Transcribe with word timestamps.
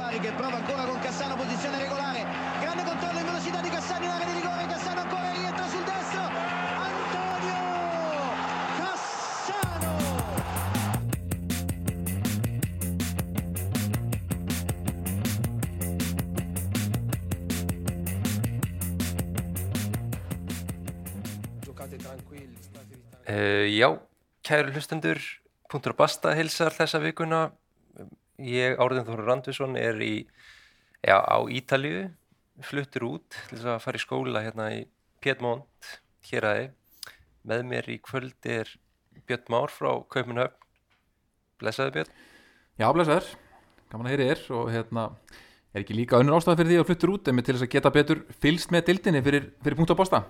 Bari 0.00 0.18
che 0.18 0.32
prova 0.32 0.56
ancora 0.56 0.84
con 0.86 0.98
Cassano, 1.00 1.36
posizione 1.36 1.78
regolare, 1.78 2.24
grande 2.58 2.84
controllo 2.84 3.18
in 3.18 3.24
velocità 3.26 3.60
di 3.60 3.68
Cassano 3.68 4.04
in 4.06 4.10
area 4.10 4.24
di 4.24 4.32
rigore, 4.32 4.66
Cassano 4.66 5.00
ancora 5.00 5.30
rientra 5.30 5.68
sul 5.68 5.84
destro, 5.84 6.22
Antonio 6.88 7.58
Cassano! 8.80 9.92
Giocate 21.60 21.96
tranquilli, 21.96 22.56
tranquilli. 22.72 23.02
Uh, 23.28 23.68
já, 23.68 24.00
kæru 24.40 24.72
hlustendur, 24.72 25.20
Puntur 25.68 25.92
og 25.92 25.96
Basta 25.98 26.32
hilsar 26.34 26.72
þessa 26.72 26.98
vikuna. 26.98 27.59
Ég, 28.40 28.78
Árðin 28.80 29.04
Þóru 29.04 29.26
Randvísson, 29.26 29.76
er 29.76 30.00
í, 30.00 30.14
já, 31.04 31.16
á 31.20 31.38
Ítalíu, 31.52 32.06
fluttur 32.64 33.06
út 33.10 33.28
til 33.34 33.58
þess 33.58 33.68
að 33.74 33.82
fara 33.84 34.00
í 34.00 34.04
skóla 34.04 34.44
hérna 34.44 34.70
í 34.76 34.80
Piedmont, 35.20 35.90
hér 36.30 36.48
aðeins. 36.48 36.76
Með 37.50 37.62
mér 37.68 37.86
í 37.88 37.96
kvöld 38.04 38.48
er 38.48 38.68
Björn 39.28 39.46
Már 39.52 39.72
frá 39.72 39.92
Kaupmannhöfn. 40.12 40.56
Blessaði 41.60 41.94
Björn. 41.94 42.18
Já, 42.80 42.88
blessaður, 42.96 43.30
gaman 43.92 44.08
að 44.08 44.12
heyri 44.14 44.26
þér 44.28 44.42
og 44.56 44.68
hérna, 44.72 45.06
er 45.74 45.84
ekki 45.84 45.96
líka 45.96 46.20
önnur 46.20 46.38
ástæða 46.38 46.58
fyrir 46.60 46.72
því 46.72 46.78
að 46.80 46.86
fluttur 46.88 47.12
út 47.14 47.28
en 47.30 47.36
með 47.36 47.46
til 47.46 47.56
þess 47.56 47.66
að 47.66 47.74
geta 47.74 47.92
betur 47.94 48.22
fylst 48.42 48.72
með 48.74 48.86
dildinni 48.88 49.22
fyrir, 49.26 49.50
fyrir 49.62 49.78
punkt 49.78 49.92
á 49.94 50.00
bosta 50.00 50.22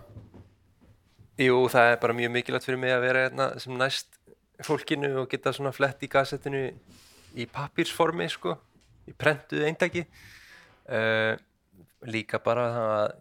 Jú, 1.41 1.61
það 1.73 1.93
er 1.93 2.01
bara 2.03 2.17
mjög 2.17 2.33
mikilvægt 2.35 2.67
fyrir 2.69 2.81
mig 2.83 2.93
að 2.93 3.05
vera 3.07 3.23
hérna 3.25 3.47
sem 3.63 3.77
næst 3.81 4.19
fólkinu 4.67 5.15
og 5.23 5.31
geta 5.31 5.55
svona 5.57 5.73
flett 5.73 6.03
í 6.05 6.11
gassettinu 6.13 6.67
í 7.37 7.47
pappírsformi, 7.51 8.27
sko, 8.33 8.57
í 9.11 9.15
prentuðu 9.17 9.69
eindaki. 9.69 10.05
Uh, 10.91 11.37
líka 12.11 12.41
bara 12.43 12.67
það 12.75 12.91
að 12.97 13.15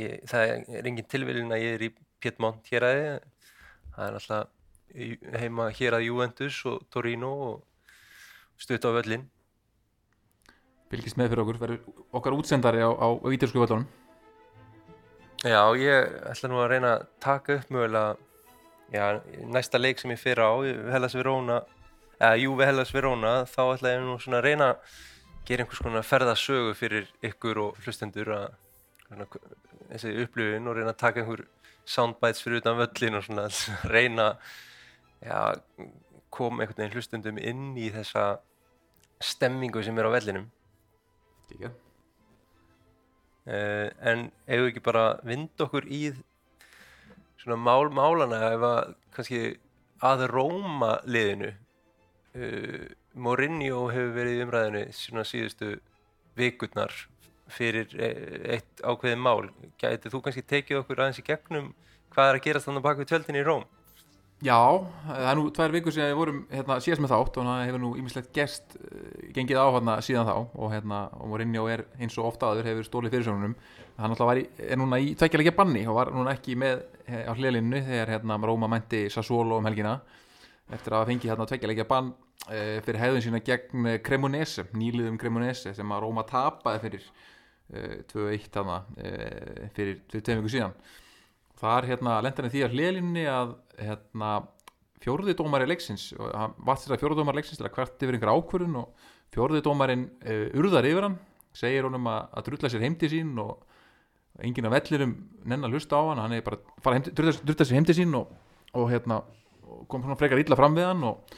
ég, 0.00 0.26
það 0.26 0.52
er 0.80 0.90
engin 0.90 1.08
tilviljun 1.12 1.54
að 1.54 1.64
ég 1.64 1.78
er 1.78 1.86
í 1.86 1.92
Piedmont 2.22 2.72
hér 2.72 2.88
aðeins. 2.88 3.32
Það 3.96 4.06
er 4.06 4.18
alltaf 4.20 4.52
heima 5.40 5.70
hér 5.76 5.96
að 5.96 6.06
Juventus 6.06 6.58
og 6.68 6.84
Torino 6.92 7.32
og 7.46 8.60
stutt 8.60 8.84
á 8.88 8.90
völlin. 8.96 9.26
Fylgist 10.90 11.18
með 11.18 11.32
fyrir 11.32 11.42
okkur, 11.42 11.58
verður 11.60 12.02
okkar 12.14 12.36
útsendari 12.36 12.82
á, 12.84 12.90
á, 12.94 13.08
ítalsku 13.34 13.58
völlunum 13.58 13.86
Já, 15.42 15.60
ég 15.78 16.12
ætla 16.30 16.50
nú 16.50 16.60
að 16.62 16.70
reyna 16.72 16.92
að 16.94 17.06
taka 17.22 17.56
upp 17.58 17.72
mögulega 17.74 18.14
já, 18.94 19.20
næsta 19.50 19.80
leik 19.80 19.98
sem 20.00 20.14
ég 20.14 20.20
fyrir 20.22 20.46
á 20.46 20.54
Hellas 20.94 21.16
Verona 21.18 21.58
eða 22.16 22.36
jú 22.40 22.54
við 22.56 22.70
Hellas 22.70 22.94
Verona 22.94 23.34
þá 23.50 23.60
ætla 23.66 23.92
ég 23.92 24.04
nú 24.04 24.16
svona 24.22 24.40
að 24.40 24.48
reyna 24.48 24.70
að 24.72 24.94
gera 25.46 25.64
einhvers 25.64 25.82
konar 25.84 26.06
ferðasögu 26.06 26.72
fyrir 26.76 27.10
ykkur 27.24 27.60
og 27.62 27.82
hlustendur 27.84 28.32
að 28.34 28.46
þessi 29.90 30.14
upplifun 30.24 30.70
og 30.70 30.78
reyna 30.78 30.92
að 30.94 31.02
taka 31.02 31.22
einhver 31.22 31.44
soundbites 31.86 32.42
fyrir 32.42 32.62
utan 32.62 32.78
völlin 32.80 33.18
og 33.18 33.26
svona 33.26 33.46
að 33.46 33.60
reyna 33.94 34.28
já, 35.22 35.38
koma 36.34 36.62
einhvern 36.62 36.82
veginn 36.82 36.96
hlustendum 36.96 37.38
inn 37.38 37.74
í 37.78 37.90
þessa 37.94 38.28
stemmingu 39.22 39.82
sem 39.84 39.98
er 39.98 40.08
á 40.08 40.16
vellinum 40.16 40.48
Kíkja. 41.46 41.70
uh, 43.46 43.86
en 44.02 44.30
eigum 44.48 44.66
við 44.66 44.72
ekki 44.72 44.88
bara 44.88 45.04
vind 45.24 45.62
okkur 45.62 45.86
í 45.86 46.02
svona 47.42 47.60
mál 47.60 47.92
málana 47.94 48.42
ef 48.50 48.66
að 48.66 48.96
kannski 49.14 49.40
að 50.04 50.26
Róma 50.32 50.96
liðinu 51.06 51.54
uh, 52.36 52.86
Mourinho 53.16 53.86
hefur 53.88 54.14
verið 54.16 54.38
í 54.38 54.44
umræðinu 54.44 54.82
svona 54.94 55.24
síðustu 55.26 55.76
vikurnar 56.36 56.92
fyrir 57.52 57.92
eh, 58.02 58.56
eitt 58.56 58.82
ákveðið 58.82 59.22
mál. 59.22 59.48
Gæti 59.80 60.10
þú 60.12 60.20
kannski 60.24 60.44
tekið 60.44 60.82
okkur 60.82 61.02
aðeins 61.04 61.22
í 61.22 61.26
gegnum 61.26 61.72
hvað 62.12 62.30
er 62.30 62.38
að 62.38 62.46
gerast 62.46 62.68
þannig 62.68 62.84
bak 62.84 63.00
við 63.00 63.10
tjöldin 63.12 63.38
í 63.38 63.44
Róm? 63.46 63.64
Já, 64.44 64.58
það 65.06 65.26
er 65.30 65.38
nú 65.38 65.44
tvær 65.56 65.72
vikur 65.72 65.94
síðan 65.96 66.10
við 66.10 66.18
vorum 66.18 66.40
hérna, 66.50 66.76
síðast 66.84 67.00
með 67.00 67.12
þátt 67.14 67.38
og 67.40 67.46
það 67.48 67.60
hefur 67.64 67.80
nú 67.80 67.90
ímislegt 67.96 68.34
gest 68.36 68.74
uh, 68.76 69.06
gengið 69.32 69.60
á 69.64 69.66
hérna 69.72 69.94
síðan 70.04 70.28
þá 70.28 70.34
og 70.36 70.74
hérna, 70.74 70.98
og 71.16 71.30
Mourinho 71.30 71.62
er 71.72 71.86
eins 71.96 72.18
og 72.20 72.28
ofta 72.28 72.50
aður 72.50 72.68
hefur 72.68 72.84
stólið 72.84 73.16
fyrirsögnunum 73.16 73.54
hann 73.96 74.12
alltaf 74.12 74.28
var 74.28 74.42
í, 74.42 74.44
er 74.60 74.76
núna 74.76 75.00
í 75.00 75.14
tveggjalegja 75.16 75.54
banni 75.56 75.86
og 75.88 75.96
var 75.96 76.12
núna 76.12 76.34
ekki 76.36 76.58
með 76.60 76.82
eh, 77.06 77.24
á 77.24 77.32
hliðlinnu 77.32 77.80
þegar 77.86 78.12
hérna 78.12 78.36
Róma 78.44 78.68
mænti 78.68 79.06
Sassuolo 79.12 79.56
um 79.56 79.70
helgina 79.70 79.96
eftir 80.68 80.92
að 80.92 81.00
hafa 81.00 81.10
fengið 81.14 81.32
hérna 81.32 81.48
tveggjalegja 81.48 81.88
bann 81.88 82.12
uh, 82.48 82.76
fyrir 82.84 83.00
hefðun 83.02 83.24
sína 83.24 83.40
gegn 83.44 83.88
eh, 83.90 83.98
Cremonese, 84.04 84.66
nýliðum 84.76 85.18
Cremonese 85.20 85.74
sem 85.76 85.94
að 85.94 86.04
Róma 86.04 86.26
tapaði 86.28 86.82
fyrir 86.84 87.06
uh, 87.06 87.96
2-1 88.12 88.50
þarna 88.54 88.80
uh, 88.82 89.62
fyrir, 89.76 90.00
fyrir 90.10 90.26
tveim 90.26 90.42
vikur 90.42 90.54
síðan. 90.56 90.76
Þar 91.56 91.88
hérna 91.88 92.18
lenda 92.20 92.42
hann 92.42 92.50
í 92.50 92.54
því 92.54 92.64
að 92.66 92.76
hliðlinni 92.76 93.24
að 93.32 93.54
hérna 93.80 94.32
fjórði 95.00 95.36
dómari 95.38 95.68
leiksins 95.68 96.10
hann 96.18 96.56
vatt 96.66 96.82
sér 96.82 96.96
að 96.96 97.02
fjórði 97.04 97.20
dómari 97.20 97.40
leiksins 97.40 97.60
til 97.60 97.68
að 97.68 97.74
hvert 97.76 98.04
yfir 98.04 98.16
einhver 98.16 98.32
ákvörðun 98.32 98.80
og 98.82 99.06
uh, 99.36 100.60
urðar 100.60 100.88
yfir 100.88 101.08
hann 101.08 101.16
segir 101.56 101.88
honum 101.88 102.08
að, 102.10 102.20
að 102.36 102.46
drulla 102.50 102.70
sér 102.72 102.84
heim 102.84 102.96
til 103.00 103.10
sín 103.12 103.32
og 103.40 103.64
enginn 104.44 104.68
af 104.68 104.74
vellirum 104.76 105.14
nenn 105.48 105.64
að 105.64 105.76
hlusta 105.76 105.96
á 105.96 106.02
hann 106.10 106.20
hann 106.20 106.36
er 106.36 106.44
bara 106.44 106.60
að 106.92 107.10
drulla 107.16 107.64
sér 107.64 107.78
heim 107.78 107.88
til 107.88 107.96
sín 107.96 108.12
og, 108.18 108.32
og 108.76 108.90
hérna 108.92 109.22
kom 109.88 110.04
frekar 110.18 110.40
illa 110.42 110.58
fram 110.58 110.76
við 110.76 110.88
hann 110.90 111.04
og 111.08 111.36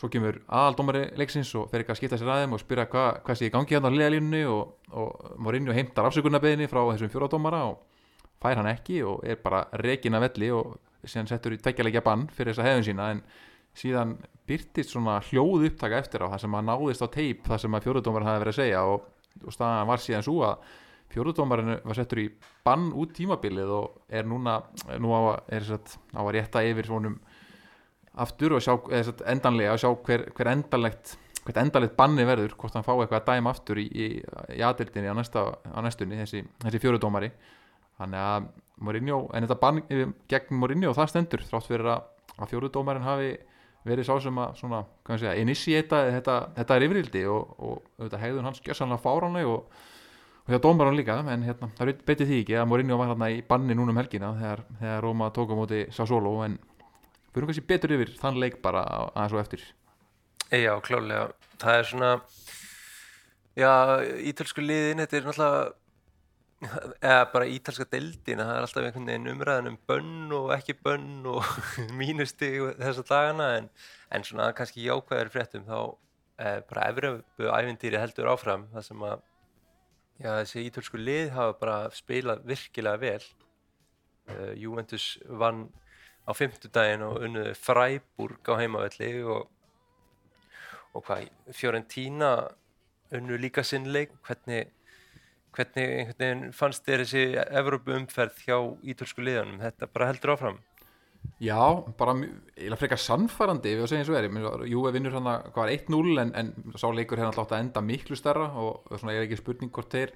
svo 0.00 0.08
kemur 0.12 0.40
aðaldómari 0.48 1.04
leiksins 1.20 1.50
og 1.58 1.68
fer 1.70 1.84
ekki 1.84 1.94
að 1.94 2.00
skipta 2.00 2.18
sér 2.20 2.32
aðeim 2.34 2.56
og 2.56 2.62
spyrja 2.62 2.88
hva, 2.90 3.04
hvað 3.22 3.38
sé 3.38 3.48
í 3.48 3.52
gangi 3.54 3.76
hérna 3.76 3.92
á 3.92 3.96
liðalínunni 3.96 4.42
og, 4.50 4.76
og 4.90 5.36
Mourinho 5.42 5.74
heimtar 5.76 6.08
afsökunarbeðinni 6.08 6.70
frá 6.70 6.80
þessum 6.88 7.12
fjóradómara 7.12 7.62
og 7.70 7.80
fær 8.42 8.58
hann 8.58 8.70
ekki 8.72 9.02
og 9.06 9.22
er 9.28 9.38
bara 9.42 9.66
rekin 9.82 10.18
að 10.18 10.26
velli 10.26 10.50
og 10.56 10.76
síðan 11.04 11.30
settur 11.30 11.54
í 11.54 11.60
tveggjalegja 11.62 12.02
bann 12.04 12.28
fyrir 12.32 12.54
þessa 12.54 12.68
hefðun 12.68 12.86
sína. 12.88 13.08
En 13.14 13.22
síðan 13.78 14.16
byrtist 14.48 14.92
svona 14.92 15.18
hljóð 15.28 15.68
upptaka 15.70 16.00
eftir 16.02 16.24
á 16.26 16.32
það 16.32 16.44
sem 16.44 16.56
að 16.58 16.68
náðist 16.68 17.04
á 17.04 17.08
teip 17.12 17.44
það 17.48 17.62
sem 17.62 17.76
að 17.76 17.84
fjóruðdómarinn 17.86 18.30
hafi 18.30 18.42
verið 18.42 18.54
að 18.54 18.60
segja 18.60 18.82
og, 18.90 19.04
og 19.42 19.54
staðan 19.54 19.90
var 19.90 20.02
síðan 20.02 20.26
svo 20.26 20.38
að 20.46 20.72
fjóruðdómarinn 21.12 21.78
var 21.84 21.98
settur 21.98 22.22
í 22.22 22.26
bann 22.64 22.90
út 22.98 23.14
tímabilið 23.16 23.72
og 23.76 24.02
er 24.08 24.28
núna 24.28 24.58
nú 25.00 25.12
á, 25.12 25.20
er 25.52 25.66
satt, 25.68 25.96
á 26.16 26.20
að 26.24 26.32
rétta 26.38 26.64
yfir 26.66 26.88
svonum 26.88 27.18
aftur 28.20 28.56
og 28.56 28.64
sjá 28.64 28.74
endanlega 29.30 29.74
að 29.74 29.84
sjá 29.84 29.90
hver, 30.06 30.26
hver 30.36 30.50
endanlegt 30.52 31.16
hvert 31.42 31.58
endalegt 31.58 31.96
banni 31.98 32.24
verður, 32.26 32.54
hvort 32.58 32.76
hann 32.76 32.84
fá 32.86 32.92
eitthvað 32.94 33.18
að 33.18 33.30
dæma 33.32 33.50
aftur 33.50 33.80
í, 33.82 33.86
í, 33.90 34.08
í 34.56 34.60
aðdildinni 34.62 35.10
á, 35.10 35.14
á 35.18 35.78
næstunni, 35.82 36.18
þessi, 36.20 36.42
þessi 36.62 36.80
fjóruðdómari 36.82 37.32
þannig 37.98 38.26
að 38.26 38.50
Mourinho, 38.82 39.18
en 39.34 39.46
þetta 39.46 39.58
bann 39.62 39.80
gegn 40.30 40.58
Mourinho 40.58 40.92
það 40.96 41.10
stendur 41.12 41.42
þrátt 41.46 41.68
fyrir 41.68 41.90
að, 41.92 42.04
að 42.38 42.52
fjóruðdómarin 42.52 43.06
hafi 43.06 43.32
verið 43.86 44.06
sá 44.06 44.14
sem 44.22 44.38
að 44.38 44.58
svona, 44.60 44.84
segja, 45.10 45.34
initiata 45.42 46.04
þetta, 46.16 46.36
þetta 46.58 46.76
er 46.76 46.86
yfirildi 46.86 47.24
og, 47.30 47.56
og 47.58 48.04
þetta 48.04 48.22
hegðun 48.22 48.46
hans 48.46 48.62
gjössanlega 48.62 49.02
fáránleg 49.02 49.50
og, 49.50 49.80
og 50.42 50.54
hjá 50.54 50.60
dómaran 50.62 50.98
líka, 50.98 51.18
en 51.26 51.46
hérna, 51.46 51.70
það 51.78 51.94
beti 52.06 52.28
því 52.28 52.42
ekki 52.44 52.58
að 52.60 52.68
Mourinho 52.70 52.98
var 53.00 53.10
hérna 53.10 53.30
í 53.34 53.40
banni 53.48 53.74
núna 53.78 53.94
um 53.94 53.98
helgina 53.98 54.30
þegar, 54.38 54.64
þegar 54.78 55.02
Róma 55.06 55.30
tók 55.34 55.54
á 55.54 55.58
móti 55.58 55.82
Sassolo 55.94 56.36
en 56.46 56.58
fyrir 57.32 57.48
kannski 57.48 57.68
betur 57.68 57.96
yfir 57.96 58.12
þann 58.20 58.40
leik 58.40 58.60
bara 58.64 58.84
aðeins 59.12 59.36
og 59.36 59.42
eftir 59.44 59.64
Já, 60.52 60.74
klálega. 60.84 61.30
Það 61.62 61.78
er 61.78 61.86
svona, 61.88 62.08
já, 63.56 63.70
ítölsku 64.28 64.60
liðin, 64.60 65.00
þetta 65.00 65.16
er 65.16 65.28
náttúrulega, 65.30 65.62
eða 67.08 67.22
bara 67.32 67.46
ítalska 67.48 67.86
deildin, 67.88 68.42
það 68.42 68.52
er 68.52 68.66
alltaf 68.66 68.84
einhvern 68.84 69.08
veginn 69.08 69.30
umræðan 69.32 69.70
um 69.70 69.78
bönn 69.88 70.34
og 70.36 70.52
ekki 70.58 70.76
bönn 70.84 71.24
og 71.32 71.48
mínusti 72.02 72.52
þessa 72.82 73.06
dagana, 73.08 73.48
en, 73.62 73.70
en 74.12 74.28
svona 74.28 74.50
kannski 74.58 74.84
jákvæðir 74.84 75.32
fréttum 75.32 75.64
þá 75.64 75.78
eh, 75.80 76.60
bara 76.68 76.86
Evrópu 76.92 77.48
ævindýri 77.48 78.02
heldur 78.02 78.28
áfram, 78.34 78.68
það 78.74 78.88
sem 78.90 79.08
að, 79.08 79.26
já, 80.18 80.30
þessi 80.34 80.66
ítölsku 80.68 81.00
lið 81.00 81.32
hafa 81.38 81.56
bara 81.64 81.78
spilað 81.96 82.44
virkilega 82.52 83.00
vel. 83.00 83.22
Uh, 84.28 84.52
Juventus 84.54 85.16
vann 85.26 85.64
á 86.28 86.30
fimmtudaginn 86.36 87.02
og 87.06 87.22
unnuði 87.26 87.54
Freiburg 87.58 88.50
á 88.52 88.54
heimavelli 88.60 89.12
og 89.24 89.48
og 90.92 91.06
hvað, 91.06 91.28
Fiorentina 91.56 92.32
unnu 93.16 93.38
líka 93.40 93.62
sinn 93.64 93.86
leik. 93.94 94.10
Hvernig, 94.26 94.66
hvernig 95.56 95.86
einhvern 95.86 96.18
veginn 96.20 96.42
fannst 96.52 96.84
þér 96.84 97.04
þessi 97.06 97.22
Evrópu 97.62 97.94
umferð 97.96 98.42
hjá 98.44 98.58
ítölsku 98.92 99.24
liðanum, 99.24 99.62
þetta 99.64 99.88
bara 99.88 100.10
heldur 100.10 100.34
áfram. 100.34 100.58
Já, 101.40 101.56
bara 101.96 102.12
mj- 102.18 102.28
eiginlega 102.58 102.80
frekar 102.82 103.00
sannfærandi 103.00 103.72
við 103.72 103.84
að 103.86 103.90
segja 103.92 104.02
eins 104.02 104.12
og 104.12 104.18
er. 104.20 104.68
Jú, 104.68 104.82
við 104.84 104.96
vinnur 104.98 105.16
hann 105.16 105.30
að 105.32 105.48
hvað 105.54 105.62
var 105.62 105.72
1-0 105.78 106.22
en, 106.26 106.34
en 106.42 106.52
sá 106.76 106.86
leikur 106.92 107.20
hérna 107.22 107.30
alltaf 107.32 107.54
að 107.56 107.62
enda 107.64 107.84
miklu 107.88 108.18
stærra 108.18 108.50
og 108.60 108.92
svona 108.98 109.14
er 109.16 109.24
ekki 109.24 109.38
spurning 109.40 109.72
hvort 109.72 109.96
þeir 109.96 110.12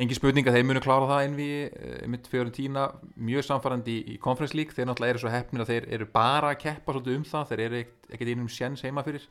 engin 0.00 0.16
spurning 0.16 0.48
að 0.48 0.56
þeir 0.56 0.66
munu 0.68 0.80
klára 0.84 1.08
það 1.10 1.26
inn 1.26 1.36
við 1.36 1.74
mitt 2.08 2.28
Fiorentina 2.30 2.86
mjög 3.20 3.46
samfærandi 3.50 3.96
í, 4.14 4.16
League. 4.56 4.72
Þeir 4.72 4.88
náttúrulega 4.88 5.14
eru 5.14 5.22
svo 5.22 5.32
heppnir 5.32 5.64
að 5.64 5.72
þeir 5.74 5.88
eru 5.96 6.08
bara 6.14 6.54
að 6.54 6.60
keppa 6.64 6.94
svolítið 6.94 7.18
um 7.18 7.26
það, 7.28 7.48
þeir 7.50 7.62
eru 7.66 7.80
ekkert, 7.82 8.30
einum 8.32 8.48
sjens 8.48 8.84
heima 8.86 9.04
fyrir. 9.04 9.28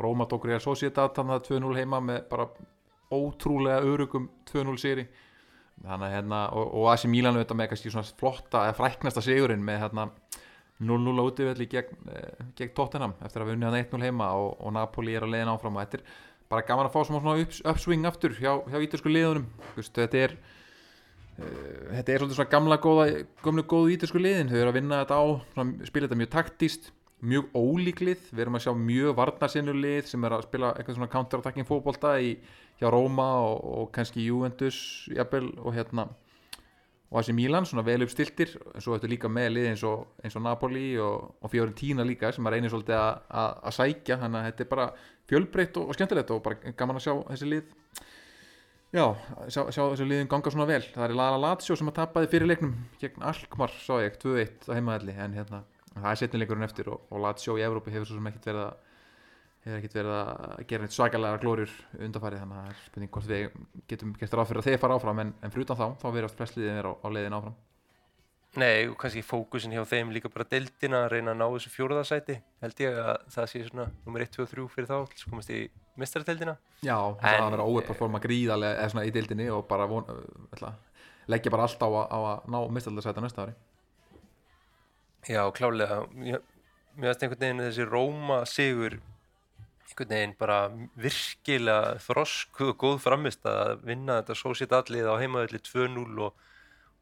Róma 0.00 0.26
tók 0.26 0.46
Real 0.48 0.60
Sociedad 0.60 1.14
þannig 1.14 1.36
að 1.36 1.48
2-0 1.50 1.76
heima 1.78 2.00
með 2.02 2.22
bara 2.30 2.48
ótrúlega 3.10 3.84
örugum 3.86 4.30
2-0 4.50 4.76
sigri. 4.80 5.06
Þannig 5.80 6.08
að 6.08 6.14
hérna 6.16 6.40
og, 6.56 6.72
og 6.76 6.90
AC 6.92 7.06
Milan 7.08 7.38
auðvitað 7.38 7.60
með 7.60 7.70
kannski 7.72 7.92
svona 7.92 8.16
flotta 8.20 8.64
eða 8.66 8.78
fræknasta 8.80 9.22
sigurinn 9.24 9.62
með 9.64 9.84
hérna 9.84 10.08
0-0 10.80 11.20
á 11.20 11.24
útivelli 11.28 11.66
gegn, 11.68 12.08
eh, 12.08 12.50
gegn 12.56 12.74
Tottenham 12.76 13.14
eftir 13.20 13.42
að 13.42 13.50
við 13.50 13.58
unnið 13.58 13.68
hann 13.68 13.82
1-0 13.84 14.04
heima 14.08 14.30
og, 14.40 14.54
og 14.60 14.72
Napoli 14.72 15.16
er 15.16 15.26
að 15.26 15.34
leiðin 15.34 15.52
áfram. 15.52 15.76
Og 15.76 15.96
er 16.00 16.04
bara 16.50 16.66
gaman 16.66 16.88
að 16.88 16.94
fá 16.96 17.04
svona 17.06 17.36
ups, 17.40 17.60
upswing 17.62 18.06
aftur 18.08 18.34
hjá, 18.38 18.56
hjá 18.66 18.78
ítalsku 18.82 19.12
liðunum. 19.12 19.46
Vist, 19.76 19.92
þetta 19.96 20.24
er 20.26 20.38
uh, 21.38 21.98
þetta 21.98 22.16
er 22.16 22.24
svona 22.30 22.50
gamla 22.52 22.80
góða 22.82 23.10
góðu 23.42 23.92
ítalsku 23.96 24.22
liðin, 24.22 24.50
þau 24.50 24.58
eru 24.62 24.72
að 24.72 24.80
vinna 24.80 25.04
þetta 25.04 25.20
á 25.20 25.24
svona, 25.54 25.90
spila 25.90 26.08
þetta 26.08 26.20
mjög 26.22 26.32
taktíst 26.34 26.90
mjög 27.20 27.52
ólíklið, 27.52 28.30
við 28.32 28.42
erum 28.44 28.56
að 28.56 28.64
sjá 28.64 28.72
mjög 28.80 29.16
varnarsinnu 29.18 29.74
lið 29.76 30.08
sem 30.08 30.22
er 30.24 30.34
að 30.34 30.46
spila 30.46 30.72
eitthvað 30.72 30.96
svona 30.96 31.12
counter-attacking 31.12 31.68
fókbólta 31.68 32.14
hjá 32.80 32.88
Róma 32.88 33.28
og, 33.44 33.58
og 33.60 33.90
kannski 33.92 34.24
Juventus 34.24 34.78
jafnvel, 35.12 35.50
og 35.60 35.76
hérna 35.76 36.06
og 37.10 37.18
þessi 37.18 37.34
Mílan, 37.34 37.66
svona 37.66 37.82
vel 37.82 38.04
uppstiltir 38.04 38.52
en 38.70 38.82
svo 38.82 38.94
þetta 38.94 39.08
líka 39.10 39.28
með 39.30 39.48
lið 39.56 39.68
eins 39.72 39.82
og, 39.86 40.04
eins 40.22 40.36
og 40.38 40.44
Napoli 40.44 40.92
og, 41.02 41.32
og 41.42 41.50
Fiorentina 41.50 42.06
líka 42.06 42.30
sem 42.34 42.46
er 42.46 42.56
einnig 42.56 42.70
svolítið 42.70 42.98
að, 43.00 43.72
sækja. 43.74 44.18
Þannig 44.20 44.38
að 44.38 44.46
þetta 44.46 44.64
er 44.64 44.70
bara 44.70 44.86
fjölbreytt 45.30 45.80
og, 45.80 45.90
og 45.90 45.98
skemmtilegt 45.98 46.30
og 46.30 46.44
bara 46.44 46.74
gaman 46.78 47.00
að 47.00 47.06
sjá 47.08 47.14
þessi 47.32 47.50
lið. 47.50 47.72
Já, 48.94 49.04
sjá, 49.50 49.64
sjá 49.74 49.82
þessi 49.82 50.06
liðin 50.06 50.30
ganga 50.30 50.54
svona 50.54 50.68
vel. 50.70 50.82
Það 50.94 51.06
er 51.08 51.16
Lala 51.18 51.42
Lazio 51.48 51.78
sem 51.78 51.90
að 51.90 51.98
tapaði 51.98 52.30
fyrir 52.30 52.50
leiknum 52.52 52.76
gegn 53.02 53.26
Alkmaar, 53.32 53.74
sá 53.82 53.96
ég, 54.04 54.14
2-1 54.22 54.70
á 54.70 54.72
heimaðalli 54.78 55.16
en 55.18 55.34
hérna, 55.38 55.64
það 55.96 56.08
er 56.12 56.22
setnileikurinn 56.22 56.66
eftir 56.66 56.94
og 56.94 57.18
Lazio 57.22 57.58
í 57.58 57.66
Evrópi 57.66 57.94
hefur 57.94 58.10
svo 58.10 58.20
sem 58.20 58.30
ekkert 58.30 58.50
verið 58.52 58.64
að 58.68 58.89
hefur 59.64 59.78
ekkert 59.78 59.96
verið 59.98 60.14
að 60.16 60.60
gera 60.70 60.84
neitt 60.84 60.94
svakalega 60.96 61.40
glóriur 61.42 61.72
undanfarið 61.98 62.44
þannig 62.44 62.60
að 62.60 62.62
það 62.62 62.70
er 62.70 62.84
spurning 62.84 63.10
hvort 63.16 63.30
við 63.30 63.58
getum 63.90 64.14
gert 64.20 64.36
ráð 64.38 64.48
fyrir 64.50 64.62
að 64.62 64.68
þeir 64.70 64.80
fara 64.84 64.96
áfram 64.96 65.20
en, 65.24 65.32
en 65.40 65.52
fyrir 65.52 65.66
utan 65.66 65.80
þá, 65.80 65.88
þá 66.00 66.06
verðast 66.14 66.38
flestliðin 66.38 66.78
vera 66.80 66.92
á, 66.92 66.94
á 67.04 67.08
leiðin 67.12 67.36
áfram. 67.36 67.58
Nei, 68.58 68.88
og 68.90 68.96
kannski 68.98 69.20
fókusin 69.22 69.74
hjá 69.76 69.84
þeim 69.86 70.08
líka 70.10 70.30
bara 70.32 70.48
deildina 70.50 71.04
að 71.04 71.12
reyna 71.12 71.34
að 71.36 71.38
ná 71.38 71.44
þessu 71.52 71.70
fjóruðarsæti 71.70 72.34
held 72.64 72.80
ég 72.82 72.96
að 72.98 73.10
það 73.30 73.50
sé 73.52 73.60
svona 73.68 73.84
nummer 74.06 74.24
1, 74.24 74.32
2 74.34 74.42
og 74.42 74.50
3 74.50 74.64
fyrir 74.72 74.88
þá, 74.90 74.96
að 74.96 75.26
komast 75.30 75.52
í 75.54 75.60
mistradeildina 76.00 76.56
Já, 76.82 76.96
það 77.20 77.36
er 77.36 77.44
að 77.44 77.54
vera 77.54 77.66
óverperforma 77.68 78.22
gríðarlega 78.24 78.80
eða 78.80 78.90
svona 78.94 79.04
í 79.06 79.12
deildinni 79.14 79.46
og 79.54 79.68
bara 79.70 79.86
von, 79.86 80.08
ætla, 80.56 80.72
leggja 81.30 81.52
bara 81.54 81.68
allt 81.68 81.84
á, 81.86 81.88
á 82.10 82.18
að 82.18 82.50
ná 82.50 82.58
mistradeildarsæti 82.74 83.22
á 83.22 83.24
næsta 83.28 83.44
ári. 83.46 83.54
Já, 85.30 85.44
klálega 85.54 86.00
Mér 86.10 87.12
finnst 87.12 87.22
einhvern 87.22 87.44
veginn 87.44 87.62
þessi 87.68 87.86
Róma 87.86 88.42
sigur 88.50 88.98
einhvern 89.90 90.14
veginn 90.14 90.36
bara 90.38 90.58
virkilega 90.96 91.98
þrosk 92.04 92.60
og 92.66 92.76
góð 92.78 93.00
framist 93.02 93.46
að 93.46 93.82
vinna 93.84 94.20
þetta 94.20 94.36
svo 94.38 94.54
sitt 94.54 94.72
allið 94.72 95.08
á 95.10 95.14
heimaðalli 95.20 95.60
2-0 95.66 96.22
og, 96.26 96.34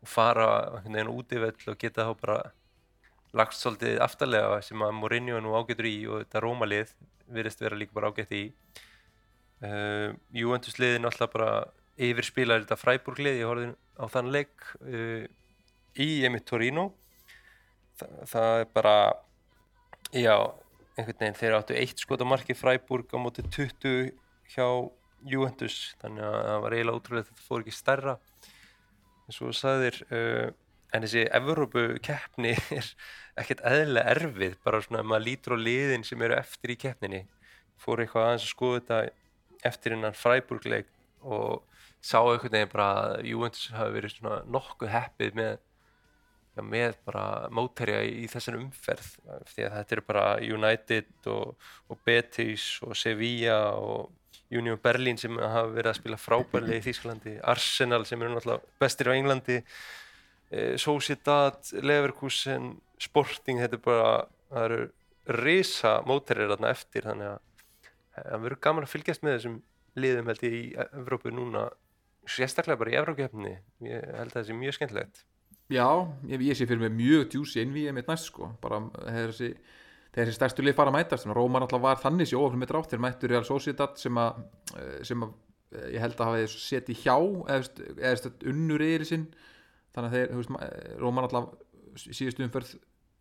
og 0.02 0.08
fara 0.08 0.48
einhvern 0.78 0.94
veginn 0.94 1.12
út 1.12 1.32
í 1.32 1.42
vell 1.42 1.72
og 1.72 1.78
geta 1.78 2.08
þá 2.08 2.14
bara 2.20 2.38
lagst 3.36 3.62
svolítið 3.62 4.00
aftarlega 4.00 4.60
sem 4.64 4.82
að 4.82 4.94
Mourinho 4.96 5.40
nú 5.40 5.54
ágætur 5.56 5.88
í 5.88 5.96
og 6.08 6.22
þetta 6.22 6.42
Rómalið 6.42 6.94
virðist 7.28 7.60
vera 7.60 7.76
líka 7.76 7.94
bara 7.94 8.08
ágætt 8.08 8.32
í. 8.32 8.44
Uh, 9.58 10.14
Juventus 10.32 10.78
liðin 10.78 11.08
alltaf 11.08 11.32
bara 11.34 11.50
yfirspilar 11.98 12.62
þetta 12.62 12.78
Freiburg 12.78 13.18
lið 13.18 13.40
ég 13.40 13.50
horfði 13.50 13.72
á 13.98 14.04
þann 14.14 14.30
leik 14.32 14.70
uh, 14.80 15.26
í 15.98 16.08
Emi 16.24 16.40
Torino. 16.40 16.92
Þa, 17.98 18.08
það 18.32 18.62
er 18.62 18.72
bara 18.72 18.96
já 20.14 20.36
einhvern 20.98 21.20
veginn 21.20 21.38
þeir 21.38 21.56
áttu 21.58 21.76
eitt 21.78 22.02
skot 22.02 22.22
á 22.24 22.26
marki 22.26 22.56
Freiburg 22.58 23.12
á 23.14 23.18
móti 23.22 23.44
20 23.46 24.10
hjá 24.54 24.66
Juventus. 25.28 25.76
Þannig 26.02 26.26
að 26.26 26.38
það 26.48 26.62
var 26.64 26.76
eiginlega 26.76 27.00
ótrúlega 27.00 27.28
þetta 27.28 27.46
fór 27.46 27.64
ekki 27.64 27.76
stærra. 27.76 28.16
Eins 29.28 29.40
og 29.44 29.54
sagðir 29.56 30.00
uh, 30.08 30.48
en 30.94 31.04
þessi 31.04 31.24
Evrópu 31.38 31.86
keppni 32.04 32.54
er 32.78 32.92
ekkert 33.38 33.64
eðlilega 33.68 34.14
erfið 34.16 34.58
bara 34.64 34.82
svona 34.84 35.02
að 35.04 35.10
maður 35.12 35.26
lítur 35.28 35.56
á 35.56 35.64
liðin 35.68 36.06
sem 36.06 36.26
eru 36.26 36.38
eftir 36.38 36.74
í 36.74 36.78
keppninni. 36.80 37.24
Fór 37.78 38.02
eitthvað 38.02 38.28
aðeins 38.28 38.46
að 38.48 38.54
skoða 38.54 38.80
þetta 38.80 39.00
eftir 39.68 39.94
innan 39.94 40.16
Freiburg-leik 40.16 40.90
og 41.26 41.64
sá 42.02 42.18
einhvern 42.20 42.54
veginn 42.54 42.72
bara 42.72 42.88
að 42.98 43.26
Juventus 43.26 43.70
hafi 43.74 43.94
verið 43.96 44.14
svona 44.14 44.38
nokkuð 44.46 44.92
heppið 44.94 45.38
með 45.38 45.56
með 46.64 46.98
bara 47.08 47.48
mótherja 47.54 48.02
í, 48.06 48.24
í 48.24 48.30
þessan 48.30 48.58
umferð 48.58 49.10
því 49.52 49.66
að 49.66 49.74
þetta 49.76 49.96
eru 49.96 50.06
bara 50.08 50.26
United 50.44 51.30
og, 51.32 51.70
og 51.88 52.00
Betis 52.06 52.70
og 52.86 52.96
Sevilla 52.98 53.58
og 53.76 54.14
Union 54.48 54.80
Berlin 54.80 55.18
sem 55.20 55.36
hafa 55.36 55.68
verið 55.74 55.92
að 55.92 55.98
spila 55.98 56.20
frábærlega 56.20 56.80
í 56.80 56.84
Þýsklandi 56.86 57.34
Arsenal 57.52 58.04
sem 58.08 58.22
eru 58.22 58.34
náttúrulega 58.34 58.80
bestir 58.80 59.10
á 59.10 59.16
Englandi 59.16 59.58
eh, 59.60 60.76
Sociedad, 60.80 61.60
Leverkusen 61.84 62.76
Sporting, 62.98 63.60
þetta 63.60 63.76
er 63.76 63.84
bara 63.84 64.12
það 64.48 64.64
eru 64.64 64.80
risa 65.44 65.98
mótherjar 66.08 66.54
þarna 66.54 66.72
eftir 66.72 67.04
þannig 67.04 67.34
að 67.34 67.42
það 68.16 68.46
verður 68.46 68.62
gaman 68.64 68.86
að 68.86 68.94
fylgjast 68.94 69.24
með 69.24 69.36
þessum 69.36 69.58
liðum 69.98 70.30
held 70.30 70.46
ég 70.46 70.56
í 70.56 70.64
Evrópu 70.86 71.32
núna 71.34 71.68
sérstaklega 72.28 72.80
bara 72.80 72.94
í 72.94 72.98
Evrókjöfni 73.02 73.54
ég 73.84 74.06
held 74.16 74.32
að 74.32 74.38
það 74.38 74.48
sé 74.48 74.56
mjög 74.56 74.78
skemmtilegt 74.78 75.22
Já, 75.68 75.88
ég, 76.28 76.40
ég 76.48 76.56
sé 76.56 76.64
fyrir 76.64 76.80
mig 76.86 76.94
mjög 76.96 77.26
djúsi 77.34 77.60
innvíð 77.60 77.92
með 77.92 78.08
næst 78.08 78.30
sko, 78.30 78.48
bara 78.62 78.80
þessi 79.04 79.52
þessi 80.16 80.34
stærstu 80.36 80.64
lið 80.64 80.76
fara 80.78 80.92
að 80.92 80.96
mætast. 80.96 81.28
Róman 81.36 81.64
alltaf 81.64 81.82
var 81.82 82.00
þannig 82.00 82.30
sér 82.30 82.40
ofur 82.40 82.60
með 82.60 82.72
drátt 82.72 82.92
þeir 82.92 83.02
mættur 83.04 83.32
Real 83.32 83.44
Sociedad 83.46 83.98
sem 84.00 84.18
að 84.18 84.40
sem 85.06 85.24
að 85.26 85.34
ég 85.92 86.00
held 86.00 86.16
að 86.16 86.30
hafa 86.30 86.46
setið 86.54 87.02
hjá 87.04 87.16
eða, 87.52 88.32
unnur 88.48 88.84
yfir 88.84 89.04
sinn. 89.08 89.26
Þannig 89.96 90.08
að 90.08 90.16
þeir, 90.16 91.00
Róman 91.02 91.28
alltaf 91.28 91.50
síðustu 91.98 92.46
umferð 92.46 92.74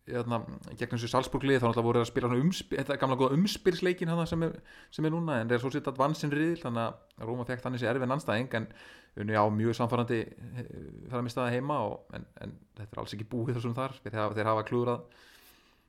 hérna, 0.08 0.40
gegn 0.78 0.94
þessu 0.94 1.10
Salzburg-lið 1.12 1.60
þá 1.62 1.68
alltaf 1.70 1.86
voru 1.86 2.02
að 2.02 2.08
spila 2.10 2.30
umspil, 2.36 2.78
þetta 2.80 2.98
gamla 3.00 3.18
góða 3.20 3.38
umspilsleikin 3.38 4.12
sem 4.30 4.46
er, 4.46 4.54
sem 4.94 5.08
er 5.08 5.14
núna 5.14 5.40
en 5.42 5.50
Real 5.52 5.62
Sociedad 5.62 5.98
vann 5.98 6.16
sinn 6.18 6.32
riðil 6.34 6.60
þannig 6.62 6.84
að 6.84 7.28
Róman 7.28 7.48
fekk 7.48 7.64
þannig 7.64 7.82
sér 7.82 7.94
erfinn 7.94 8.14
anstæðing 8.16 8.56
en 8.58 8.68
unni 9.18 9.34
á 9.38 9.44
mjög 9.50 9.76
samfærandi 9.78 10.20
þar 11.08 11.20
að 11.20 11.26
mista 11.26 11.44
það 11.44 11.56
heima 11.56 11.80
og, 11.88 11.98
en, 12.14 12.26
en 12.44 12.54
þetta 12.78 12.92
er 12.92 13.02
alls 13.02 13.16
ekki 13.16 13.28
búið 13.32 13.58
þessum 13.58 13.76
þar. 13.78 13.96
Þeir 14.04 14.18
hafa, 14.20 14.36
þeir 14.36 14.50
hafa 14.52 14.66
klúrað 14.68 15.24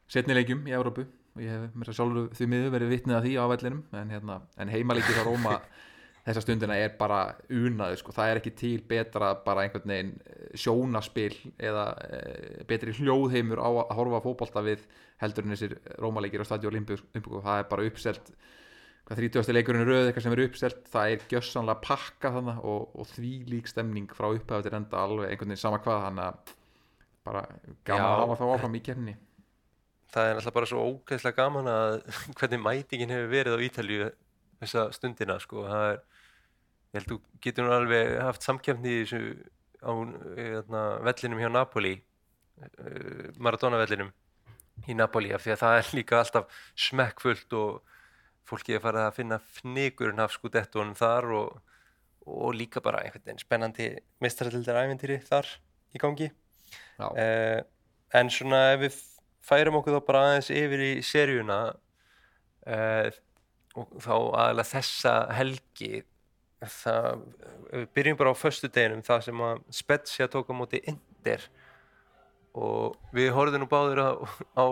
setnilegjum 0.09 0.65
í 0.69 0.75
Európu 0.77 1.05
og 1.35 1.43
ég 1.43 1.53
hef 1.53 1.77
mér 1.77 1.93
sjálfur 1.93 2.31
því 2.37 2.49
miður 2.49 2.73
verið 2.73 2.93
vitnið 2.95 3.17
að 3.19 3.27
því 3.27 3.33
á 3.37 3.45
vellinum 3.53 3.83
en, 3.99 4.13
hérna, 4.15 4.39
en 4.57 4.73
heimaleikið 4.73 5.21
á 5.21 5.23
Róma 5.27 5.59
þessa 6.27 6.43
stundina 6.43 6.77
er 6.77 6.93
bara 6.99 7.21
unaður 7.49 8.01
sko. 8.01 8.13
það 8.15 8.31
er 8.31 8.39
ekki 8.41 8.53
til 8.59 8.75
betra 8.89 9.31
bara 9.45 9.65
einhvern 9.65 9.93
veginn 9.93 10.13
sjónaspil 10.57 11.33
eða 11.57 11.85
e, 12.05 12.19
betri 12.69 12.93
hljóðheimur 12.99 13.61
á 13.61 13.69
að 13.69 13.95
horfa 13.97 14.21
fókbalta 14.25 14.63
við 14.65 14.85
heldur 15.23 15.47
en 15.47 15.55
þessir 15.55 15.77
Rómaleikir 15.99 16.43
á 16.43 16.49
stadió 16.49 16.71
Olympico 16.71 17.43
það 17.43 17.63
er 17.63 17.69
bara 17.71 17.87
uppselt 17.89 18.33
hvað 19.09 19.23
30. 19.23 19.55
leikurinn 19.55 19.81
er 19.85 19.89
rauð 19.89 20.07
eitthvað 20.09 20.25
sem 20.27 20.35
er 20.35 20.43
uppselt 20.45 20.91
það 20.93 21.15
er 21.15 21.25
gjössanlega 21.31 21.85
pakka 21.87 22.33
þannig 22.35 22.61
og, 22.61 22.93
og 22.93 23.09
því 23.15 23.33
lík 23.49 23.71
stemning 23.71 24.11
frá 24.13 24.29
upphæðu 24.29 24.67
til 24.67 24.77
enda 24.77 25.01
alveg 25.01 25.31
einhvern 25.31 25.53
veginn 25.53 25.63
sama 25.63 25.81
hvað 25.81 26.05
þannig 26.05 26.27
að 26.27 26.53
bara 27.25 27.43
gaman 27.87 28.11
að 28.11 28.21
hafa 28.23 28.39
þá 28.39 28.45
áfram 28.53 28.77
í 28.79 28.85
kemni 28.85 29.17
Það 30.09 30.25
er 30.25 30.39
alltaf 30.39 30.53
bara 30.55 30.67
svo 30.69 30.83
ógeðslega 30.89 31.37
gaman 31.37 31.67
að 31.69 31.95
hvernig 32.39 32.61
mætingin 32.65 33.11
hefur 33.13 33.33
verið 33.33 33.57
á 33.57 33.65
Ítalju 33.65 34.07
þessa 34.59 34.85
stundina 34.95 35.37
sko 35.41 35.65
það 35.67 35.85
er, 35.91 35.99
ég 36.89 36.99
held 36.99 37.05
að 37.05 37.11
þú 37.13 37.19
getur 37.45 37.67
nú 37.67 37.75
alveg 37.75 38.15
haft 38.23 38.45
samkjöfni 38.45 38.93
í 38.93 39.03
þessu 39.03 39.21
á 39.79 39.91
hérna, 40.35 40.81
vellinum 41.07 41.41
hjá 41.43 41.49
Napoli 41.53 41.93
uh, 41.99 43.29
Maradona 43.39 43.79
vellinum 43.79 44.11
í 44.89 44.95
Napoli 44.97 45.31
af 45.35 45.43
því 45.43 45.53
að 45.53 45.61
það 45.63 45.77
er 45.77 45.93
líka 45.99 46.19
alltaf 46.19 46.59
smekkfullt 46.87 47.55
og 47.59 47.95
fólki 48.49 48.75
er 48.75 48.83
farið 48.83 49.05
að 49.05 49.17
finna 49.19 49.39
fnigurinn 49.59 50.23
af 50.23 50.33
skudettunum 50.33 50.95
þar 50.97 51.29
og, 51.37 51.57
og 52.25 52.55
líka 52.57 52.81
bara 52.83 53.03
einhvern 53.03 53.25
veginn 53.27 53.43
spennandi 53.43 53.89
mistrætildar 54.23 54.81
æventýri 54.81 55.19
þar 55.27 55.49
í 55.93 56.01
gangi. 56.01 56.29
Uh, 56.99 57.61
en 58.17 58.31
svona 58.33 58.63
ef 58.73 58.83
við 58.83 58.99
færum 59.45 59.79
okkur 59.79 59.97
þá 59.97 60.07
bara 60.07 60.23
aðeins 60.27 60.51
yfir 60.53 60.85
í 60.85 60.91
seríuna 61.05 61.59
uh, 61.69 63.09
og 63.77 63.93
þá 64.01 64.13
aðalega 64.15 64.71
þessa 64.71 65.13
helgi 65.37 66.03
það, 66.67 67.23
við 67.71 67.87
byrjum 67.95 68.19
bara 68.19 68.35
á 68.35 68.41
förstu 68.41 68.69
deginum 68.71 69.03
það 69.05 69.25
sem 69.29 69.41
að 69.47 69.63
Spezia 69.79 70.27
tók 70.31 70.51
á 70.51 70.53
móti 70.55 70.81
Inder 70.89 71.45
og 72.59 72.97
við 73.15 73.31
horfðum 73.35 73.63
nú 73.63 73.69
báður 73.71 74.01
á, 74.03 74.09
á 74.57 74.65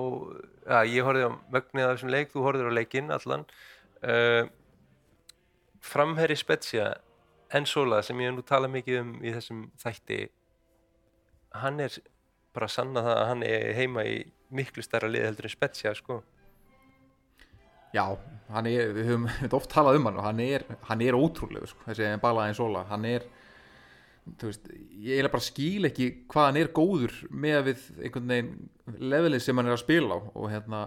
ja, 0.67 0.79
ég 0.97 1.07
horfði 1.07 1.29
á 1.29 1.31
mögnið 1.53 1.85
af 1.85 1.91
þessum 1.95 2.13
leik, 2.13 2.31
þú 2.33 2.45
horfður 2.47 2.71
á 2.73 2.77
leikinn 2.77 3.13
allan. 3.13 3.45
Uh, 4.01 4.49
framherri 5.81 6.35
Spezia 6.37 6.95
Ensola 7.53 8.01
sem 8.03 8.19
ég 8.19 8.33
nú 8.35 8.43
talað 8.43 8.73
mikið 8.75 8.99
um 8.99 9.13
í 9.23 9.31
þessum 9.31 9.67
þætti 9.79 10.25
hann 11.61 11.79
er 11.79 11.93
bara 12.55 12.67
að 12.67 12.73
sanna 12.73 13.03
það 13.05 13.19
að 13.21 13.29
hann 13.31 13.45
er 13.47 13.67
heima 13.77 14.03
í 14.07 14.17
miklu 14.53 14.83
starra 14.83 15.09
lið 15.11 15.29
heldur 15.29 15.47
en 15.47 15.53
Spezia 15.53 15.93
sko 15.95 16.19
Já, 17.95 18.03
er, 18.69 18.93
við 18.95 19.11
höfum 19.11 19.27
höfum 19.41 19.57
oft 19.59 19.71
talað 19.71 19.99
um 19.99 20.09
hann 20.09 20.19
og 20.19 20.27
hann 20.27 20.41
er, 20.43 20.65
hann 20.89 21.03
er 21.05 21.17
ótrúlegur 21.17 21.71
sko, 21.71 21.85
þessi 21.87 22.13
Balaðin 22.23 22.57
Sola, 22.57 22.85
hann 22.91 23.07
er 23.07 23.27
veist, 24.41 24.67
ég 24.99 25.21
er 25.21 25.29
bara 25.31 25.45
skil 25.45 25.87
ekki 25.87 26.09
hvað 26.31 26.49
hann 26.49 26.61
er 26.61 26.73
góður 26.75 27.15
með 27.31 27.59
við 27.69 27.85
einhvern 28.01 28.33
veginn 28.33 29.03
levelið 29.13 29.45
sem 29.45 29.59
hann 29.59 29.69
er 29.69 29.77
að 29.77 29.83
spila 29.83 30.17
á 30.17 30.19
og 30.19 30.49
hérna 30.51 30.81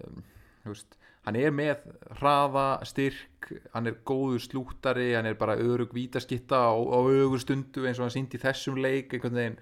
um, 0.00 0.22
veist, 0.66 0.96
hann 1.26 1.38
er 1.38 1.54
með 1.54 1.84
hraða, 2.20 2.68
styrk 2.88 3.50
hann 3.74 3.90
er 3.90 3.98
góður 4.06 4.42
slúttari, 4.44 5.10
hann 5.14 5.28
er 5.30 5.38
bara 5.38 5.58
örug 5.58 5.94
vítaskitta 5.94 6.64
á, 6.70 6.74
á 6.74 6.98
ögur 6.98 7.42
stundu 7.42 7.86
eins 7.86 8.00
og 8.00 8.08
hann 8.08 8.16
í 8.38 8.42
þessum 8.42 8.80
leik 8.80 9.14
einhvern 9.14 9.38
veginn 9.38 9.60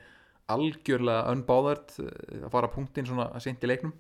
algjörlega 0.49 1.35
unbáðart 1.35 1.99
að 2.00 2.52
fara 2.52 2.73
punktinn 2.73 3.09
svona 3.09 3.28
að 3.35 3.45
í 3.68 3.68
leiknum 3.68 3.92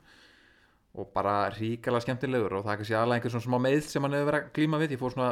og 0.96 1.12
bara 1.14 1.50
ríkala 1.54 2.00
skemmtilegur 2.02 2.58
og 2.58 2.64
það 2.64 2.72
er 2.72 2.80
kannski 2.80 2.96
aðlega 2.96 3.18
einhver 3.18 3.34
svona 3.34 3.46
smá 3.46 3.58
meðl 3.62 3.84
sem 3.84 4.04
hann 4.04 4.16
hefur 4.16 4.30
verið 4.30 4.46
að 4.46 4.54
glíma 4.56 4.80
við. 4.82 4.94
Ég 4.94 5.02
fór 5.02 5.14
svona 5.14 5.28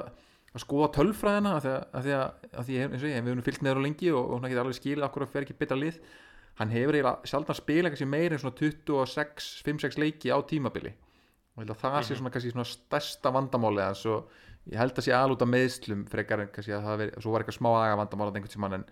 að 0.57 0.63
skoða 0.63 0.91
tölfræðina 0.97 1.55
af 1.57 1.65
því 1.65 1.73
að, 1.73 1.83
af 1.99 2.61
af 2.61 2.71
ég, 2.73 2.93
við 2.93 3.31
höfum 3.31 3.43
fyllt 3.47 3.65
neður 3.65 3.81
á 3.83 3.87
lengi 3.87 4.13
og, 4.13 4.23
og 4.23 4.41
hann 4.41 4.53
getur 4.53 4.63
alveg 4.63 4.79
skilið 4.79 5.09
okkur 5.09 5.27
að 5.27 5.33
fer 5.33 5.47
ekki 5.47 5.59
betra 5.63 5.81
lið. 5.81 5.99
Hann 6.61 6.73
hefur 6.73 6.97
eiginlega 6.97 7.33
sjaldan 7.33 7.59
spila 7.59 7.93
kannski 7.93 8.09
meir 8.09 8.33
en 8.33 8.41
svona 8.41 8.57
26, 8.61 9.49
5-6 9.67 9.99
leiki 10.01 10.33
á 10.33 10.39
tímabili. 10.49 10.93
Og 11.57 11.65
ég 11.65 11.67
held 11.67 11.75
að 11.75 11.83
það 11.83 11.99
sé 12.05 12.21
svona 12.21 12.33
kannski 12.33 12.53
svona 12.53 12.69
stærsta 12.69 13.33
vandamáli 13.33 13.85
hans 13.85 14.05
og 14.09 14.31
ég 14.71 14.79
held 14.81 14.97
að 14.97 15.09
sé 15.09 15.17
alút 15.17 15.45
af 15.45 15.51
meðslum 15.51 16.07
frekar 16.13 16.45
en 16.45 16.55
kannski 16.55 16.77
að 16.77 16.89
það 16.89 17.03
veri, 17.03 17.19
svo 17.21 17.35
var 17.35 17.45
eitthvað 17.45 17.59
smá 17.59 17.71
aðga 17.75 18.01
vandamála 18.01 18.85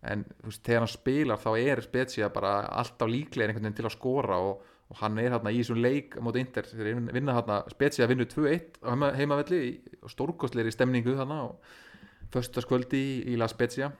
en 0.00 0.24
þú 0.40 0.48
veist, 0.48 0.62
þegar 0.64 0.84
hann 0.84 0.90
spilar 0.90 1.40
þá 1.40 1.50
er 1.60 1.82
Spezia 1.84 2.30
bara 2.32 2.52
alltaf 2.80 3.10
líklega 3.10 3.50
einhvern 3.50 3.68
veginn 3.68 3.78
til 3.80 3.88
að 3.88 3.96
skora 3.96 4.38
og, 4.40 4.62
og 4.90 4.98
hann 4.98 5.18
er 5.22 5.30
hérna 5.36 5.52
í 5.54 5.60
þessum 5.62 5.78
leik 5.80 6.16
á 6.18 6.20
móti 6.26 6.42
Inter, 6.42 6.66
þeir 6.66 6.88
vin- 6.96 7.10
vinna 7.14 7.34
hérna 7.36 7.60
Spezia 7.70 8.08
vinnu 8.10 8.26
2-1 8.26 8.80
á 8.82 8.90
heima, 8.90 9.12
heimavelli 9.14 9.60
í- 9.68 9.98
og 10.02 10.10
stórkostleiri 10.10 10.72
stemningu 10.74 11.14
þarna 11.14 11.44
og 11.46 11.60
föstaskvöldi 12.34 12.98
í, 12.98 13.14
í 13.34 13.38
La 13.38 13.46
Spezia. 13.50 13.90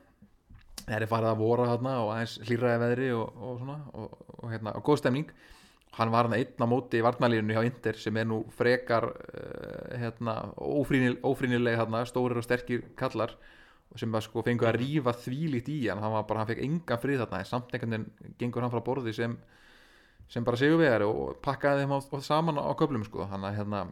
Þeir 0.86 1.04
er 1.04 1.10
farið 1.10 1.30
að 1.30 1.40
vora 1.44 1.68
þarna 1.70 1.94
og 2.02 2.10
aðeins 2.14 2.34
hlýraði 2.48 2.80
veðri 2.82 3.08
og, 3.14 3.38
og 3.38 3.58
svona 3.60 3.78
og, 3.94 4.18
og, 4.40 4.44
hérna, 4.50 4.74
og 4.78 4.84
góð 4.86 5.00
stemning. 5.04 5.30
Hann 5.98 6.10
var 6.14 6.26
hann 6.28 6.36
einn 6.38 6.62
á 6.62 6.66
móti 6.70 7.00
varnalínu 7.02 7.54
hjá 7.54 7.64
Inter 7.66 7.98
sem 7.98 8.16
er 8.16 8.26
nú 8.30 8.40
frekar 8.54 9.08
uh, 9.10 9.96
hérna, 9.98 10.36
ófrýnil, 10.56 11.16
ófrýnileg 11.26 11.78
hérna, 11.80 12.04
stórir 12.06 12.38
og 12.38 12.46
sterkir 12.46 12.84
kallar 12.98 13.34
sem 13.98 14.10
að 14.14 14.22
sko 14.28 14.42
fengu 14.46 14.66
að 14.70 14.78
rífa 14.78 15.14
þvílíkt 15.18 15.70
í 15.74 15.78
hann. 15.88 15.98
Hann, 16.02 16.14
var 16.14 16.26
bara, 16.28 16.44
hann 16.44 16.50
fekk 16.52 16.62
engan 16.62 17.00
frið 17.02 17.24
þarna 17.24 17.40
en 17.42 17.48
samt 17.50 17.74
einhvern 17.74 17.96
veginn 17.96 18.36
gengur 18.38 18.62
hann 18.62 18.70
frá 18.74 18.82
borði 18.86 19.14
sem, 19.18 19.34
sem 20.30 20.46
bara 20.46 20.60
sigurvegari 20.60 21.08
og 21.08 21.40
pakkaði 21.44 21.84
þeim 21.84 21.96
á, 21.96 21.98
á, 21.98 22.16
saman 22.22 22.62
á 22.62 22.70
köflum 22.78 23.04
sko. 23.06 23.26
Hann, 23.30 23.44
að, 23.46 23.58
hérna, 23.58 23.82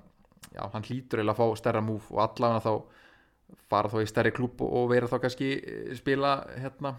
já, 0.53 0.63
hann 0.73 0.87
hlýtur 0.87 1.21
eiginlega 1.21 1.35
að 1.35 1.41
fá 1.41 1.61
stærra 1.61 1.85
múf 1.85 2.11
og 2.15 2.23
allavega 2.25 2.65
þá 2.65 2.73
fara 3.69 3.91
þá 3.93 4.03
í 4.03 4.11
stærri 4.11 4.35
klúb 4.37 4.61
og, 4.65 4.89
vera 4.93 5.09
þá 5.11 5.19
kannski 5.25 5.55
eh, 5.59 5.95
spila 5.99 6.35
hérna 6.61 6.95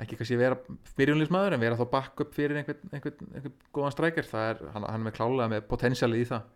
ekki 0.00 0.16
kannski 0.18 0.38
vera 0.40 0.56
byrjunlismæður 0.96 1.56
en 1.56 1.62
vera 1.62 1.78
þá 1.78 1.84
bakk 1.92 2.24
upp 2.24 2.32
fyrir 2.34 2.60
einhvern, 2.60 2.80
einhvern, 2.94 3.28
einhvern 3.34 3.56
góðan 3.74 3.94
strækjar 3.94 4.28
það 4.30 4.48
er, 4.52 4.64
hann, 4.72 4.86
hann 4.88 5.00
er 5.00 5.06
með 5.06 5.16
klálega 5.18 5.52
með 5.52 5.66
potensialið 5.68 6.24
í 6.24 6.28
það. 6.32 6.48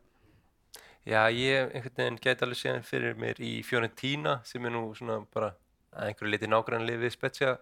Já, 1.06 1.20
ég 1.30 1.76
einhvern 1.76 2.00
veginn 2.00 2.18
gæti 2.22 2.46
alveg 2.46 2.60
séðan 2.62 2.86
fyrir 2.86 3.20
mér 3.20 3.42
í 3.44 3.52
Fiorentina 3.66 4.40
sem 4.48 4.64
er 4.66 4.74
nú 4.74 4.88
svona 4.96 5.20
bara 5.34 5.52
að 5.96 6.10
einhverju 6.10 6.32
liti 6.32 6.50
nágrannlið 6.50 7.04
við 7.04 7.14
Spezia 7.14 7.52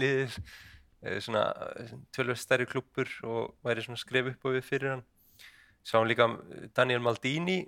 liðið 0.00 0.38
eh, 0.40 0.56
svona 1.00 1.44
tölvöld 2.14 2.40
stærri 2.40 2.66
klúppur 2.68 3.08
og 3.24 3.54
væri 3.64 3.84
svona 3.84 4.00
skref 4.00 4.32
upp 4.34 4.46
á 4.46 4.48
við 4.56 4.64
fyrir 4.66 4.94
hann. 4.94 5.04
Sáum 5.84 6.08
líka 6.08 6.28
Daniel 6.76 7.00
Maldini 7.00 7.62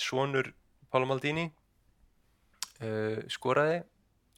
sonur 0.00 0.52
Pála 0.90 1.06
Maldini 1.06 1.50
uh, 2.80 3.20
skoraði 3.28 3.82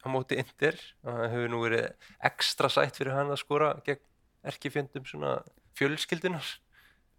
á 0.02 0.06
móti 0.10 0.40
Inter. 0.42 0.74
Og 1.06 1.12
það 1.12 1.30
hefur 1.36 1.52
nú 1.52 1.62
verið 1.62 2.10
ekstra 2.30 2.72
sætt 2.72 2.98
fyrir 2.98 3.14
hann 3.14 3.30
að 3.30 3.42
skora 3.44 3.76
gegn 3.86 4.02
erkifjöndum 4.42 5.06
svona 5.06 5.36
fjölskyldunar 5.78 6.46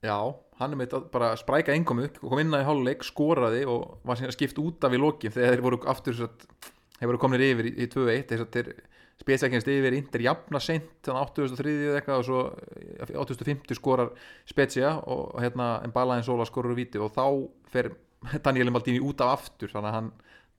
Já, 0.03 0.17
hann 0.59 0.73
er 0.73 0.79
með 0.79 0.89
þetta 0.89 1.11
bara 1.13 1.29
að 1.31 1.39
spræka 1.39 1.71
einkomu 1.71 2.09
og 2.09 2.25
kom 2.27 2.41
inn 2.41 2.51
að 2.51 2.65
í 2.65 2.67
háluleik, 2.67 3.05
skoraði 3.07 3.61
og 3.71 4.01
var 4.03 4.19
síðan 4.19 4.35
skipt 4.35 4.57
út 4.59 4.83
af 4.83 4.91
í 4.91 4.99
lokin 4.99 5.31
þegar 5.31 5.53
þeir 5.53 5.63
voru 5.63 5.79
aftur 5.87 6.17
satt, 6.17 6.43
þeir 6.67 6.72
voru 7.01 7.21
komnir 7.21 7.45
yfir 7.45 7.69
í, 7.69 7.73
í 7.83 7.87
2-1 7.91 8.27
þess 8.29 8.45
að 8.45 8.51
þeir 8.57 8.73
spesækjast 9.23 9.69
yfir 9.69 9.95
Inter 9.97 10.23
jafna 10.25 10.59
seint 10.63 11.05
þannig 11.05 11.33
8.3 11.37 11.73
eða 11.73 11.99
eitthvað 11.99 12.21
og 12.21 12.27
svo 12.27 12.39
8.50 13.23 13.77
skorar 13.77 14.13
Spezia 14.49 14.95
og 14.99 15.35
hérna 15.41 15.75
Mbalaðin 15.89 16.25
Sola 16.27 16.47
skorur 16.49 16.73
úr 16.73 16.79
víti 16.81 17.01
og 17.01 17.13
þá 17.13 17.25
fer 17.71 17.91
Daniel 18.45 18.71
Maldini 18.73 19.03
út 19.03 19.21
af 19.23 19.35
aftur 19.37 19.71
þannig 19.71 19.91
að 19.91 19.97
hann, 19.97 20.09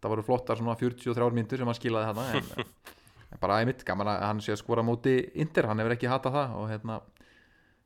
það 0.00 0.14
voru 0.14 0.26
flottar 0.26 0.60
svona 0.60 0.76
43 0.80 1.30
myndur 1.38 1.60
sem 1.62 1.70
hann 1.70 1.78
skilaði 1.78 2.10
hana 2.12 2.26
en, 2.38 2.68
en 3.32 3.42
bara 3.42 3.58
aðeimitt, 3.58 3.84
gaman 3.88 4.12
að 4.14 4.24
hann 4.28 4.44
sé 4.44 4.54
að 4.54 4.62
skora 4.62 4.84
á 4.84 4.88
móti 4.88 5.16
Inter, 5.40 5.68
hann 5.70 5.82
hefur 5.82 5.96
ekki 5.96 6.12
hatað 6.12 6.38
það 6.38 6.56
og 6.60 6.70
hérna 6.72 7.00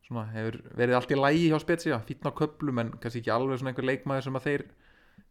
svona 0.09 0.27
hefur 0.33 0.61
verið 0.77 0.99
allt 0.99 1.15
í 1.15 1.19
lægi 1.19 1.49
hjá 1.53 1.59
Spezia, 1.63 2.03
fítna 2.09 2.33
á 2.33 2.39
köplum 2.39 2.83
en 2.83 2.93
kannski 3.01 3.23
ekki 3.23 3.33
alveg 3.33 3.61
svona 3.61 3.75
einhver 3.75 3.89
leikmaður 3.89 4.29
sem 4.29 4.39
að 4.39 4.47
þeir 4.49 4.69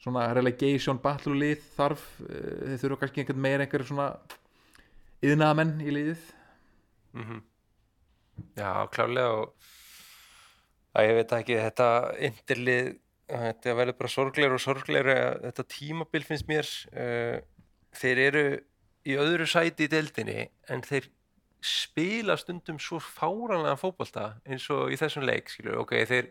svona 0.04 0.27
relegation 0.38 1.00
battle 1.01 1.36
lið 1.38 1.63
þarf, 1.77 2.06
eh, 2.27 2.74
þeir 2.74 2.82
þurfa 2.84 3.00
kannski 3.04 3.24
einhvern 3.24 3.44
meir 3.48 3.63
einhver 3.63 3.86
svona 3.88 4.10
yðnaðamenn 5.25 5.82
í 5.82 5.94
liðið. 5.94 6.25
Mm 7.18 7.42
Já, 8.54 8.86
klálega 8.94 9.34
og 9.34 9.54
að 10.94 11.08
ég 11.08 11.16
veit 11.18 11.32
ekki, 11.39 11.58
þetta 11.58 11.89
indirlið, 12.27 12.89
þetta 13.27 13.75
verður 13.80 13.98
bara 13.98 14.13
sorglegur 14.13 14.58
og 14.58 14.62
sorglegur 14.62 15.12
þetta 15.44 15.66
tímabil 15.74 16.24
finnst 16.25 16.48
mér 16.50 16.70
uh, 16.94 17.39
þeir 17.98 18.22
eru 18.27 18.44
í 19.08 19.18
öðru 19.20 19.48
sæti 19.50 19.88
í 19.88 19.92
deildinni 19.92 20.48
en 20.72 20.84
þeir 20.86 21.10
spila 21.63 22.38
stundum 22.38 22.77
svo 22.80 23.00
fáranlega 23.01 23.77
fótbolta 23.80 24.27
eins 24.46 24.68
og 24.74 24.94
í 24.94 25.00
þessum 25.00 25.25
leik 25.27 25.50
skilur, 25.51 25.82
ok, 25.82 25.96
þeir, 26.08 26.30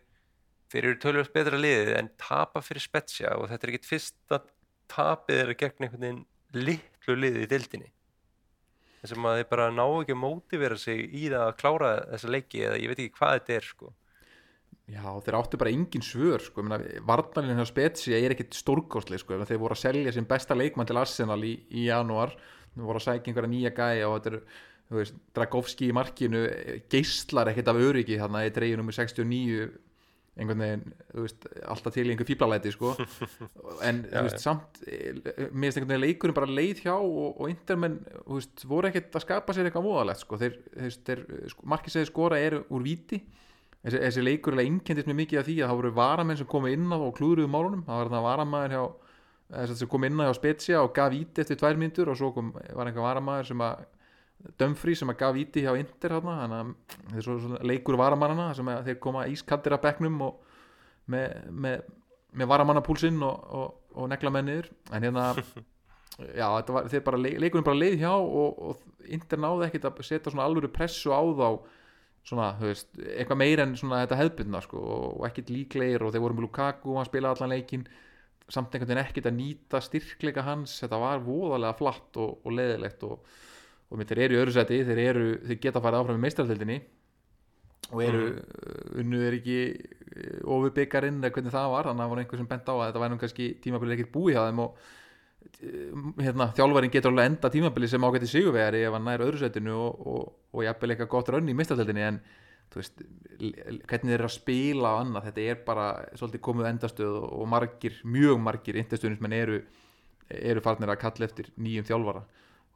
þeir 0.73 0.83
eru 0.85 1.01
tölvöld 1.03 1.33
betra 1.35 1.59
liðið 1.61 1.93
en 1.97 2.13
tapa 2.21 2.63
fyrir 2.65 2.85
Spezia 2.85 3.35
og 3.39 3.51
þetta 3.51 3.67
er 3.67 3.75
ekkit 3.75 3.91
fyrsta 3.91 4.41
tapið 4.93 5.41
þeirra 5.41 5.59
gegn 5.61 5.87
einhvern 5.87 6.07
veginn 6.07 6.25
litlu 6.67 7.19
liðið 7.19 7.45
í 7.45 7.51
deildinni. 7.53 7.93
Þessum 9.03 9.29
að 9.29 9.39
þeir 9.41 9.49
bara 9.53 9.69
ná 9.75 9.85
ekki 9.85 10.17
að 10.17 10.23
mótivera 10.23 10.79
sig 10.81 11.05
í 11.05 11.29
það 11.29 11.45
að 11.45 11.57
klára 11.61 11.93
þessa 12.13 12.33
leiki 12.33 12.67
eða 12.67 12.83
ég 12.83 12.91
veit 12.91 13.01
ekki 13.03 13.17
hvað 13.19 13.39
þetta 13.39 13.57
er 13.57 13.67
sko. 13.71 13.93
Já, 14.87 15.03
þeir 15.27 15.37
áttu 15.41 15.59
bara 15.59 15.73
engin 15.75 16.05
svör 16.07 16.43
sko, 16.43 16.63
varnalinn 17.07 17.59
hjá 17.59 17.67
Spezia 17.67 18.19
er 18.23 18.35
ekkit 18.37 18.55
stórkostli 18.55 19.19
sko, 19.19 19.41
þeir 19.43 19.59
voru 19.59 19.75
að 19.75 19.83
selja 19.83 20.15
sin 20.15 20.29
besta 20.31 20.55
leikmann 20.55 20.87
til 20.87 20.99
Arsenal 21.01 21.41
í, 21.43 21.57
í 21.75 21.89
janúar. 21.89 22.35
Þeir 22.75 22.87
voru 22.87 23.03
að 23.03 23.07
sækja 23.09 23.33
einhverja 23.33 23.51
nýja 23.51 23.73
gæja 23.75 24.11
og 24.11 24.21
þetta 24.21 24.33
er 24.33 24.39
veist, 24.95 25.19
Dragovski 25.35 25.91
í 25.91 25.97
markinu 25.97 26.45
geislar 26.93 27.51
ekkert 27.51 27.73
af 27.73 27.81
öryggi 27.83 28.19
þarna 28.21 28.45
í 28.47 28.53
dreiginu 28.55 28.85
nummer 28.85 28.95
69 28.95 29.67
einhvern 30.37 30.61
veginn, 30.61 30.93
þú 31.14 31.23
veist, 31.25 31.47
alltaf 31.64 31.95
til 31.95 32.05
í 32.05 32.12
einhver 32.12 32.28
fíblalæti 32.28 32.73
sko, 32.75 32.93
en 33.88 34.02
þú 34.11 34.25
veist, 34.26 34.43
samt, 34.45 34.83
mér 34.85 35.71
finnst 35.71 35.81
einhvern 35.81 35.95
veginn 35.95 36.05
leikurinn 36.05 36.37
bara 36.37 36.50
leið 36.59 36.83
hjá 36.85 36.93
og, 36.97 37.40
og 37.40 37.49
intermenn 37.52 37.97
þú 38.19 38.37
veist, 38.37 38.66
voru 38.69 38.90
ekkert 38.90 39.16
að 39.16 39.25
skapa 39.25 39.57
sér 39.57 39.71
eitthvað 39.71 39.88
voðalegt 39.88 40.23
sko, 40.25 40.40
þeir, 40.43 40.61
þeir, 41.09 41.25
sko, 41.55 41.66
markisæði 41.73 42.11
skora 42.11 42.40
eru 42.43 42.62
úr 42.69 42.85
víti. 42.85 43.23
Þessi, 43.87 43.99
þessi 44.02 44.23
leikur 44.25 44.57
er 44.57 44.64
einkendist 44.66 45.09
mjög 45.09 45.21
mikið 45.23 45.40
af 45.40 45.47
því 45.47 45.57
að 45.61 45.69
það 45.71 45.81
voru 45.81 45.97
varamenn 45.97 46.38
sem 46.40 46.49
komu 46.50 46.71
inn 46.75 46.88
á 46.90 46.99
og 46.99 47.12
klúðruðu 47.16 47.50
málunum, 47.52 47.85
það 47.87 48.00
var 48.00 48.12
það 48.12 48.25
varamæður 48.26 48.75
hjá 48.76 48.87
þess 49.47 49.85
að 49.85 49.90
kom 49.93 50.07
inn 50.09 50.19
á 50.19 50.26
hjá 50.26 50.35
Spezia 50.35 50.81
og 50.83 50.95
gaf 50.97 51.12
víti 51.12 51.43
eftir 51.43 51.61
tvær 51.61 51.78
myndur 51.78 52.11
og 52.11 52.19
svo 52.19 52.33
kom, 52.35 52.49
var 52.57 52.88
einhver 52.88 53.07
varamæður 53.07 53.52
sem 53.52 53.62
að 53.62 53.85
Dumfries 54.61 55.00
sem 55.02 55.11
að 55.11 55.21
gaf 55.23 55.35
víti 55.37 55.62
hjá 55.64 55.73
Inter 55.78 56.16
hana, 56.16 56.35
þannig 56.43 56.59
að 56.59 57.14
þeir 57.14 57.26
svo, 57.26 57.37
svo 57.43 57.61
leikur 57.66 57.99
varamannana 57.99 58.50
sem 58.57 58.69
að 58.71 58.90
þeir 58.90 58.99
koma 59.02 59.25
ískaldir 59.33 59.76
af 59.76 59.83
bekknum 59.85 60.21
og 60.26 60.43
með, 61.12 61.38
með, 61.50 61.87
með 62.37 62.50
varamannapúlsinn 62.52 63.23
og, 63.26 63.49
og, 63.61 63.81
og 63.97 64.11
negla 64.12 64.33
menniður 64.35 64.69
en 64.93 65.09
hérna 65.09 65.31
já, 66.40 66.47
var, 66.47 66.90
þeir 66.93 67.05
bara, 67.07 67.21
leikurinn 67.25 67.66
bara 67.66 67.81
leið 67.81 67.99
hjá 68.05 68.12
og, 68.12 68.62
og 68.71 69.11
Inter 69.12 69.40
náði 69.43 69.69
ekkit 69.69 69.88
að 69.88 70.05
setja 70.07 70.33
svona 70.33 70.47
alvöru 70.49 70.71
pressu 70.73 71.12
á 71.14 71.21
þá 71.23 71.49
svona, 72.26 72.50
þú 72.59 72.71
veist, 72.71 72.88
eitthvað 73.14 73.40
meir 73.43 73.62
en 73.62 73.76
svona 73.78 74.02
þetta 74.02 74.19
hefðbundna 74.21 74.62
sko 74.64 74.83
og 74.97 75.26
ekkit 75.28 75.52
líklegir 75.55 76.02
og 76.02 76.14
þeir 76.14 76.25
voru 76.25 76.38
með 76.38 76.49
Lukaku 76.49 76.93
og 76.93 77.00
hann 77.00 77.09
spilaði 77.09 77.38
allan 77.38 77.55
leikin 77.55 77.87
samt 78.47 78.75
einhvern 78.75 78.93
veginn 78.93 79.02
ekkit 79.02 79.28
að 79.31 79.37
nýta 79.40 79.81
styrkleika 79.83 80.45
hans, 80.47 80.76
þetta 80.83 80.99
var 81.02 81.23
voðalega 81.23 81.78
flatt 81.78 82.19
og, 82.23 82.40
og 82.47 82.55
leðilegt 82.55 83.02
og 83.07 83.37
og 83.90 84.02
þeir 84.02 84.23
eru 84.26 84.37
í 84.37 84.40
öðru 84.43 84.55
seti, 84.57 84.83
þeir, 84.87 85.02
eru, 85.05 85.26
þeir 85.47 85.61
geta 85.62 85.83
farið 85.83 86.02
áfram 86.02 86.19
í 86.19 86.25
meistaraldildinni 86.25 86.78
og 87.95 88.02
eru, 88.02 88.23
mm. 88.33 88.95
unnu 89.02 89.23
er 89.23 89.37
ekki 89.38 89.59
ofur 90.43 90.73
byggarinn 90.75 91.21
eða 91.21 91.35
hvernig 91.37 91.55
það 91.55 91.73
var 91.75 91.88
þannig 91.90 92.00
að 92.00 92.07
það 92.07 92.14
var 92.14 92.23
einhver 92.23 92.40
sem 92.40 92.49
bent 92.50 92.71
á 92.71 92.75
að 92.75 92.87
þetta 92.87 93.02
væri 93.02 93.14
nú 93.14 93.21
kannski 93.21 93.49
tímabilið 93.62 93.97
ekkert 93.97 94.14
búið 94.16 94.35
hjá 94.37 94.47
þeim 94.49 94.62
og 94.64 94.81
hérna, 96.19 96.49
þjálfarinn 96.57 96.93
getur 96.97 97.12
alveg 97.12 97.31
enda 97.31 97.50
tímabilið 97.55 97.93
sem 97.93 98.07
ágætti 98.09 98.31
sigurvegari 98.33 98.83
ef 98.88 98.97
hann 98.97 99.07
nær 99.07 99.25
öðru 99.26 99.40
setinu 99.40 99.76
og, 99.78 100.02
og, 100.11 100.35
og 100.57 100.66
jafnvel 100.66 100.93
eitthvað 100.93 101.12
gott 101.14 101.31
rönn 101.35 101.52
í 101.52 101.57
meistaraldildinni 101.57 102.07
en 102.09 102.21
veist, 102.75 103.05
hvernig 103.38 104.11
þeir 104.11 104.16
eru 104.19 104.26
að 104.26 104.35
spila 104.35 104.95
og 104.97 105.02
annað, 105.05 105.28
þetta 105.28 105.45
er 105.52 105.61
bara 105.69 105.87
svolítið 106.19 106.43
komið 106.49 106.71
endastöð 106.73 107.14
og, 107.21 107.28
og 107.38 107.49
margir, 107.52 108.00
mjög 108.05 108.43
margir 108.43 108.81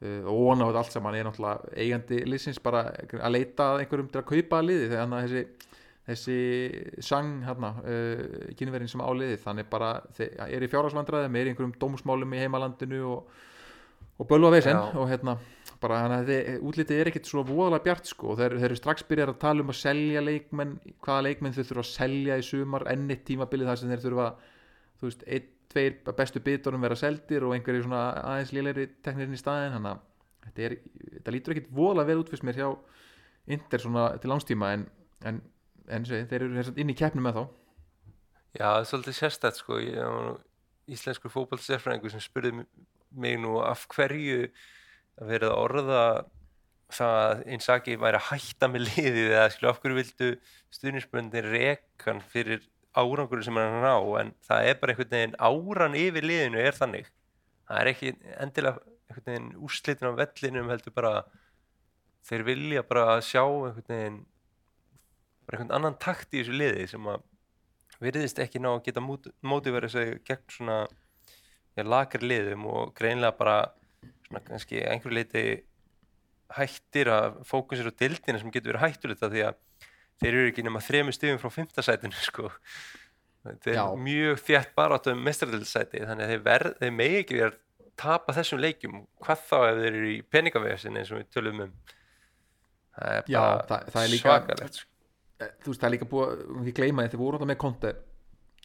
uh, 0.01 0.29
og 0.31 0.53
þetta 0.59 0.81
allt 0.83 0.95
saman 0.95 1.17
er 1.17 1.27
náttúrulega 1.27 1.75
eigandi 1.77 2.23
liðsins 2.27 2.61
bara 2.63 2.87
að 2.91 3.35
leita 3.35 3.71
að 3.73 3.83
einhverjum 3.83 4.09
til 4.11 4.21
að 4.21 4.29
kaupa 4.31 4.63
liði 4.65 4.97
hann 4.97 5.17
að 5.17 5.27
þessi 5.27 5.69
þessi 6.11 6.37
sang 7.05 7.43
hérna 7.45 7.75
uh, 7.85 8.51
kynverðin 8.57 8.89
sem 8.89 9.03
á 9.05 9.09
liðið 9.13 9.41
þannig 9.45 9.69
bara 9.71 9.93
er 10.17 10.65
í 10.65 10.69
fjárhagsvandræðum 10.71 11.37
er 11.37 11.47
í 11.47 11.53
einhverjum 11.53 11.77
dómsmálum 11.81 12.33
í 12.35 12.41
heimalandinu 12.41 13.01
og, 13.11 13.41
og 14.17 14.29
bölva 14.29 14.51
vesen 14.55 14.79
Já. 14.79 14.97
og 14.97 15.09
hérna 15.11 15.37
bara 15.81 16.01
þannig 16.03 16.31
að 16.33 16.65
útlitið 16.69 17.01
er 17.01 17.09
ekkit 17.11 17.29
svo 17.29 17.43
voðalega 17.45 17.85
bjart 17.87 18.09
sko 18.09 18.33
og 18.33 18.41
þeir, 18.41 18.57
þeir 18.59 18.67
eru 18.69 18.79
strax 18.79 19.05
byrjar 19.09 19.33
að 19.33 19.39
tala 19.41 19.63
um 19.63 19.71
að 19.73 19.79
selja 19.79 20.21
leikmenn 20.25 20.75
hvaða 21.01 21.25
leikmenn 21.29 21.55
þau 21.55 21.63
þurfa 21.63 21.85
að 21.85 21.89
selja 21.89 22.37
í 22.37 22.45
sumar 22.45 22.85
ennitt 22.91 23.23
tímabilið 23.29 23.71
þar 23.71 23.81
sem 23.81 23.93
þeir 23.93 24.03
þurfa 24.05 24.27
þú 25.01 25.09
veist, 25.09 25.25
einn, 25.25 25.49
tveir 25.71 25.97
bestu 26.17 26.41
bitunum 26.43 26.83
vera 26.83 26.97
seldir 26.99 27.45
og 27.47 27.55
einhverju 27.55 27.85
svona 27.85 28.03
aðeins 28.21 28.53
lélegri 28.55 28.87
teknirinn 29.05 29.37
í 29.37 29.39
staðin 29.39 29.75
þannig 29.77 29.95
að 29.95 30.03
þetta, 30.45 30.67
er, 30.67 30.75
þetta 31.15 31.35
lítur 31.35 31.55
ekkit 31.55 31.71
voðalega 31.79 32.11
vel 32.11 32.21
út 32.23 32.33
fyrst 32.33 32.47
mér 32.47 32.59
hjá 32.61 32.69
Inter 33.51 33.81
svona 33.81 34.05
til 34.21 34.29
langstíma 34.29 34.69
en, 34.75 34.85
en, 35.25 35.39
en 35.89 36.05
segi, 36.05 36.27
þeir 36.29 36.45
eru 36.45 36.75
inn 36.77 36.93
í 36.93 36.97
keppnum 36.97 37.25
með 37.25 37.39
þá 37.39 37.43
Já, 38.51 38.65
það 38.67 38.81
er 38.81 38.87
svolítið 38.89 39.15
sérstætt 39.15 39.59
sko, 39.61 39.77
íslenskur 40.91 41.31
fótballsérfræðingur 41.31 42.11
sem 42.11 42.23
spurði 42.23 42.65
mig 43.11 43.37
nú 43.39 43.57
af 43.63 43.85
hverju 43.91 44.43
að 45.21 45.31
verið 45.31 45.49
að 45.51 45.59
orða 45.61 46.03
það 46.91 47.17
að 47.21 47.43
Inzaghi 47.55 47.97
væri 47.99 48.19
að 48.19 48.27
hætta 48.31 48.69
með 48.71 48.87
liðið 48.89 49.29
eða 49.29 49.49
skilja 49.53 49.71
af 49.71 49.79
hverju 49.83 49.97
vildu 49.99 50.29
stuðnismöndin 50.75 51.47
rekan 51.47 52.21
fyrir 52.33 52.65
árangur 52.97 53.43
sem 53.45 53.57
hann 53.57 53.81
ná 53.83 53.95
en 54.19 54.33
það 54.47 54.69
er 54.69 54.79
bara 54.81 54.93
einhvern 54.93 55.13
veginn 55.15 55.37
áran 55.39 55.97
yfir 55.97 56.27
liðinu 56.27 56.61
er 56.61 56.77
þannig. 56.77 57.11
Það 57.67 57.81
er 57.81 57.91
ekki 57.91 58.13
endilega 58.43 58.81
einhvern 59.11 59.27
veginn 59.29 59.51
úrslitin 59.65 60.11
á 60.11 60.19
vellinum 60.19 60.71
heldur 60.71 60.95
bara 60.95 61.13
þeir 62.27 62.45
vilja 62.47 62.83
bara 62.87 63.19
sjá 63.25 63.43
einhvern 63.43 63.87
veginn 63.87 64.21
bara 65.45 65.57
einhvern 65.57 65.75
annan 65.77 65.99
takt 65.99 66.33
í 66.33 66.41
þessu 66.41 66.57
liði 66.57 66.87
sem 66.91 67.11
að 67.11 67.27
virðist 68.01 68.39
ekki 68.41 68.61
ná 68.61 68.71
að 68.73 68.85
geta 68.87 69.03
mótiverið 69.03 69.93
sig 69.93 70.13
gegn 70.25 70.47
svona 70.49 70.77
já, 71.77 71.83
lakar 71.83 72.23
liðum 72.25 72.65
og 72.71 72.95
greinlega 72.97 73.37
bara 73.37 73.57
svona 74.27 74.41
kannski 74.47 74.81
einhverju 74.85 75.17
leiti 75.17 75.43
hættir 76.51 77.11
að 77.11 77.41
fókusir 77.47 77.87
á 77.87 77.93
dildina 77.95 78.41
sem 78.41 78.51
getur 78.51 78.73
verið 78.73 78.85
hættulegt 78.87 79.23
af 79.23 79.31
því 79.33 79.45
að 79.49 79.59
þeir 80.21 80.33
eru 80.37 80.51
ekki 80.51 80.63
nema 80.67 80.81
þremur 80.85 81.15
stigum 81.17 81.39
frá 81.41 81.49
fimmtasætinu 81.57 82.19
sko. 82.29 82.51
Þetta 83.41 83.71
er 83.73 83.97
mjög 83.97 84.41
þjætt 84.45 84.75
bara 84.77 84.99
um 85.11 85.23
mestradildasæti 85.25 86.03
þannig 86.05 86.27
að 86.27 86.33
þeir, 86.35 86.43
verð, 86.45 86.73
þeir 86.83 86.91
megi 86.93 87.21
ekki 87.23 87.37
verið 87.39 87.55
að 87.55 87.87
tapa 88.01 88.33
þessum 88.37 88.61
leikjum 88.61 88.99
hvað 89.25 89.41
þá 89.49 89.55
ef 89.71 89.79
þeir 89.81 89.87
eru 89.97 90.11
í 90.13 90.19
peningavesin 90.33 90.99
eins 91.01 91.09
og 91.13 91.19
við 91.23 91.31
tölum 91.33 91.63
um. 91.65 91.73
Það 92.91 93.15
er 93.17 93.27
Já, 93.31 93.39
bara 93.41 93.65
það- 93.71 93.89
það 93.95 94.03
er 94.05 94.11
líka- 94.11 94.29
svakalegt 94.29 94.77
sko. 94.81 94.87
Eh, 95.41 95.51
þú 95.63 95.71
veist 95.71 95.81
það 95.81 95.87
er 95.89 95.93
líka 95.95 96.07
búið 96.11 96.31
að 96.31 96.61
ekki 96.61 96.73
gleyma 96.79 97.03
því 97.07 97.11
þeir 97.15 97.21
voru 97.23 97.37
alltaf 97.39 97.49
með 97.51 97.59
konti 97.63 97.91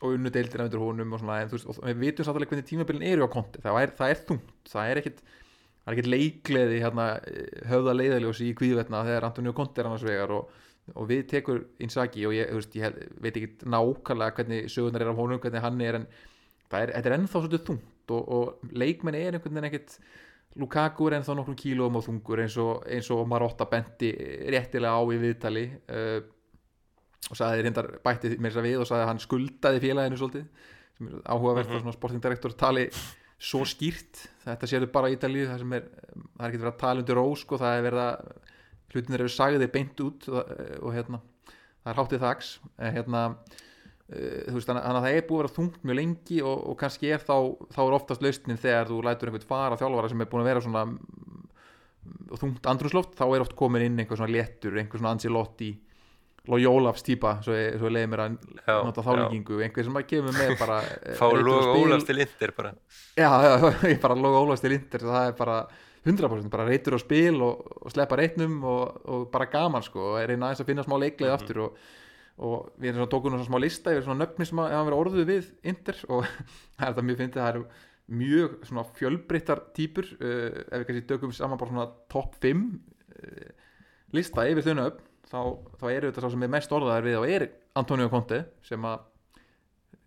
og 0.03 0.13
unnu 0.13 0.31
deildir 0.35 0.61
undir 0.67 0.83
honum 0.83 1.13
og 1.17 1.21
svona 1.23 1.37
en 1.41 1.49
þú 1.49 1.57
veist 1.57 1.69
og 1.73 1.79
við 1.89 2.01
vitum 2.03 2.27
sáttalega 2.27 2.51
hvernig 2.53 2.67
tímabilin 2.69 3.07
eru 3.15 3.25
á 3.25 3.29
konti 3.33 3.63
það 3.65 3.79
er, 3.81 3.93
það 3.97 4.11
er 4.13 4.21
þungt 4.29 4.73
það 4.75 4.91
er 4.93 5.01
ekkit 5.01 5.23
það 5.25 5.89
er 5.89 5.95
ekkit 5.97 6.11
leikleði 6.13 6.81
hérna 6.85 7.07
eh, 7.25 7.63
höfða 7.71 7.95
leiðaljósi 7.97 8.51
í 8.51 8.57
kvíðvetna 8.61 9.01
þegar 9.09 9.29
Antonio 9.31 9.55
Conte 9.57 9.81
er 9.81 9.89
annars 9.89 10.05
vegar 10.05 10.35
og, 10.37 10.51
og 10.95 11.09
við 11.11 11.25
tekur 11.33 11.65
Inzaghi 11.83 12.27
og 12.29 12.37
ég, 12.37 12.53
veist, 12.55 12.77
ég 12.79 13.01
veit 13.23 13.35
ekki 13.35 13.67
nákvæmlega 13.67 14.37
hvernig 14.39 14.71
sögurnar 14.71 15.03
er 15.03 15.11
af 15.11 15.19
honum 15.19 15.41
hvernig 15.43 15.65
hann 15.65 15.83
er 15.83 15.99
en 16.01 16.07
er, 16.07 16.93
þetta 16.93 17.11
er 17.11 17.17
ennþá 17.17 17.43
svolítið 17.43 17.65
þungt 17.67 18.15
og, 18.15 18.31
og 18.37 18.71
leikmenn 18.77 19.19
er 19.19 19.35
einhvern 19.35 19.59
veginn 19.59 19.69
ekkit 19.73 19.99
Lukaku 20.57 21.11
er 21.11 21.19
ennþá 21.19 21.35
nokkrum 21.37 21.59
kílóum 21.59 21.99
á 21.99 22.07
þungur 22.07 22.41
eins 22.45 22.55
og, 22.63 22.87
eins 22.89 23.11
og 23.13 23.27
Marotta 23.29 23.67
benti 23.69 24.13
réttilega 24.53 24.95
á 24.97 25.03
í 25.05 25.19
viðtali 25.21 25.67
uh, 25.93 26.21
og 27.27 27.37
sagði 27.37 27.67
reyndar 27.67 27.91
bætti 28.05 28.37
mér 28.41 28.57
að 28.57 28.69
við 28.71 28.81
og 28.81 28.89
sagði 28.89 29.05
að 29.05 29.11
hann 29.11 29.23
skuldaði 29.23 29.83
félaginu 29.83 30.21
svolítið 30.21 30.75
sem 30.97 31.09
er 31.11 31.23
áhugavert 31.27 31.69
að 31.69 31.83
svona 31.83 31.97
sportingdirektor 31.97 32.55
tali 32.57 32.87
svo 33.37 33.67
skýrt. 33.69 34.23
Þetta 34.47 34.69
sérðu 34.71 34.89
bara 34.95 35.11
í 35.13 35.17
Ítalíu 35.19 35.49
það 35.51 35.65
er, 35.77 35.89
það 36.15 36.45
er 36.47 36.49
ekki 36.49 36.61
verið 36.63 36.71
að 36.71 36.79
tala 36.81 37.03
undir 37.03 37.19
rós 37.19 37.43
og 37.51 37.61
það 37.61 37.75
er 37.75 37.85
verið 37.91 38.05
að 38.07 38.55
hlutinir 38.97 39.25
eru 39.25 39.33
sagðið 39.33 39.73
beint 39.75 40.03
út 40.05 40.29
og, 40.33 40.53
og 40.83 40.97
hérna 40.97 41.23
það 41.87 41.93
er 41.93 42.01
háttið 42.01 42.25
þaks 42.27 42.51
en 42.77 42.97
hérna 42.97 43.23
uh, 43.31 44.43
þú 44.49 44.57
veist, 44.59 44.69
þannig 44.69 44.91
að 44.91 45.01
það 45.01 45.13
er 45.13 45.27
búið 45.29 45.39
að 45.39 45.43
vera 45.45 45.55
þungt 45.61 45.81
mjög 45.87 46.01
lengi 46.01 46.43
og, 46.43 46.67
og 46.73 46.79
kannski 46.83 47.13
er 47.15 47.23
þá, 47.23 47.37
þá 47.77 47.81
er 47.87 47.99
oftast 48.01 48.27
lausnin 48.27 48.63
þegar 48.63 48.91
þú 48.91 49.01
lætur 49.07 49.31
einhvern 49.31 49.51
fara 49.55 49.81
þjálfara 49.81 50.13
sem 50.13 50.25
er 50.25 50.31
búin 50.33 50.45
að 50.45 50.51
vera 50.51 50.65
svona 50.67 50.85
mm, 50.91 51.43
þungt 52.37 52.71
andrúsloft, 52.71 53.19
þá 53.19 53.27
er 53.29 53.45
oft 53.47 53.57
komin 53.59 53.87
inn 53.87 54.01
einhver 54.03 54.19
svona 54.19 54.35
léttur, 54.35 54.79
einhver 54.81 55.03
svona 55.03 55.15
Ancelotti 55.17 55.73
Lojólafs 56.47 57.03
típa, 57.03 57.33
svo 57.43 57.57
ég, 57.57 57.81
leiði 57.91 58.07
mér 58.13 58.21
að 58.23 58.35
Já, 58.61 58.77
nota 58.87 59.03
þálingingu, 59.03 59.57
einhver 59.67 59.87
sem 59.87 59.97
að 59.99 60.05
kemur 60.13 60.37
með 60.37 60.53
bara 60.61 60.77
eh, 61.03 61.17
fá 61.19 61.27
spil. 61.33 61.57
Ólafs 61.83 62.07
til 62.07 62.23
Inter 62.23 62.53
bara 62.55 62.71
Já, 63.19 63.31
já, 63.43 63.55
ég 63.91 63.99
bara 64.03 64.19
logo 64.19 64.45
Ólafs 64.45 64.63
til 64.63 64.77
Inter 64.77 65.07
það 65.07 65.33
er 65.33 65.35
bara 65.41 65.57
100% 66.07 66.51
bara 66.53 66.67
reytur 66.69 66.97
á 66.97 67.01
spil 67.03 67.41
og, 67.43 67.67
og 67.83 67.93
sleppa 67.93 68.19
reitnum 68.21 68.61
og, 68.67 69.01
og 69.11 69.27
bara 69.33 69.49
gaman 69.51 69.85
sko 69.85 70.13
og 70.13 70.19
reyna 70.23 70.49
aðeins 70.49 70.63
að 70.63 70.71
finna 70.71 70.85
smá 70.87 70.97
leikleið 71.03 71.35
aftur 71.35 71.63
og, 71.65 71.81
og 72.47 72.71
við 72.79 72.93
erum 72.93 73.01
svona 73.01 73.13
tókum 73.15 73.35
svona 73.35 73.49
smá 73.49 73.59
lista 73.63 73.95
yfir 73.95 74.07
svona 74.07 74.23
nöfni 74.23 74.47
sem 74.47 74.63
að 74.63 74.77
verið 74.77 75.01
orðuð 75.01 75.29
við 75.33 75.51
Inter 75.73 76.01
og 76.07 76.29
það 76.77 76.87
er 76.87 76.93
þetta 76.93 77.07
mjög 77.09 77.21
fyndið 77.23 77.43
það 77.43 77.53
eru 77.55 77.67
mjög 78.07 78.57
svona 78.69 78.87
fjölbreyttar 79.01 79.65
típur 79.75 80.13
uh, 80.21 80.63
ef 80.71 80.79
við 80.79 80.87
kannski 80.91 81.09
dökum 81.11 81.35
saman 81.35 81.59
bara 81.59 81.73
svona 81.73 81.89
topp 82.13 82.39
5 82.45 82.63
uh, 82.63 83.51
lista 84.15 84.47
yfir 84.47 84.69
þau 84.69 84.79
nöfn 84.79 85.05
þá, 85.27 85.41
þá 85.81 85.87
eru 85.91 86.11
þetta 86.11 86.23
sá 86.23 86.31
sem 86.31 86.47
er 86.47 86.55
mest 86.55 86.75
orðaðar 86.77 87.07
við 87.09 87.19
og 87.19 87.31
er 87.35 87.49
Antonio 87.77 88.11
Conte 88.13 88.45
sem 88.67 88.87
að 88.87 89.03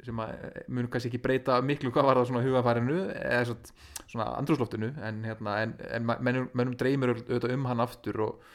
sem 0.05 0.21
eh, 0.23 0.63
mun 0.71 0.88
kannski 0.91 1.12
ekki 1.12 1.21
breyta 1.23 1.59
miklu 1.65 1.91
hvað 1.93 2.07
var 2.07 2.19
það 2.19 2.29
svona 2.31 2.45
hugafærinu 2.45 2.97
eða 3.17 3.43
svona, 3.49 3.75
svona 4.05 4.27
andrúsloftinu 4.39 4.89
en, 5.05 5.21
hérna, 5.27 5.57
en, 5.65 5.75
en 5.89 6.07
mennum, 6.09 6.49
mennum 6.53 6.77
dreymir 6.79 7.13
auðvitað 7.15 7.55
um 7.55 7.67
hann 7.69 7.83
aftur 7.83 8.23
og, 8.27 8.49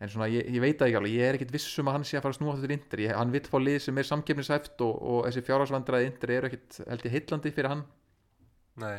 en 0.00 0.12
svona 0.12 0.28
ég, 0.32 0.48
ég 0.48 0.62
veit 0.62 0.78
það 0.78 0.88
ekki 0.88 1.00
alveg, 1.00 1.14
ég 1.18 1.28
er 1.28 1.38
ekkit 1.38 1.54
viss 1.54 1.78
um 1.82 1.90
að 1.90 1.98
hann 1.98 2.08
sé 2.08 2.18
að 2.18 2.24
fara 2.24 2.36
að 2.36 2.40
snúa 2.40 2.56
þetta 2.58 2.90
til 2.92 3.04
ég, 3.04 3.14
hann 3.18 3.32
vill 3.34 3.44
fá 3.50 3.56
lið 3.60 3.78
sem 3.84 4.00
er 4.00 4.08
samkeppnishæft 4.08 4.84
og, 4.86 5.00
og 5.12 5.24
þessi 5.28 5.44
fjárhagsvandræði 5.48 6.10
Inter 6.12 6.34
eru 6.36 6.50
ekkit 6.50 6.82
held 6.86 7.08
ég 7.08 7.16
heillandi 7.16 7.54
fyrir 7.56 7.72
hann 7.74 7.82
Nei. 8.78 8.94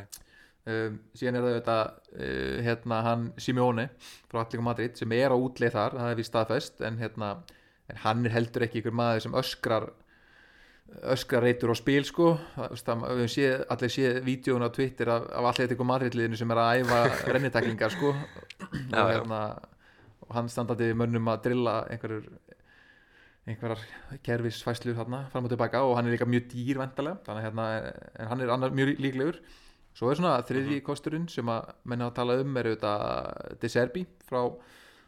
um, 0.68 1.00
síðan 1.16 1.40
er 1.40 1.46
það 1.46 1.54
auðvitað 1.54 1.82
uh, 1.86 2.58
hérna 2.68 3.00
hann 3.06 3.24
Simeone 3.40 3.88
frá 4.02 4.42
Atlético 4.42 4.66
Madrid 4.66 5.00
sem 5.00 5.16
er 5.16 5.32
á 5.34 5.36
útleið 5.40 5.74
þar, 5.78 5.98
það 6.02 6.12
er 6.12 6.20
við 6.20 6.30
staðfest 6.30 6.84
en 6.86 7.00
hérna, 7.00 7.32
en 7.90 8.04
hann 8.04 8.28
er 8.28 8.36
heldur 8.36 8.68
ekki 8.68 8.84
ykkur 8.84 8.96
maður 9.00 9.26
sem 9.26 9.40
öskrar 9.40 9.90
öskrar 11.14 11.44
reytur 11.46 11.72
á 11.72 11.76
spil 11.78 12.04
sko. 12.06 12.34
Það, 12.56 13.04
við 13.20 13.28
séð, 13.34 13.56
allir 13.74 13.92
séð 13.94 14.20
vídjóun 14.26 14.66
á 14.66 14.70
Twitter 14.74 15.10
af, 15.12 15.26
af 15.40 15.50
Atlético 15.52 15.86
Madrid-liðinu 15.88 16.38
sem 16.38 16.54
er 16.54 16.60
að 16.62 16.82
æfa 16.82 17.00
renniteklingar 17.34 17.94
sko. 17.94 18.14
Já, 18.60 19.02
og, 19.02 19.12
hérna, 19.12 19.40
og 20.26 20.36
hann 20.36 20.50
standandi 20.52 20.90
við 20.90 21.00
mönnum 21.00 21.30
að 21.32 21.44
drilla 21.48 21.76
einhverjur 21.90 22.28
einhverjar 23.48 24.20
kerfisfæslur 24.26 24.98
hérna 24.98 25.24
fram 25.32 25.46
og 25.48 25.52
tilbaka 25.52 25.80
og 25.86 25.96
hann 25.96 26.06
er 26.06 26.14
líka 26.14 26.28
mjög 26.28 26.50
dýr 26.52 26.78
vendalega 26.78 27.22
þannig 27.26 27.40
að 27.40 27.46
hérna, 27.48 27.68
en 28.20 28.30
hann 28.30 28.44
er 28.44 28.52
annar 28.54 28.76
mjög 28.76 29.00
líklegur. 29.00 29.40
Svo 29.96 30.10
er 30.10 30.20
svona 30.20 30.36
þriðji 30.46 30.82
kosturinn 30.86 31.26
sem 31.30 31.48
að 31.50 31.72
menna 31.88 32.10
að 32.10 32.18
tala 32.20 32.36
um 32.42 32.60
er 32.60 32.70
auðvitað 32.70 33.56
De 33.62 33.70
Serbi 33.72 34.04
frá, 34.28 34.44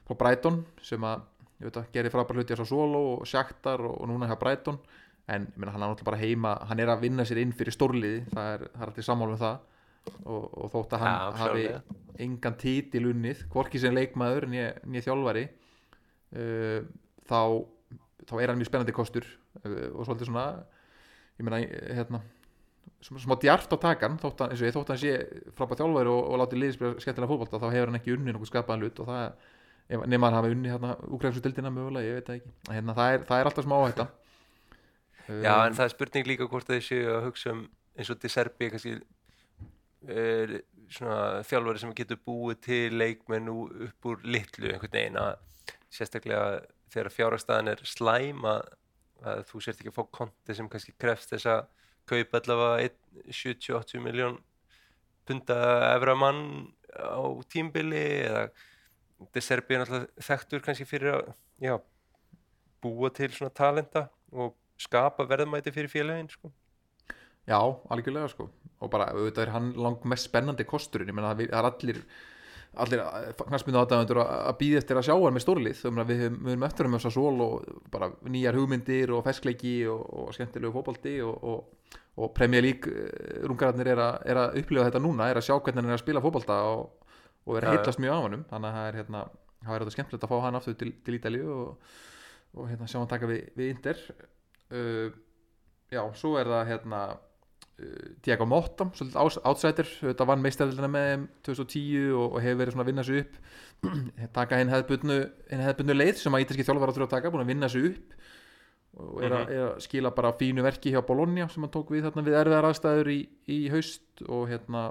frá 0.09 0.17
Brighton 0.19 0.65
sem 0.83 1.05
að 1.07 1.23
auðvitað, 1.63 1.93
gerir 1.95 2.15
frábær 2.15 2.41
hluti 2.41 2.59
á 2.59 2.67
Solo 2.67 3.03
og 3.13 3.29
Shakhtar 3.29 3.85
og, 3.87 4.01
og 4.03 4.11
núna 4.11 4.31
hjá 4.31 4.39
Brighton 4.41 4.81
en 5.31 5.45
ég 5.47 5.59
meina, 5.61 5.73
hann 5.75 5.83
er 5.85 5.93
náttúrulega 5.93 6.09
bara 6.11 6.21
heima 6.23 6.55
hann 6.69 6.81
er 6.83 6.91
að 6.91 7.05
vinna 7.07 7.27
sér 7.29 7.39
inn 7.45 7.53
fyrir 7.55 7.75
stórliði 7.77 8.25
það 8.33 8.49
er, 8.57 8.65
það 8.73 8.83
er 8.83 8.91
alltaf 8.91 9.07
sammála 9.07 9.37
um 9.37 9.43
það. 9.43 9.61
Og, 10.27 10.47
og 10.59 10.71
þótt 10.73 10.95
að 10.97 11.03
hann 11.05 11.13
Já, 11.15 11.37
hafi 11.39 11.65
engan 12.25 12.57
titil 12.59 13.05
unnið 13.13 13.45
hvorki 13.53 13.79
sem 13.79 13.95
leikmaður 13.95 14.49
nýja 14.51 15.05
þjálfari 15.07 15.45
uh, 15.47 16.81
þá 17.31 17.39
þá 18.27 18.35
er 18.43 18.51
hann 18.51 18.59
mjög 18.59 18.71
spennandi 18.73 18.95
kostur 18.97 19.29
uh, 19.63 19.93
og 19.95 20.03
svolítið 20.09 20.27
svona 20.33 20.47
ég 21.39 21.47
meina, 21.47 21.61
hérna 21.95 22.21
sm- 23.03 23.23
smá 23.23 23.37
djarft 23.39 23.71
á 23.71 23.79
takan 23.87 24.19
þótt 24.19 24.43
og 24.49 24.59
ég 24.59 24.75
þótt 24.75 24.91
hann 24.91 25.01
sé 25.05 25.15
frábæð 25.55 25.85
þjálfari 25.85 26.13
og, 26.17 26.23
og 26.33 26.43
látið 26.43 26.63
liðið 26.65 26.77
spila 26.81 27.05
skemmtilega 27.07 27.33
fótbolta 27.37 27.63
þá 27.63 27.69
hefur 27.77 27.93
hann 27.93 28.01
ekki 28.01 28.17
unnið 28.17 28.37
nokkuð 28.37 28.51
skapaðan 28.51 28.83
hlut 28.89 29.03
og 29.05 29.13
það 29.13 30.03
nema 30.09 30.29
hann 30.33 30.39
hafi 30.41 30.53
unnið 30.57 30.75
hérna 30.75 30.97
úgræmsu 31.15 31.43
dildina 31.45 31.71
mögulega, 31.71 32.09
ég 32.11 32.19
veit 32.19 32.29
það 32.29 32.37
ekki. 32.41 32.53
Hérna, 32.73 32.95
það, 32.97 33.15
er, 33.15 33.25
það 33.29 33.41
er 33.43 33.51
alltaf 33.51 33.67
smá 33.67 33.75
áhætta 33.79 34.07
Já, 35.43 35.55
en 35.67 35.77
það 35.79 35.87
er 35.87 35.95
spurning 35.95 36.29
líka 36.29 36.49
hvort 36.51 36.69
þeir 36.69 36.85
séu 36.87 37.09
að 37.17 37.27
hugsa 37.29 37.55
um 37.55 37.65
eins 37.97 38.11
og 38.13 38.21
til 38.21 38.31
Serbi 38.33 38.69
kannski 38.73 38.95
er, 40.09 40.55
svona 40.93 41.43
þjálfari 41.47 41.83
sem 41.83 41.95
getur 41.97 42.21
búið 42.27 42.61
til 42.67 42.97
leikmenn 42.97 43.51
upp 43.53 44.09
úr 44.09 44.23
litlu 44.25 44.71
einhvern 44.71 44.95
veginn 44.97 45.21
að 45.21 45.35
sérstaklega 45.93 46.63
þegar 46.93 47.15
fjárhagstæðan 47.17 47.73
er 47.73 47.85
slæm 47.89 48.47
að, 48.49 48.65
að 49.25 49.45
þú 49.51 49.63
sért 49.65 49.81
ekki 49.81 49.93
að 49.93 49.99
fá 49.99 50.09
konti 50.21 50.57
sem 50.57 50.69
kannski 50.73 50.97
krefst 51.01 51.33
þess 51.33 51.51
að 51.53 51.63
kaupa 52.13 52.41
allavega 52.41 52.89
einn 52.89 53.31
70-80 53.31 54.05
miljón 54.05 54.39
punda 55.29 55.59
efra 55.93 56.17
mann 56.19 56.43
á 56.93 57.23
tímbili 57.53 58.05
eða 58.27 58.51
De 59.33 59.39
Serbi 59.39 59.77
er 59.77 59.85
náttúrulega 59.85 60.25
þekktur 60.27 60.63
kannski 60.65 60.85
fyrir 60.89 61.13
að 61.15 61.29
já, 61.63 61.77
búa 62.83 63.11
til 63.15 63.29
svona 63.31 63.53
talenta 63.55 64.09
og 64.35 64.57
skapa 64.83 65.27
verðmæti 65.31 65.73
fyrir 65.75 65.91
félagin 65.93 66.31
sko. 66.33 66.53
Já, 67.49 67.59
algjörlega 67.91 68.31
sko. 68.31 68.49
Og 68.83 68.91
bara 68.91 69.11
auðvitað 69.15 69.47
er 69.47 69.55
hann 69.55 69.73
langt 69.79 70.05
mest 70.11 70.29
spennandi 70.29 70.67
kosturinn. 70.67 71.11
Ég 71.11 71.17
meina 71.17 71.35
það 71.35 71.49
er 71.49 71.69
allir 71.71 72.05
allir 72.81 73.03
knastmyndu 73.37 73.81
aðdæðandur 73.83 74.21
að 74.23 74.55
býða 74.57 74.79
eftir 74.81 74.97
að 74.97 75.05
sjá 75.09 75.13
hann 75.13 75.35
með 75.37 75.45
stórlið. 75.45 75.83
Við 76.09 76.23
höfum- 76.23 76.65
eftir 76.65 76.89
um 76.89 76.95
þess 76.97 77.09
að 77.11 77.17
sól 77.19 77.43
og 77.45 77.67
bara 77.93 78.09
nýjar 78.25 78.57
hugmyndir 78.57 79.13
og 79.13 79.25
feskleiki 79.27 79.75
og, 79.93 80.07
og 80.09 80.33
skemmtilegu 80.33 80.73
fótbolti 80.73 81.19
og, 81.21 81.45
og, 81.45 81.99
og 82.17 82.33
Premier 82.35 82.65
League 82.65 82.89
rungararnir 83.45 83.93
er, 83.93 84.01
er 84.25 84.41
að 84.47 84.59
upplifa 84.63 84.89
þetta 84.89 85.05
núna 85.05 85.29
er 85.29 85.41
að 85.41 85.49
sjá 85.51 85.59
hvernig 85.59 85.83
hann 85.83 85.93
er 85.93 85.99
að 85.99 86.05
spila 86.07 86.25
fótbolta 86.25 86.59
og, 86.71 87.13
og 87.45 87.59
er 87.59 87.67
að 87.67 87.69
já. 87.69 87.77
heitlast 87.77 88.01
mjög 88.01 88.17
á 88.17 88.25
hannum 88.25 88.47
þannig 88.49 88.71
að 88.71 88.79
það 88.79 88.89
er 88.89 89.01
hérna 89.03 89.23
það 89.63 89.75
er 89.75 89.85
þetta 89.85 89.97
skemmtilegt 89.97 90.27
að 90.27 90.33
fá 90.33 90.39
hann 90.47 90.59
aftur 90.59 90.79
til, 90.81 90.93
til 91.05 91.19
Ítalíu 91.19 91.53
og, 91.53 91.95
og 92.57 92.71
hérna 92.73 92.89
sjá 92.89 92.99
hann 93.03 93.13
taka 93.13 93.29
við, 93.29 93.45
við 93.59 93.75
Inter 93.77 94.01
uh, 94.73 95.13
já, 95.93 96.03
svo 96.19 96.35
er 96.41 96.51
það 96.51 96.71
hérna 96.73 97.03
uh, 97.13 98.09
Diego 98.25 98.49
Motta, 98.49 98.89
svolítið 98.97 99.41
outsider 99.49 99.91
þetta 100.01 100.29
vann 100.29 100.45
meistæðilina 100.45 100.91
með 100.93 101.09
þeim 101.11 101.27
2010 101.49 102.13
og, 102.17 102.27
og 102.27 102.39
hefur 102.45 102.61
verið 102.63 102.77
svona 102.77 102.87
að 102.87 102.93
vinna 102.93 103.07
sig 103.09 103.25
upp. 103.25 103.41
Taka 104.39 104.61
hinn 104.61 104.73
hefðbundnu, 104.73 105.97
leið 105.99 106.23
sem 106.23 106.39
að 106.39 106.47
ítalski 106.47 106.69
þjálfar 106.69 106.93
að 106.93 106.99
þurfa 106.99 107.11
að 107.11 107.17
taka, 107.17 107.35
búin 107.35 107.45
að 107.47 107.53
vinna 107.55 107.73
sig 107.73 107.91
upp 107.93 108.17
og 109.01 109.23
er, 109.25 109.33
að, 109.33 109.53
er 109.53 109.63
að 109.71 109.79
skila 109.87 110.13
bara 110.13 110.35
fínu 110.37 110.65
verki 110.65 110.93
hjá 110.93 111.01
Bologna 111.07 111.47
sem 111.49 111.65
hann 111.65 111.73
tók 111.73 111.93
við 111.95 112.07
þarna 112.07 112.25
við 112.27 112.37
erfiðar 112.43 112.69
aðstæður 112.69 113.11
í, 113.13 113.21
í 113.49 113.59
haust 113.73 114.25
og 114.27 114.51
hérna 114.51 114.91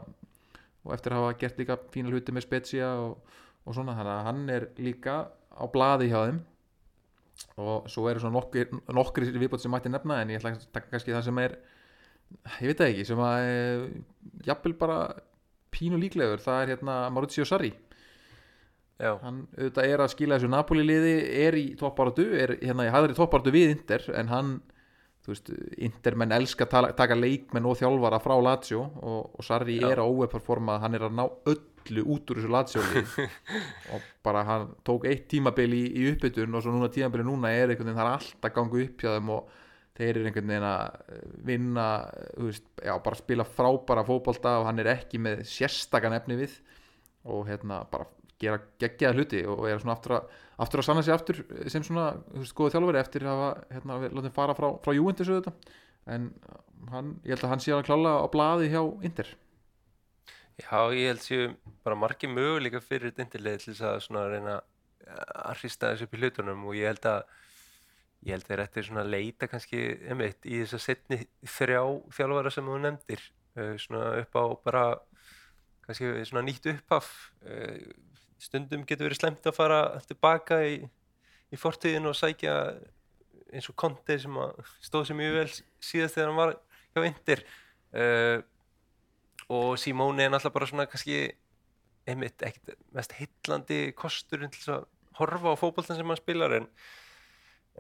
og 0.81 0.95
eftir 0.95 1.13
að 1.13 1.21
hafa 1.21 1.35
gert 1.43 1.59
líka 1.61 1.77
fína 1.93 2.09
hluti 2.09 2.33
með 2.33 2.47
Spezia 2.47 2.89
og, 3.03 3.35
og 3.61 3.77
svona, 3.77 3.93
þannig 3.99 4.13
að 4.15 4.25
hann 4.29 4.41
er 4.55 4.65
líka 4.81 5.17
á 5.29 5.63
blaði 5.69 6.09
hjá 6.09 6.17
þeim 6.23 6.39
og 7.61 7.89
svo 7.91 8.07
eru 8.09 8.21
svona 8.23 8.37
nokkri, 8.37 8.65
nokkri 8.93 9.29
viðbót 9.35 9.63
sem 9.63 9.73
mætti 9.73 9.91
nefna 9.91 10.21
en 10.21 10.33
ég 10.33 10.41
ætla 10.41 10.55
að 10.55 10.65
taka 10.73 10.91
kannski 10.93 11.15
það 11.15 11.27
sem 11.27 11.41
er 11.43 11.57
ég 12.61 12.71
veit 12.71 12.79
það 12.79 12.89
ekki, 12.89 13.05
sem 13.09 13.21
að 13.25 13.45
e, 13.45 14.01
jafnvel 14.47 14.75
bara 14.79 14.99
pínu 15.71 15.99
líklegur, 15.99 16.43
það 16.43 16.61
er 16.63 16.73
hérna 16.73 16.97
Maurizio 17.13 17.45
Sarri. 17.47 17.71
Já, 19.01 19.15
hann 19.23 19.45
auðvitað 19.57 19.87
er 19.89 20.03
að 20.03 20.11
skila 20.13 20.37
þessu 20.37 20.51
Napoli 20.51 20.83
liði 20.85 21.13
er 21.41 21.57
í 21.57 21.65
toppáratu, 21.79 22.27
er 22.37 22.53
hérna 22.59 22.85
í 22.85 22.91
hæðri 22.93 23.17
toppáratu 23.17 23.53
við 23.55 23.73
Inter, 23.75 24.05
en 24.19 24.29
hann 24.29 24.51
þú 25.21 25.33
veist, 25.33 25.51
Inter 25.85 26.17
menn 26.17 26.33
elska 26.35 26.65
að 26.65 26.91
taka 26.97 27.17
leikmenn 27.17 27.67
og 27.69 27.77
þjálfara 27.79 28.19
frá 28.23 28.35
Lazio 28.41 28.81
og, 29.01 29.35
og 29.37 29.45
Sarri 29.45 29.77
Já. 29.79 29.91
er 29.91 30.01
að 30.01 30.15
óeperforma 30.15 30.79
hann 30.81 30.97
er 30.97 31.05
að 31.07 31.17
ná 31.19 31.23
öllu 31.27 32.05
út 32.15 32.33
úr 32.33 32.41
þessu 32.41 32.51
Lazio 32.51 32.85
og 33.93 34.07
bara 34.25 34.45
hann 34.47 34.69
tók 34.87 35.05
eitt 35.09 35.27
tímabil 35.31 35.77
í, 35.77 35.83
í 36.01 36.07
uppbytun 36.13 36.57
og 36.57 36.65
svo 36.65 36.73
núna 36.73 36.89
tímabili 36.93 37.27
núna 37.27 37.53
er 37.53 37.69
einhvern 37.69 37.91
veginn 37.91 37.99
það 38.01 38.07
er 38.07 38.15
allt 38.17 38.47
að 38.49 38.55
ganga 38.57 38.81
upp 38.85 39.05
hjá 39.05 39.11
þeim 39.17 39.33
og 39.35 39.59
þeir 39.97 40.11
eru 40.11 40.29
einhvern 40.29 40.53
veginn 40.53 40.69
að 40.71 41.13
eh, 41.15 41.27
vinna 41.51 41.87
veist, 42.37 42.65
já, 42.81 42.95
bara 43.05 43.19
spila 43.19 43.45
frábæra 43.45 44.07
fótbolta 44.07 44.57
og 44.61 44.69
hann 44.69 44.81
er 44.81 44.93
ekki 44.95 45.21
með 45.21 45.45
sérstakan 45.51 46.17
efni 46.17 46.39
við 46.41 46.57
og 47.29 47.45
hérna 47.49 47.83
bara 47.91 48.09
gera 48.41 48.57
geggjaða 48.81 49.17
hluti 49.17 49.41
og 49.45 49.67
er 49.69 49.81
svona 49.81 49.95
aftur 49.97 50.17
að, 50.17 50.39
aftur 50.61 50.81
að 50.81 50.87
sanna 50.87 51.03
sig 51.05 51.15
aftur 51.15 51.43
sem 51.71 51.85
svona 51.85 52.07
þú 52.31 52.41
veist, 52.43 52.55
góðu 52.57 52.73
þjálfari 52.75 53.01
eftir 53.01 53.27
að 53.29 53.45
hérna, 53.73 53.99
látið 54.07 54.35
fara 54.35 54.57
frá, 54.57 54.67
frá 54.83 54.91
auðvitað. 54.93 55.71
En 56.11 56.27
hann, 56.91 57.13
ég 57.25 57.35
held 57.35 57.45
að 57.45 57.53
hann 57.53 57.63
sé 57.63 57.73
að 57.75 57.85
klála 57.89 58.17
á 58.21 58.27
blaði 58.33 58.71
hjá 58.73 58.81
Inter. 59.05 59.29
Já, 60.61 60.79
ég 60.93 61.11
held 61.11 61.23
séu 61.23 61.51
bara 61.85 61.97
margir 61.97 62.31
möguleika 62.31 62.81
fyrir 62.83 63.13
intilið 63.15 63.63
til 63.63 63.73
þess 63.73 63.85
að 63.87 64.01
svona 64.05 64.25
reyna 64.29 64.57
að 65.07 65.61
hrista 65.61 65.91
þessu 65.91 66.07
upp 66.07 66.17
í 66.17 66.21
hlutunum. 66.21 66.65
Og 66.69 66.77
ég 66.77 66.91
held 66.91 67.07
að 67.09 67.21
ég 68.21 68.35
held 68.35 68.47
þeir 68.47 68.63
ættir 68.65 68.85
svona 68.85 69.05
að 69.05 69.13
leita 69.15 69.49
kannski 69.49 69.81
einmitt 70.05 70.45
í 70.45 70.61
þess 70.61 70.77
að 70.77 70.83
setni 70.85 71.19
þrjá 71.55 71.81
þjálfara 72.17 72.53
sem 72.53 72.69
þú 72.69 72.77
nefndir 72.83 73.23
uh, 73.57 73.73
svona 73.81 74.03
upp 74.21 74.37
á 74.37 74.45
bara 74.67 74.83
kannski 75.87 76.11
svona 76.29 76.45
nýtt 76.45 76.69
upphaf 76.75 77.09
uh, 77.41 77.77
stundum 78.41 78.85
getur 78.89 79.09
verið 79.09 79.21
slemt 79.21 79.45
að 79.45 79.57
fara 79.57 79.81
tilbaka 80.07 80.61
í, 80.65 80.79
í 81.51 81.59
fortíðin 81.59 82.09
og 82.09 82.17
sækja 82.17 82.55
eins 83.51 83.67
og 83.69 83.77
Conte 83.79 84.17
sem 84.21 84.39
stóð 84.83 85.09
sér 85.09 85.19
mjög 85.19 85.37
vel 85.37 85.49
síðast 85.83 86.17
þegar 86.17 86.31
hann 86.31 86.39
var 86.39 86.55
hjá 86.95 87.05
Inter. 87.07 87.43
Uh, 87.91 88.39
og 89.51 89.75
Simone 89.79 90.23
er 90.23 90.31
náttúrulega 90.31 90.55
bara 90.55 90.69
svona 90.69 90.87
kannski 90.87 91.25
einmitt 92.07 92.41
ekkert 92.45 92.79
mest 92.95 93.13
heillandi 93.17 93.91
kosturinn 93.97 94.51
til 94.53 94.77
að 94.77 94.85
horfa 95.19 95.53
á 95.53 95.59
fótboltan 95.59 95.97
sem 95.97 96.07
hann 96.07 96.19
spilar 96.19 96.55
en, 96.57 96.67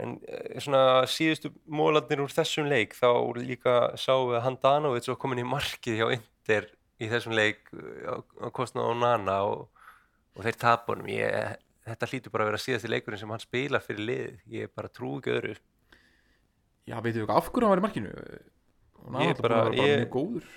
en 0.01 0.17
eh, 0.27 0.59
svona 0.61 1.07
síðustu 1.09 1.53
mólarnir 1.65 2.23
úr 2.23 2.33
þessum 2.33 2.69
leik 2.69 2.95
þá 2.97 3.09
líka 3.39 3.75
sáum 3.99 4.31
við 4.31 4.41
að 4.41 4.45
Handanovic 4.49 5.09
var 5.09 5.19
komin 5.23 5.43
í 5.43 5.47
markið 5.47 6.01
hjá 6.01 6.07
Inter 6.17 6.69
í 7.01 7.09
þessum 7.11 7.37
leik 7.37 7.71
eh, 7.73 8.11
á, 8.11 8.15
kostnað 8.53 8.91
á 8.91 8.93
Nana 9.05 9.37
og, 9.47 9.69
og 10.37 10.45
þeir 10.45 10.57
tapunum 10.61 11.09
ég, 11.11 11.57
þetta 11.89 12.09
hlýtur 12.11 12.31
bara 12.33 12.45
að 12.47 12.51
vera 12.53 12.61
síðasti 12.63 12.91
leikurinn 12.91 13.19
sem 13.21 13.33
hann 13.33 13.43
spilar 13.43 13.83
fyrir 13.85 14.05
liðið, 14.07 14.39
ég 14.57 14.71
bara 14.75 14.89
trú 14.93 15.17
ekki 15.19 15.33
öðru 15.37 15.55
Já, 16.89 16.97
veitum 17.03 17.21
við 17.21 17.27
hvað 17.29 17.37
af 17.41 17.51
hverju 17.53 17.67
hann 17.67 17.73
var 17.75 17.81
í 17.81 17.85
markinu 17.85 18.13
hann 19.11 19.21
er 19.29 19.41
bara, 19.41 19.63
bara- 19.67 19.75
ég- 19.77 20.01
mjög 20.05 20.11
góður 20.15 20.49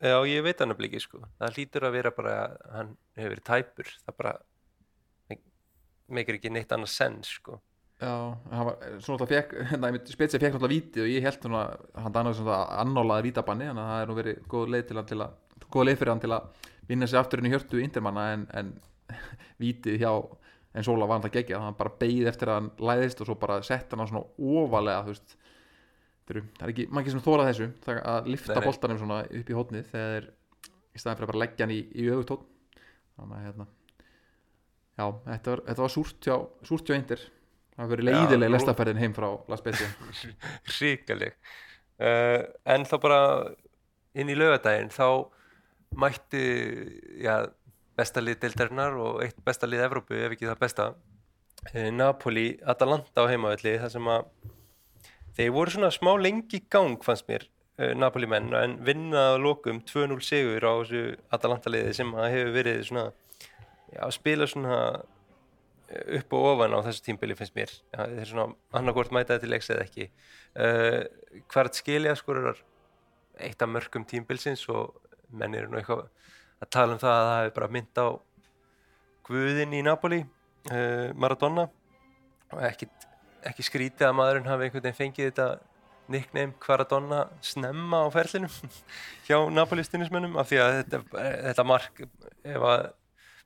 Já, 0.00 0.16
ég 0.24 0.40
veit 0.46 0.56
hann 0.62 0.72
að 0.72 0.78
bliki 0.78 0.96
sko. 1.04 1.18
Það 1.36 1.56
hlýtur 1.58 1.84
að 1.84 1.92
vera 1.92 2.10
bara 2.16 2.34
hann 2.72 2.94
hefur 3.20 3.34
verið 3.34 3.42
tæpur. 3.44 3.90
Það 4.06 4.14
bara 4.16 4.30
meikir 6.10 6.38
ekki 6.38 6.52
neitt 6.54 6.72
annað 6.72 6.88
sens 6.94 7.34
sko. 7.36 7.58
Já, 8.00 8.08
hann 8.48 8.64
var, 8.70 8.78
svona 9.04 9.20
það 9.20 9.32
fekk, 9.34 9.50
hérna, 9.74 9.90
spetsið 10.08 10.40
fekk 10.40 10.54
náttúrulega 10.56 10.72
vítið 10.72 11.02
og 11.04 11.10
ég 11.12 11.26
held 11.26 11.42
svona 11.44 11.60
að 11.66 11.82
hann 12.06 12.14
dannaði 12.16 12.38
svona 12.38 12.56
annálaði 12.80 13.26
vítabanni 13.28 13.66
þannig 13.68 13.82
að 13.84 13.90
það 13.92 14.00
er 14.00 14.08
nú 14.08 14.16
verið 14.22 14.38
góð 14.54 14.72
leið 14.72 14.86
til 14.88 14.96
hann 15.02 15.10
til 15.10 15.18
að 15.20 15.66
góð 15.76 15.84
leið 15.90 16.00
fyrir 16.00 16.12
hann 16.14 16.22
til 16.24 16.32
að 16.38 16.70
vinna 16.94 17.08
sig 17.12 17.20
aftur 17.20 17.42
inn 17.44 17.50
í 17.50 17.52
hjörtu 17.52 17.82
intermanna 17.84 18.24
en, 18.38 18.46
en 18.56 18.72
vítið 19.62 20.00
hjá 20.02 20.12
en 20.70 20.86
Sóla 20.86 21.08
var 21.08 21.18
hann 21.18 21.26
það 21.26 21.36
gegja 21.38 21.60
hann 21.64 21.78
bara 21.78 21.94
beigð 21.98 22.30
eftir 22.30 22.50
að 22.50 22.60
hann 22.60 22.70
læðist 22.90 23.22
og 23.22 23.30
svo 23.30 23.38
bara 23.40 23.58
sett 23.66 23.90
hann 23.90 24.04
á 24.04 24.10
svona 24.10 24.22
ofalega 24.38 25.02
þú 25.06 25.14
veist 25.14 25.36
það 26.30 26.36
er 26.62 26.70
ekki, 26.70 26.86
maður 26.86 27.02
ekki 27.02 27.14
sem 27.16 27.24
þóra 27.24 27.48
þessu 27.48 27.70
að 27.98 28.30
lifta 28.30 28.62
boltanum 28.62 29.00
svona 29.00 29.24
upp 29.26 29.50
í 29.50 29.56
hótnið 29.58 29.90
þegar 29.90 30.30
í 30.30 31.00
staðan 31.02 31.18
fyrir 31.18 31.26
að 31.26 31.32
bara 31.32 31.42
leggja 31.42 31.66
hann 31.66 31.74
í, 31.74 31.80
í 31.90 32.06
öfutótt 32.14 32.46
þannig 33.18 33.36
að 33.40 33.46
hérna 33.48 33.66
já, 35.00 35.06
þetta 35.26 35.54
var, 35.54 35.62
þetta 35.68 35.84
var 35.84 35.92
súrt 35.94 36.28
hjá 36.28 36.36
súrt 36.66 36.88
hjá 36.88 36.96
Inter. 36.96 37.26
Það 37.74 37.82
var 37.82 37.90
verið 37.94 38.08
leiðileg 38.10 38.52
lestaferðin 38.54 39.00
heim 39.00 39.16
frá 39.16 39.28
Las 39.48 39.62
Betia 39.64 39.88
Ríkaleg. 40.78 41.36
Uh, 42.00 42.42
en 42.74 42.86
þá 42.88 42.96
bara 43.02 43.20
inn 44.18 44.32
í 44.32 44.36
laugadaginn 44.36 44.92
þá 44.92 45.06
mætti 46.00 46.44
já, 47.22 47.48
besta 48.00 48.24
lið 48.24 48.40
deildarinnar 48.44 48.98
og 49.00 49.22
eitt 49.24 49.38
besta 49.44 49.68
lið 49.68 49.84
Evrópu 49.86 50.16
ef 50.16 50.34
ekki 50.34 50.48
það 50.48 50.60
besta. 50.64 50.90
Uh, 51.74 51.90
Napoli, 51.92 52.48
Atalanta 52.64 53.28
á 53.28 53.30
heimavelli 53.30 53.76
þar 53.82 53.94
sem 53.94 54.10
að 54.10 54.28
þeir 55.36 55.54
voru 55.56 55.74
svona 55.74 55.90
smá 55.92 56.14
lengi 56.16 56.62
gang 56.72 57.02
fannst 57.04 57.28
mér 57.28 57.44
uh, 57.80 57.92
Napoli 57.96 58.28
menn 58.30 58.54
en 58.56 58.78
vinna 58.86 59.26
að 59.34 59.42
lokum 59.44 59.82
2-0 59.84 60.20
sigur 60.24 60.64
á 60.64 60.72
þessu 60.80 61.02
Atalanta 61.36 61.72
liði 61.72 61.96
sem 62.00 62.14
hefur 62.16 62.54
verið 62.56 62.84
svona 62.88 63.10
að 63.98 64.14
spila 64.14 64.46
svona 64.46 64.78
eh, 65.90 66.20
upp 66.20 66.34
og 66.38 66.48
ofan 66.52 66.76
á 66.78 66.80
þessu 66.86 67.04
tímbili 67.08 67.36
finnst 67.38 67.56
mér. 67.56 67.72
Ja, 67.90 68.06
þeir 68.06 68.28
svona 68.30 68.46
annarkvort 68.78 69.14
mætaði 69.14 69.44
til 69.44 69.50
leiks 69.50 69.70
eða 69.74 69.86
ekki. 69.88 70.06
Uh, 70.54 71.00
hvert 71.50 71.78
skilja 71.78 72.14
skorar 72.18 72.60
eitt 73.40 73.62
af 73.62 73.70
mörgum 73.70 74.06
tímbilsins 74.06 74.62
og 74.70 74.94
menn 75.30 75.54
eru 75.58 75.70
nú 75.70 75.80
eitthvað 75.80 76.08
að 76.60 76.72
tala 76.76 76.96
um 76.96 77.00
það 77.00 77.16
að 77.16 77.28
það 77.28 77.40
hefur 77.40 77.56
bara 77.58 77.72
mynd 77.76 78.00
á 78.00 78.06
Guðinn 79.30 79.74
í 79.78 79.82
Napoli 79.86 80.20
uh, 80.24 81.10
Maradona. 81.14 81.68
Og 82.50 82.62
ekki, 82.66 82.88
ekki 83.46 83.66
skrítið 83.66 84.08
að 84.08 84.16
maðurinn 84.18 84.48
hafi 84.50 84.66
einhvern 84.66 84.86
veginn 84.88 84.98
fengið 84.98 85.30
þetta 85.30 85.48
nickname 86.10 86.56
Quaradonna 86.58 87.20
snemma 87.46 88.02
á 88.02 88.08
ferlinum 88.10 88.50
hjá 89.28 89.36
Napoli 89.54 89.84
stundismönnum 89.86 90.34
af 90.40 90.50
því 90.50 90.58
að 90.64 90.76
þetta, 90.80 91.02
þetta 91.46 91.66
mark 91.70 92.02
ef 92.02 92.68
að 92.72 92.86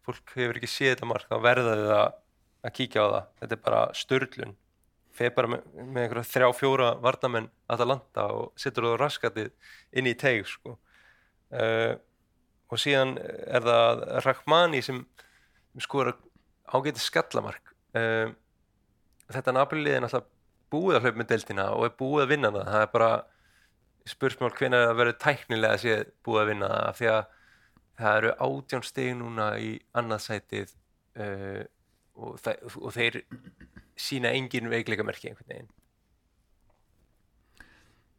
fólk 0.05 0.37
hefur 0.39 0.61
ekki 0.61 0.71
séð 0.73 0.95
þetta 0.95 1.09
mark 1.09 1.29
þá 1.29 1.37
verða 1.45 1.75
þau 1.81 1.95
að, 1.99 2.21
að 2.65 2.77
kíkja 2.79 3.05
á 3.05 3.09
það. 3.15 3.27
Þetta 3.43 3.59
er 3.59 3.65
bara 3.69 3.83
störlun 4.01 4.57
feð 5.15 5.35
bara 5.37 5.53
með, 5.53 5.69
með 5.79 6.07
einhverja 6.07 6.31
þrjá 6.33 6.49
fjóra 6.59 6.89
varnamenn 7.03 7.51
Atalanta 7.71 8.27
og 8.35 8.51
setur 8.61 8.89
það 8.89 8.99
raskatið 9.03 9.53
inn 9.95 10.11
í 10.11 10.17
teig 10.19 10.49
sko. 10.51 10.79
uh, 11.55 11.95
og 12.73 12.81
síðan 12.81 13.17
er 13.19 13.65
það 13.65 14.05
Rahmani 14.25 14.81
sem 14.85 15.03
skora 15.83 16.15
ágæti 16.71 17.03
skallamark. 17.03 17.75
Uh, 17.95 18.33
þetta 19.33 19.55
Napoli-lið 19.55 19.99
er 19.99 20.05
náttúrulega 20.05 20.31
búið 20.75 20.99
að 20.99 21.07
hlaupa 21.07 21.21
með 21.21 21.31
deildina 21.31 21.69
og 21.77 21.87
er 21.87 21.95
búið 21.99 22.25
að 22.25 22.33
vinna 22.33 22.51
hana 22.51 22.65
það 22.67 22.85
er 22.85 22.91
bara 22.95 23.11
spursmál 24.11 24.51
hvenær 24.57 24.89
það 24.89 24.99
verður 25.01 25.21
tæknilega 25.23 25.77
að 25.77 25.83
sé 25.85 25.95
búið 26.27 26.41
að 26.41 26.51
vinna 26.51 26.71
það 26.73 26.89
af 26.89 26.99
því 26.99 27.11
að 27.13 27.23
það 28.01 28.19
eru 28.19 28.33
átján 28.47 28.85
stig 28.89 29.13
núna 29.21 29.47
í 29.63 29.71
annað 30.01 30.25
sætið 30.25 30.75
uh, 31.23 31.63
og, 32.15 32.35
það, 32.43 32.67
og 32.81 32.95
þeir 32.97 33.21
sína 33.95 34.35
engin 34.35 34.71
veikleika 34.73 35.07
merki 35.07 35.31
einhvern 35.31 35.53
veginn. 35.53 35.73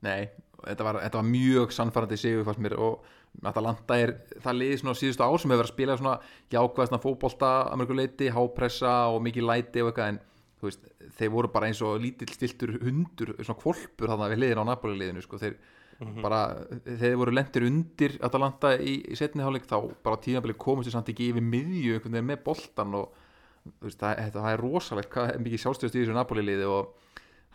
Nei, 0.05 0.29
þetta 0.61 0.87
var, 0.87 1.01
þetta 1.03 1.19
var 1.19 1.29
mjög 1.29 1.75
sannfærandi 1.75 2.35
fannst 2.47 2.63
mér 2.63 2.77
og 2.79 3.05
Atalanta 3.43 3.97
er 3.99 4.13
það 4.43 4.59
liði 4.59 4.77
svona 4.81 4.95
síðustu 4.99 5.25
ár 5.25 5.39
sem 5.41 5.51
hefur 5.51 5.61
verið 5.63 5.69
að 5.69 5.73
spila 5.73 5.97
svona 5.99 6.15
jákvæðsna 6.53 7.01
fótbolta 7.03 7.51
að 7.65 7.81
mörgu 7.81 7.97
leiti, 7.99 8.31
hápressa 8.33 8.95
og 9.11 9.21
mikið 9.25 9.47
læti 9.49 9.83
og 9.83 9.91
eitthvað 9.91 10.11
en 10.13 10.19
þú 10.59 10.69
veist, 10.69 10.85
þeir 11.17 11.31
voru 11.33 11.51
bara 11.53 11.69
eins 11.69 11.81
og 11.85 11.97
lítill 12.01 12.31
stiltur 12.33 12.77
hundur, 12.81 13.33
svona 13.41 13.61
kvolpur 13.61 14.11
þarna 14.11 14.29
við 14.31 14.41
liðin 14.43 14.63
á 14.63 14.69
Napoli 14.71 14.99
liðinu 15.01 15.25
sko, 15.25 15.39
þeir 15.41 15.57
bara, 16.23 16.41
þeir 16.83 17.15
voru 17.19 17.35
lendir 17.35 17.67
undir 17.67 18.17
Atalanta 18.25 18.73
í, 18.75 18.97
í 19.11 19.19
setni 19.19 19.43
hálfleik 19.45 19.67
þá 19.69 19.77
bara 20.03 20.19
tímabili 20.23 20.57
komist 20.59 20.89
þess 20.89 20.99
að 20.99 21.13
ekki 21.13 21.29
yfir 21.31 21.45
miðju 21.45 21.95
einhvern 21.95 22.17
veginn 22.17 22.29
með 22.31 22.43
boltan 22.47 22.97
og 22.99 23.21
þú 23.65 23.87
veist, 23.87 24.01
það, 24.01 24.23
það 24.35 24.51
er 24.51 24.63
rosalegt 24.63 25.11
hvað 25.13 25.35
mikið 25.45 25.63
sjálfstöðust 25.63 25.97
í 25.97 26.01
þessu 26.03 26.17
Napoli 26.17 26.45
liði 26.45 26.67
og 26.69 27.04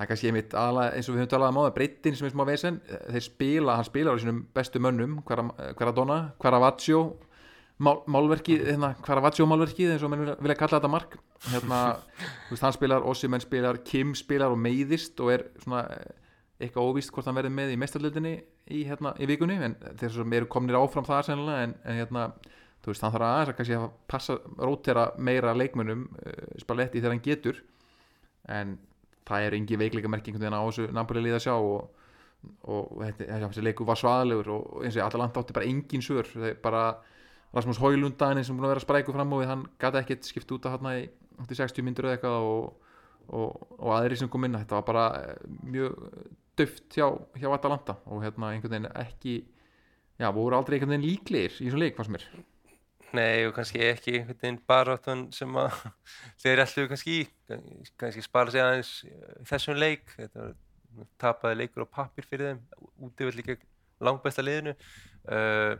það 0.00 0.06
er 0.06 0.08
kannski 0.08 0.28
einmitt 0.30 0.54
aðalega 0.56 0.96
eins 0.96 1.08
og 1.10 1.12
við 1.12 1.20
höfum 1.20 1.30
talað 1.34 1.50
um 1.52 1.58
á 1.60 1.62
það 1.66 1.74
breytin 1.76 2.14
sem 2.16 2.26
er 2.26 2.32
smá 2.32 2.42
vesen. 2.48 2.76
Þeir 3.12 3.24
spila, 3.26 3.74
hann 3.76 3.84
spilar 3.84 4.16
á 4.16 4.20
sínum 4.22 4.38
bestu 4.56 4.80
mönnum 4.80 5.18
Hveradonna, 5.28 6.16
Hveravaccio 6.40 7.02
mál, 7.84 7.98
málverkið, 8.08 8.64
hérna 8.70 8.94
Hveravaccio 9.04 9.44
málverkið 9.50 9.92
eins 9.92 10.06
og 10.08 10.14
mann 10.14 10.24
vilja 10.24 10.56
kalla 10.56 10.80
þetta 10.80 10.92
mark. 10.94 11.18
Hérna, 11.50 11.82
þú 12.48 12.56
veist, 12.56 12.64
hann 12.64 12.78
spilar, 12.78 13.04
Ossimenn 13.12 13.44
spilar 13.44 13.82
Kim 13.84 14.16
spilar 14.16 14.56
og 14.56 14.64
meiðist 14.64 15.20
og 15.20 15.34
er 15.36 15.46
svona 15.60 15.84
eitthvað 16.60 16.88
óvíst 16.88 17.12
hvort 17.12 17.28
hann 17.28 17.36
verði 17.36 17.52
með 17.60 17.76
í 17.76 17.78
mestarlöldinni 17.84 18.34
í, 18.72 18.82
hérna, 18.88 19.12
í 19.20 19.28
vikunni 19.28 19.60
en 19.60 19.76
þeir 20.00 20.16
sem 20.16 20.36
eru 20.40 20.48
komnir 20.48 20.80
áfram 20.80 21.04
það 21.04 21.26
sennilega 21.28 21.68
en, 21.68 21.76
en 21.84 22.00
hérna, 22.00 22.28
þú 22.80 22.94
veist, 22.94 23.04
hann 23.04 23.18
þarf 23.20 23.28
aðeins 23.28 23.52
að 23.52 23.56
kannski 23.60 23.80
að 23.82 23.88
passa, 24.08 24.40
rótera 24.56 25.10
meira 25.20 25.52
leikmönnum 25.56 26.08
uh, 26.08 26.46
spaletti 26.64 27.02
þegar 27.02 27.18
hann 27.18 27.28
getur. 27.28 27.66
En 28.48 28.78
það 29.30 29.46
er 29.46 29.56
engi 29.58 29.78
veikleika 29.80 30.10
merking 30.10 30.36
á 30.36 30.60
þessu 30.60 30.90
Napoli 30.94 31.22
liða 31.24 31.40
sjá 31.42 31.54
og, 31.54 31.88
og 32.66 33.00
þessi 33.06 33.64
leiku 33.64 33.86
var 33.88 34.00
svaðalegur 34.00 34.52
og 34.56 34.84
eins 34.84 34.98
og 34.98 35.06
Atalanta 35.06 35.42
átti 35.42 35.56
bara 35.56 35.70
engin 35.70 36.04
svör. 36.04 36.28
Bara 36.62 36.84
Rasmus 37.54 37.80
Hóilundanin 37.82 38.46
sem 38.46 38.54
búin 38.54 38.68
að 38.68 38.76
vera 38.76 38.84
spræku 38.84 39.14
fram 39.14 39.32
og 39.34 39.42
við 39.42 39.50
hann 39.50 39.64
gæti 39.80 40.02
ekkert 40.04 40.28
skipt 40.28 40.52
út 40.54 40.68
að 40.68 40.76
hann 40.76 40.92
í 41.00 41.08
60 41.48 41.86
myndur 41.86 42.06
eða 42.06 42.18
eitthvað 42.18 42.46
og, 42.46 42.92
og, 43.30 43.64
og 43.78 43.94
aðri 43.96 44.20
sem 44.20 44.30
kom 44.30 44.46
inn 44.46 44.58
þetta 44.58 44.78
var 44.78 44.86
bara 44.86 45.06
eh, 45.24 45.48
mjög 45.66 45.96
döft 46.60 46.94
hjá, 46.94 47.08
hjá 47.40 47.48
Atalanta 47.50 47.96
og 48.06 48.22
hérna 48.22 48.52
einhvern 48.52 48.76
veginn 48.76 48.90
ekki 49.02 49.34
já, 50.20 50.28
voru 50.36 50.58
aldrei 50.58 50.76
einhvern 50.76 50.94
veginn 50.94 51.08
líklegir 51.08 51.56
í 51.56 51.66
þessum 51.66 51.82
leik 51.82 51.98
fannst 51.98 52.14
mér 52.14 52.26
Nei 53.16 53.46
og 53.48 53.54
kannski 53.56 53.80
ekki 53.82 54.12
einhvern 54.20 54.38
veginn 54.38 54.60
baráttan 54.70 55.22
sem 55.34 55.56
þeir 56.42 56.62
ætlu 56.64 56.86
kannski 56.90 57.16
í, 57.22 57.24
kannski 57.98 58.22
spara 58.22 58.54
sig 58.54 58.62
aðeins 58.62 58.92
þessum 59.50 59.80
leik, 59.80 60.06
þetta 60.14 60.44
var 60.44 61.08
tapaði 61.22 61.60
leikur 61.62 61.86
á 61.86 61.94
pappir 61.98 62.26
fyrir 62.26 62.52
þeim, 62.52 62.62
útífell 63.06 63.36
líka 63.38 63.56
langbæsta 64.00 64.44
liðinu. 64.44 64.76
Uh, 65.26 65.74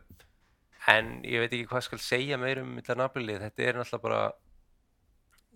en 0.91 1.19
ég 1.29 1.45
veit 1.45 1.55
ekki 1.55 1.69
hvað 1.71 1.87
skal 1.87 2.03
segja 2.03 2.39
meir 2.41 2.63
um 2.63 2.71
millar 2.77 2.99
nafnilið, 2.99 3.45
þetta 3.47 3.67
er 3.67 3.79
náttúrulega 3.79 4.05
bara 4.09 4.21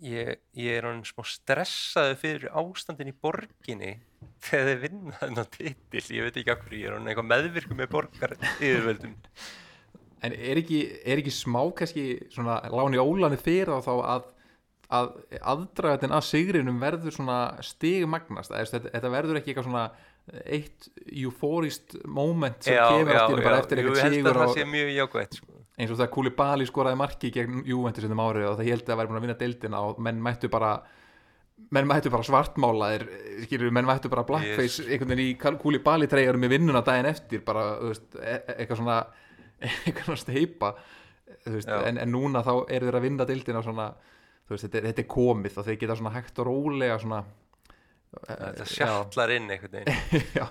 ég, 0.05 0.41
ég 0.59 0.79
er 0.79 0.89
hann 0.89 1.03
smá 1.07 1.25
stressaði 1.29 2.17
fyrir 2.21 2.55
ástandin 2.61 3.11
í 3.11 3.17
borginni 3.17 3.97
þegar 4.45 4.71
þeir 4.71 4.81
vinna 4.85 5.19
þennan 5.21 5.53
titil, 5.57 6.05
ég 6.19 6.29
veit 6.29 6.41
ekki 6.41 6.55
okkur, 6.55 6.79
ég 6.79 6.89
er 6.91 6.99
hann 6.99 7.11
eitthvað 7.11 7.31
meðvirkum 7.31 7.81
með 7.81 7.93
borgar 7.95 8.37
yfirvöldum 8.61 9.19
En 10.25 10.33
er 10.33 10.61
ekki, 10.63 10.81
er 11.05 11.21
ekki 11.21 11.33
smá 11.35 11.61
kannski 11.77 12.05
svona 12.33 12.61
láni 12.73 13.01
ólani 13.01 13.37
fyrir 13.41 13.83
þá 13.85 13.93
að 13.99 14.31
að 14.95 15.13
aðdragatin 15.41 16.13
að 16.15 16.27
sigrinum 16.29 16.81
verður 16.83 17.15
svona 17.15 17.39
stigmagnast 17.65 18.53
þetta, 18.53 18.91
þetta 18.93 19.13
verður 19.13 19.39
ekki 19.41 19.53
eitthvað 19.53 19.69
svona 19.69 19.85
eitt 20.45 20.89
eufórist 21.25 21.97
moment 22.09 22.65
sem 22.65 22.77
já, 22.77 22.85
kemur 22.93 23.17
já, 23.17 23.23
í 23.29 23.45
bara 23.45 23.61
eftir 23.61 23.81
eitthvað 23.81 24.15
sigur 24.15 24.41
og, 24.45 25.35
sko. 25.37 25.57
eins 25.77 25.93
og 25.93 26.01
það 26.01 26.13
Kúli 26.17 26.33
Bali 26.37 26.69
skoraði 26.69 27.01
marki 27.01 27.33
gegn 27.35 27.65
Juventus 27.69 28.07
um 28.09 28.23
árið 28.25 28.51
og 28.51 28.61
það 28.61 28.71
held 28.71 28.89
að 28.89 29.01
væri 29.01 29.11
búin 29.11 29.21
að 29.21 29.27
vinna 29.27 29.41
deildina 29.43 29.83
og 29.85 30.01
menn 30.07 30.23
mættu 30.25 30.53
bara 30.53 30.71
menn 31.75 31.89
mættu 31.89 32.11
bara 32.11 32.27
svartmálaðir 32.27 33.05
skilur, 33.45 33.75
menn 33.75 33.89
mættu 33.89 34.11
bara 34.13 34.25
blackface 34.29 34.85
Yes. 34.85 34.89
einhvern 34.89 35.13
veginn 35.13 35.35
í 35.35 35.59
Kúli 35.61 35.83
Bali 35.85 36.09
treyjarum 36.11 36.45
með 36.45 36.57
vinnuna 36.57 36.85
daginn 36.87 37.11
eftir 37.11 37.45
bara, 37.45 37.75
veist, 37.85 38.09
e 38.17 38.39
e- 38.39 38.57
eitthvað 38.59 38.81
svona 38.81 38.99
svona 40.05 40.17
steipa 40.21 40.73
en, 41.47 41.99
en 41.99 42.11
núna 42.13 42.43
þá 42.45 42.53
eru 42.69 42.89
þeir 42.89 42.99
að 42.99 43.05
vinna 43.07 43.27
deildina 43.29 43.63
svona, 43.65 43.89
veist, 44.51 44.67
þetta, 44.67 44.79
er- 44.81 44.87
þetta 44.91 45.03
er 45.05 45.09
komið 45.15 45.59
og 45.61 45.67
þeir 45.69 45.79
geta 45.81 45.97
svona 46.01 46.13
hægt 46.15 46.39
og 46.43 46.49
rólega 46.51 46.99
svona 47.03 47.23
þetta 48.29 48.67
sjallar 48.71 49.33
inn 49.35 49.49
einhvern 49.51 49.81
veginn. 49.81 50.27
Já, 50.39 50.45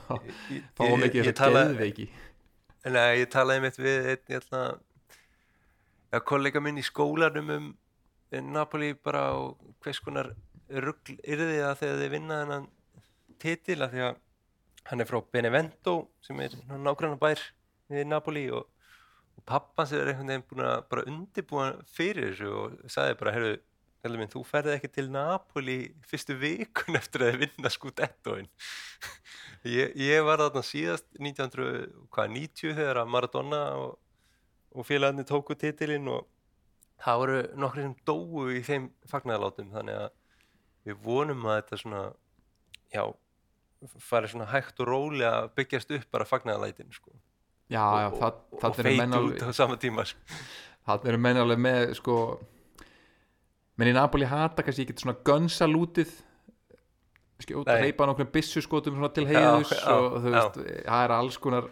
fá 0.76 0.84
mikið 1.00 1.30
tala- 1.38 1.66
geðveiki. 1.70 2.08
Nei, 2.92 3.22
ég 3.22 3.30
talaði 3.32 3.62
mitt 3.64 3.78
við 3.80 4.10
einn 4.12 4.34
ég 4.34 4.42
ætla, 4.42 4.64
ja, 6.12 6.20
kollega 6.28 6.60
minn 6.60 6.82
í 6.82 6.84
skólanum 6.84 7.54
um 7.56 7.70
Napoli 8.52 8.92
bara 8.98 9.28
og 9.38 9.60
hvers 9.86 10.02
konar 10.04 10.32
rugl 10.74 11.16
yrði 11.22 11.60
það 11.62 11.80
þegar 11.84 12.00
þið 12.02 12.12
vinna 12.16 12.38
þennan 12.42 12.68
titil 13.44 13.78
af 13.86 13.92
því 13.94 14.02
að 14.10 14.16
hann 14.90 15.04
er 15.04 15.08
frá 15.08 15.20
Benevento 15.32 15.94
sem 16.26 16.40
er 16.44 16.56
nágrann 16.82 17.16
bær 17.22 17.40
við 17.94 18.08
Napoli 18.10 18.48
og, 18.52 18.66
og 19.44 19.50
pappans 19.50 19.92
er 19.92 20.08
einhvern 20.08 20.32
veginn 20.32 20.48
búin 20.48 20.66
að 20.66 20.82
bara 20.90 21.06
undirbúa 21.12 21.70
fyrir 21.92 22.32
þessu 22.32 22.52
og 22.56 22.92
sagði 22.92 23.20
bara, 23.20 23.36
heyrðu, 23.36 23.56
Kalli 24.04 24.20
minn, 24.20 24.28
þú 24.28 24.42
ferði 24.44 24.74
ekki 24.76 24.90
til 24.92 25.06
Napoli 25.14 25.78
fyrstu 26.04 26.36
vikun 26.36 27.00
eftir 27.00 27.24
að 27.24 27.30
þið 27.30 27.38
vinna 27.46 27.70
skútettóin. 27.72 28.50
ég, 29.78 29.94
ég 29.96 30.26
var 30.28 30.42
þarna 30.44 30.64
síðast 30.68 31.08
1990 31.22 32.76
þegar 32.76 33.00
að 33.00 33.14
Maradona 33.14 33.62
og, 33.80 33.94
og 34.76 34.90
félagarnir 34.90 35.30
tóku 35.30 35.56
titilinn 35.56 36.12
og 36.12 36.28
það 37.00 37.22
voru 37.22 37.40
nokkri 37.64 37.86
sem 37.86 37.96
dóu 38.04 38.44
í 38.52 38.60
þeim 38.68 38.90
fagnarlátum 39.08 39.72
þannig 39.72 40.02
að 40.02 40.12
við 40.90 41.00
vonum 41.08 41.48
að 41.48 41.62
þetta 41.62 41.82
svona, 41.86 42.06
já, 42.92 43.04
fari 44.04 44.34
svona 44.34 44.50
hægt 44.52 44.84
og 44.84 44.92
rólega 44.92 45.32
að 45.46 45.54
byggjast 45.62 45.96
upp 45.96 46.12
bara 46.12 46.28
fagnarlætin 46.28 46.92
sko. 46.92 47.16
Já, 47.72 47.84
já, 47.84 48.08
og, 48.10 48.18
það, 48.20 48.42
og, 48.52 48.60
það 48.62 48.70
og 48.70 48.84
eru 48.84 48.96
menn 48.98 49.00
feiti 49.00 49.20
alveg 49.20 49.38
út 49.38 49.48
á 49.48 49.60
sama 49.60 49.80
tíma 49.82 50.06
sko. 50.10 50.42
það 50.90 51.08
eru 51.12 51.22
menn 51.28 51.42
alveg 51.44 51.64
með 51.68 51.96
sko 52.00 52.18
menn 53.80 53.92
í 53.94 53.96
Napoli 53.98 54.30
hata 54.30 54.66
kannski 54.66 54.88
ekki 54.88 55.00
svona 55.02 55.18
gunsalútið 55.26 56.14
skjóta, 57.44 57.78
hleypa 57.82 58.08
nokkrum 58.08 58.32
byssuskotum 58.34 58.98
svona 58.98 59.12
til 59.16 59.28
heiðus 59.30 59.72
Já, 59.74 59.80
já, 59.82 59.96
og 59.96 60.20
þú 60.24 60.36
veist, 60.36 60.60
það 60.86 61.06
er 61.08 61.16
alls 61.18 61.40
konar 61.42 61.72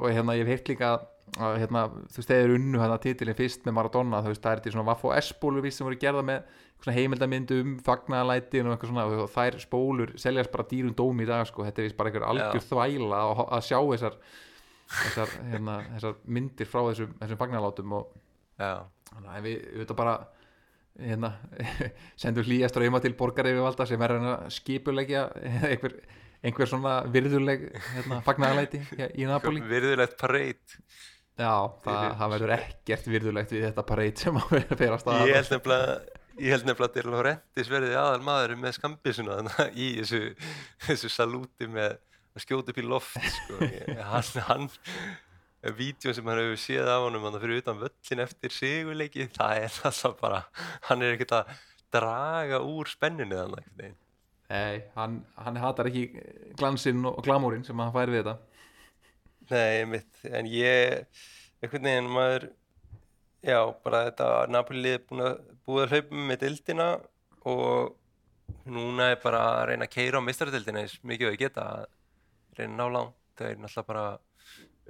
og 0.00 0.12
hérna 0.14 0.36
ég 0.38 0.46
hef 0.46 0.54
heyrt 0.54 0.70
líka 0.72 0.92
að 1.38 1.56
hérna, 1.60 1.84
þú 2.10 2.18
veist, 2.18 2.30
þeir 2.30 2.44
eru 2.44 2.56
unnu 2.58 2.80
hérna 2.80 2.98
titilin 3.02 3.36
fyrst 3.38 3.66
með 3.66 3.76
Maradona, 3.76 4.22
þú 4.24 4.32
veist, 4.32 4.42
það 4.42 4.56
er 4.56 4.62
til 4.64 4.72
svona 4.74 4.86
Vaffo 4.88 5.12
S-bólur 5.14 5.68
sem 5.70 5.86
voru 5.86 5.98
gerða 6.00 6.24
með 6.26 6.54
svona 6.80 6.96
heimildamyndu 6.96 7.58
um 7.60 7.74
fagnaðalætin 7.84 8.68
og 8.68 8.74
eitthvað 8.74 8.92
svona 8.92 9.04
og 9.24 9.32
þær 9.34 9.58
spólur 9.62 10.14
seljast 10.20 10.52
bara 10.54 10.66
dýrum 10.70 10.94
dómi 10.96 11.26
í 11.26 11.28
dag 11.28 11.44
sko, 11.48 11.66
þetta 11.66 11.82
er 11.82 11.88
vist 11.88 11.98
bara 11.98 12.10
einhver 12.10 12.26
algjör 12.30 12.64
þvæla 12.70 13.20
að, 13.20 13.42
að 13.44 13.66
sjá 13.68 13.78
þessar 13.78 14.16
þessar, 14.90 15.36
hérna, 15.52 15.76
þessar 15.94 16.18
myndir 16.26 16.68
frá 16.68 16.82
þessum, 16.90 17.14
þessum 17.20 17.40
fagnaðalátum 17.40 17.96
og 18.00 18.18
Þannig 18.60 19.30
að 19.32 19.46
við, 19.46 19.60
við 19.72 19.82
veitum 19.82 19.98
bara 19.98 20.14
hérna, 21.00 21.30
sendur 22.20 22.48
hlýjast 22.48 22.78
rauma 22.80 23.00
til 23.02 23.14
borgar 23.18 23.48
yfirvalda 23.50 23.86
sem 23.88 24.04
er 24.04 24.16
að 24.16 24.28
skipulegja 24.54 25.24
einhver, 25.70 25.96
einhver 26.44 26.70
svona 26.70 26.98
virðuleg 27.12 27.66
hérna, 27.94 28.20
fagnæðalæti 28.26 28.82
í 29.16 29.28
Napoli. 29.30 29.64
Virðulegt 29.70 30.18
pareit 30.20 30.78
Já, 31.40 31.72
það, 31.84 32.06
það 32.20 32.32
verður 32.34 32.54
ekkert 32.58 33.06
virðulegt 33.08 33.52
við 33.54 33.68
þetta 33.70 33.84
pareit 33.88 34.20
sem 34.20 34.36
að 34.36 34.50
vera 34.76 34.96
að 34.98 35.02
staða 35.06 35.28
ég 35.30 35.38
held 35.38 35.54
nefnilega 35.54 35.94
ég 36.40 36.54
held 36.54 36.66
nefnilega 36.68 36.90
að 36.90 36.96
Dylan 36.98 37.16
Horrendis 37.16 37.70
verði 37.70 37.96
aðal 37.96 38.24
maður 38.26 38.54
með 38.60 38.76
skambisuna 38.76 39.38
í 39.72 39.88
þessu, 40.02 40.20
þessu 40.84 41.10
salúti 41.12 41.68
með 41.70 41.96
að 42.34 42.44
skjóta 42.44 42.72
upp 42.72 42.80
í 42.80 42.86
loft 42.86 43.18
sko. 43.36 43.58
Hann, 44.10 44.44
hann 44.48 44.68
vídeo 45.76 46.14
sem 46.16 46.28
hann 46.30 46.40
hefur 46.40 46.60
séð 46.60 46.88
af 46.88 47.06
honum 47.06 47.26
hann 47.28 47.40
fyrir 47.42 47.60
utan 47.60 47.80
völlin 47.80 48.24
eftir 48.24 48.54
sigurleiki 48.54 49.26
það 49.34 49.64
er 49.64 49.80
alltaf 49.90 50.14
bara 50.20 50.44
hann 50.88 51.02
er 51.04 51.16
ekkert 51.16 51.34
að 51.40 51.56
draga 51.90 52.62
úr 52.62 52.88
spennunni 52.88 53.36
þannig. 53.36 53.98
Nei, 54.50 54.82
hann, 54.96 55.20
hann 55.38 55.58
hatar 55.62 55.90
ekki 55.90 56.06
glansinn 56.58 57.04
og 57.06 57.20
glamúrin 57.26 57.66
sem 57.66 57.78
hann 57.78 57.92
fær 57.94 58.10
við 58.10 58.24
þetta 58.24 58.38
Nei, 59.50 59.84
mitt, 59.90 60.10
en 60.30 60.46
ég 60.46 61.06
einhvern 61.60 61.86
veginn 61.86 62.10
maður 62.14 62.44
já, 63.42 63.58
bara 63.84 64.04
þetta 64.08 64.28
Napoli 64.52 64.94
er 64.94 65.06
búin 65.08 65.24
að 65.26 65.40
búið 65.66 65.82
að 65.84 65.94
hlaupa 65.94 66.20
með 66.30 66.44
dildina 66.44 66.88
og 67.50 67.96
núna 68.70 69.10
er 69.12 69.18
bara 69.22 69.40
að 69.54 69.64
reyna 69.70 69.88
að 69.88 69.94
keira 69.96 70.22
á 70.22 70.26
mistaradeildina 70.26 70.84
eins 70.84 70.98
mikið 71.02 71.30
og 71.30 71.34
ég 71.34 71.42
geta 71.44 71.66
að 71.74 71.88
reyna 72.58 72.72
að 72.72 72.78
ná 72.78 72.96
langt. 72.96 73.16
Það 73.38 73.50
er 73.50 73.60
náttúrulega 73.62 73.88
bara 73.88 74.06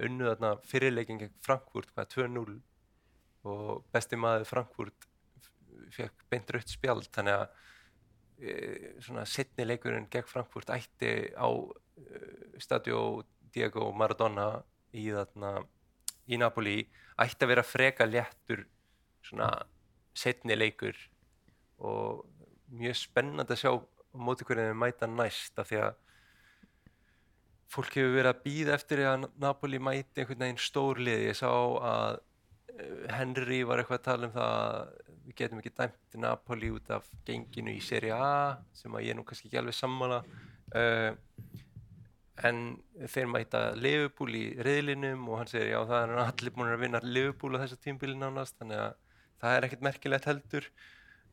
unnu 0.01 0.27
þarna 0.27 0.51
fyrirleikin 0.67 1.21
gegn 1.21 1.33
Frankfurt 1.45 1.91
hvað 1.95 2.09
2-0 2.15 2.57
og 3.51 3.83
besti 3.93 4.19
maður 4.19 4.47
Frankfurt 4.49 5.07
fekk 5.91 6.25
beint 6.31 6.51
rautt 6.53 6.71
spjald 6.71 7.09
þannig 7.13 7.37
að 7.37 7.45
e, 8.41 8.55
svona 9.03 9.25
setni 9.29 9.65
leikurinn 9.67 10.09
gegn 10.11 10.29
Frankfurt 10.29 10.71
ætti 10.73 11.11
á 11.35 11.47
e, 11.47 12.21
Stadio 12.61 13.23
Diego 13.53 13.89
Maradona 13.95 14.49
í 14.95 15.07
þarna 15.11 15.55
í 16.31 16.39
Napoli 16.39 16.79
ætti 17.21 17.45
að 17.45 17.53
vera 17.53 17.67
freka 17.67 18.07
léttur 18.07 18.65
svona 19.25 19.49
setni 20.17 20.57
leikur. 20.57 20.97
Og 21.81 22.25
mjög 22.71 22.97
spennandi 22.99 23.55
að 23.55 23.61
sjá 23.63 23.71
móti 24.11 24.45
hvernig 24.47 24.71
við 24.71 24.79
mæta 24.79 25.09
næst 25.09 25.59
af 25.59 25.69
því 25.69 25.81
að 25.85 25.99
fólk 27.71 27.95
hefur 27.95 28.17
verið 28.17 28.31
að 28.33 28.43
býða 28.45 28.75
eftir 28.75 29.03
að 29.07 29.29
Napoli 29.39 29.79
mæti 29.79 30.21
einhvern 30.21 30.43
veginn 30.43 30.61
stór 30.61 30.99
lið. 30.99 31.25
Ég 31.29 31.39
sá 31.39 31.49
að 31.51 32.19
eh, 32.75 33.07
Henry 33.15 33.61
var 33.67 33.81
eitthvað 33.81 34.01
að 34.01 34.07
tala 34.09 34.29
um 34.29 34.35
það 34.35 34.55
að 34.59 35.11
við 35.31 35.37
getum 35.39 35.61
ekki 35.61 35.73
dæmt 35.77 36.17
Napoli 36.19 36.71
út 36.75 36.89
af 36.91 37.09
genginu 37.27 37.75
í 37.77 37.83
Serie 37.83 38.15
A 38.15 38.57
sem 38.75 38.95
að 38.97 39.05
ég 39.07 39.17
nú 39.17 39.25
kannski 39.27 39.47
ekki 39.47 39.59
alveg 39.61 39.77
sammála 39.77 40.17
uh, 40.75 41.11
en 42.47 42.61
þeir 43.13 43.29
mæta 43.29 43.61
Liverpool 43.77 44.35
í 44.35 44.43
riðlinum 44.65 45.27
og 45.29 45.41
hann 45.41 45.51
segir 45.51 45.71
já 45.71 45.79
það 45.87 46.03
er 46.03 46.23
allir 46.25 46.55
búin 46.55 46.73
að 46.73 46.83
vinna 46.83 47.03
Liverpool 47.05 47.55
á 47.55 47.61
þessu 47.63 47.79
tímbili 47.83 48.17
nánast 48.17 48.57
þannig 48.59 48.81
að 48.81 48.95
það 49.41 49.57
er 49.57 49.67
ekkert 49.67 49.85
merkilegt 49.87 50.29
heldur. 50.29 50.69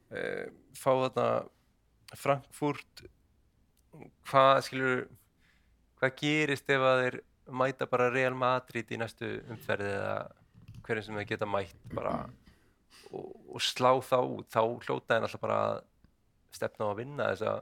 Uh, 0.08 0.44
fá 0.76 0.90
þarna 0.92 1.28
Frankfurt. 2.16 3.06
Hvað 4.28 4.62
skilur 4.68 5.00
hvað 6.00 6.18
gerist 6.20 6.70
ef 6.74 6.84
að 6.90 7.02
þeir 7.04 7.20
mæta 7.58 7.88
bara 7.90 8.10
Real 8.12 8.36
Madrid 8.38 8.90
í 8.92 9.00
næstu 9.00 9.30
umferði 9.50 9.94
eða 9.94 10.18
hverjum 10.84 11.06
sem 11.06 11.18
þeir 11.20 11.30
geta 11.32 11.48
mætt 11.48 11.94
bara 11.94 12.14
og, 13.12 13.32
og 13.54 13.64
slá 13.64 13.92
þá 14.04 14.18
út 14.20 14.48
þá 14.52 14.62
hljóta 14.62 15.14
þeir 15.14 15.26
alltaf 15.26 15.42
bara 15.42 15.58
að 15.66 15.82
stefna 16.54 16.88
á 16.88 16.92
að 16.92 17.00
vinna 17.02 17.28
þessa 17.32 17.58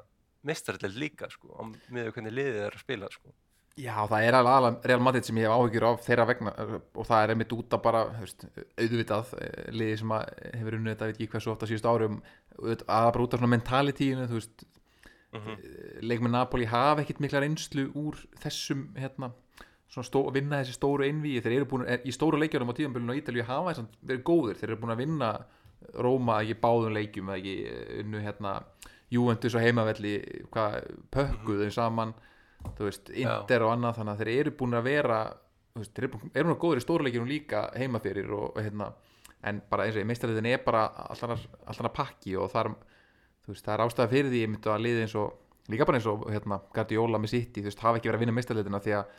mistarallið 0.46 1.01
líka 1.01 1.29
sko, 1.33 1.51
á 1.59 1.62
miður 1.90 2.14
hvernig 2.14 2.35
liðið 2.37 2.62
er 2.68 2.77
að 2.77 2.85
spila 2.85 3.11
sko. 3.11 3.35
Já, 3.77 3.92
það 4.09 4.22
er 4.25 4.37
alveg 4.38 4.55
aðalega 4.55 4.88
Real 4.88 5.03
Madrid 5.05 5.27
sem 5.27 5.38
ég 5.40 5.44
hef 5.44 5.55
áhyggjur 5.59 5.85
af 5.85 5.99
þeirra 6.07 6.25
vegna 6.31 6.53
og 6.57 7.03
það 7.05 7.18
er 7.22 7.33
einmitt 7.35 7.51
út 7.53 7.75
af 7.77 7.83
bara 7.85 8.01
hefst, 8.22 8.46
auðvitað, 8.81 9.35
eh, 9.37 9.66
liði 9.77 9.99
sem 10.01 10.14
að 10.16 10.31
hefur 10.46 10.77
unnið 10.79 10.94
þetta, 10.94 11.09
veit 11.11 11.18
ekki 11.18 11.29
hversu 11.35 11.53
ofta 11.53 11.68
síðust 11.68 11.88
árum 11.90 12.22
að 12.57 12.87
bara 12.87 13.27
út 13.27 13.37
af 13.37 13.42
svona 13.42 13.53
mentalitíinu 13.53 14.25
þú 14.31 14.38
veist, 14.38 14.64
mm 15.37 15.44
-hmm. 15.44 16.07
leikmenn 16.09 16.33
Napoli 16.33 16.64
hafa 16.64 17.03
ekkit 17.03 17.20
mikla 17.20 17.40
reynslu 17.40 17.90
úr 17.94 18.16
þessum 18.42 18.88
hérna, 18.96 19.31
stó, 19.88 20.25
vinna 20.33 20.62
þessi 20.62 20.77
stóru 20.77 21.05
einví 21.05 21.40
þeir 21.40 21.61
eru 21.61 21.68
búin, 21.70 21.87
er, 21.87 22.01
í 22.05 22.12
stóru 22.12 22.38
leikjunum 22.38 22.72
á 22.72 22.77
tíðanbölinu 22.79 23.12
á 23.14 23.18
Ítalíu 23.20 23.46
hafa 23.46 23.72
þess 23.72 23.85
að 23.85 23.88
verið 24.03 24.22
góðir. 24.22 24.57
Þeir 24.57 24.70
eru 24.70 24.81
búin 24.81 24.94
að 24.94 25.03
vinna 25.05 25.31
Róma 25.94 26.40
ekki 26.42 26.57
báðum 26.61 26.94
leikjum 26.96 27.31
ekki 27.31 27.57
eh, 27.68 28.01
unnu 28.01 28.20
hérna 28.20 28.61
Juventus 29.12 29.55
og 29.55 29.62
heimavelli 29.62 30.14
pökkuðu 31.14 31.70
saman 31.70 32.14
veist, 32.79 33.11
Inter 33.11 33.62
og 33.62 33.75
annað 33.77 34.01
þannig 34.01 34.12
að 34.12 34.22
þeir 34.22 34.40
eru 34.40 34.55
búin 34.59 34.79
að 34.79 34.88
vera 34.88 35.18
veist, 35.77 35.92
þeir 35.94 36.07
eru 36.09 36.12
búin, 36.14 36.33
eru 36.35 36.55
að 36.55 36.62
góður 36.64 36.81
í 36.81 36.85
stórleikjunum 36.85 37.31
líka 37.31 37.62
heima 37.77 38.01
fyrir 38.03 38.33
og, 38.35 38.57
og 38.57 38.64
hérna 38.64 38.90
en 39.46 39.61
bara 39.70 39.87
eins 39.87 39.94
og 39.94 40.03
ég 40.03 40.09
meistarliðin 40.11 40.51
er 40.51 40.64
bara 40.64 40.88
alltaf 41.07 41.92
pakki 41.94 42.35
og 42.40 42.51
þar 42.51 42.72
veist, 43.54 43.64
það 43.66 43.74
er 43.74 43.85
ástæða 43.87 44.12
fyrir 44.12 44.32
því 44.32 44.42
ég 44.42 44.52
myndi 44.52 44.72
að 44.72 44.85
liði 44.87 45.04
eins 45.04 45.16
og 45.20 45.70
líka 45.72 45.87
bara 45.88 46.00
eins 46.00 46.11
og 46.11 46.26
hérna 46.30 46.61
Guardiola 46.74 47.20
með 47.22 47.32
City, 47.35 47.62
þú 47.62 47.70
veist, 47.70 47.82
hafa 47.85 48.00
ekki 48.00 48.11
verið 48.11 48.20
að 48.20 48.24
vinna 48.24 48.37
meistarliðina 48.37 48.82
því 48.85 48.96
að 48.98 49.16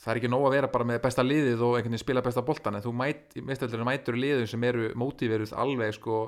það 0.00 0.12
er 0.12 0.20
ekki 0.20 0.30
nóg 0.32 0.46
að 0.46 0.54
vera 0.56 0.70
bara 0.72 0.88
með 0.88 1.02
besta 1.04 1.24
liðið 1.26 1.64
og 1.66 1.76
einhvern 1.76 1.94
veginn 1.94 2.04
spila 2.04 2.24
besta 2.24 2.44
boltan 2.46 2.78
en 2.78 2.84
þú 2.84 2.94
mæt, 2.96 3.36
meistarliðina 3.44 3.88
mætur 3.88 4.18
liðum 4.18 4.48
sem 4.50 4.66
eru 4.70 4.90
mótíveruð 4.98 5.54
alveg 5.60 5.96
sko 5.98 6.20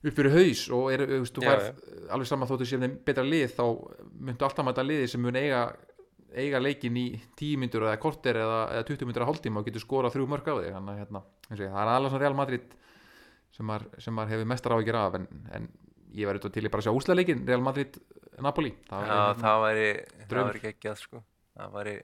upp 0.00 0.16
fyrir 0.16 0.32
haus 0.32 0.64
og 0.72 0.90
er, 0.94 1.04
veist, 1.10 1.36
þú 1.36 1.44
færð 1.44 1.70
alveg 2.14 2.28
saman 2.28 2.48
þóttu 2.50 2.68
sér 2.68 2.82
þeim 2.84 2.98
betra 3.06 3.24
lið 3.26 3.54
þá 3.56 3.64
myndu 4.28 4.46
alltaf 4.46 4.66
mæta 4.66 4.84
liði 4.84 5.08
sem 5.12 5.22
mun 5.22 5.38
eiga 5.40 5.64
eiga 6.30 6.60
leikin 6.62 6.96
í 6.98 7.06
10 7.38 7.58
myndur 7.60 7.86
eða 7.88 7.98
korter 8.00 8.38
eða, 8.38 8.60
eða 8.76 8.86
20 8.86 9.08
myndur 9.08 9.24
að 9.24 9.32
hálftíma 9.32 9.60
og 9.60 9.66
getur 9.66 9.82
skorað 9.82 10.14
þrjú 10.14 10.28
mörg 10.30 10.46
á 10.46 10.54
þig 10.60 10.76
þannig 10.76 10.92
að 10.92 11.00
hérna, 11.02 11.22
það 11.48 11.64
er 11.66 11.90
alveg 11.94 12.12
svona 12.12 12.22
Real 12.22 12.38
Madrid 12.38 12.76
sem 13.54 13.66
maður, 13.66 14.30
hefur 14.30 14.48
mestar 14.52 14.74
áhyggjur 14.76 14.98
af 15.00 15.18
en, 15.18 15.26
en 15.56 15.68
ég 16.16 16.28
var 16.28 16.38
eitthvað 16.38 16.54
til 16.56 16.64
ég 16.66 16.72
bara 16.72 16.84
að 16.84 16.88
sjá 16.88 16.98
úsleikin 16.98 17.44
Real 17.48 17.62
Madrid 17.64 17.98
Napoli. 18.40 18.72
Það 18.88 19.58
væri, 19.64 19.90
væri 20.30 20.64
geggjað 20.64 20.98
sko. 21.02 21.22
það 21.58 21.76
væri, 21.76 21.94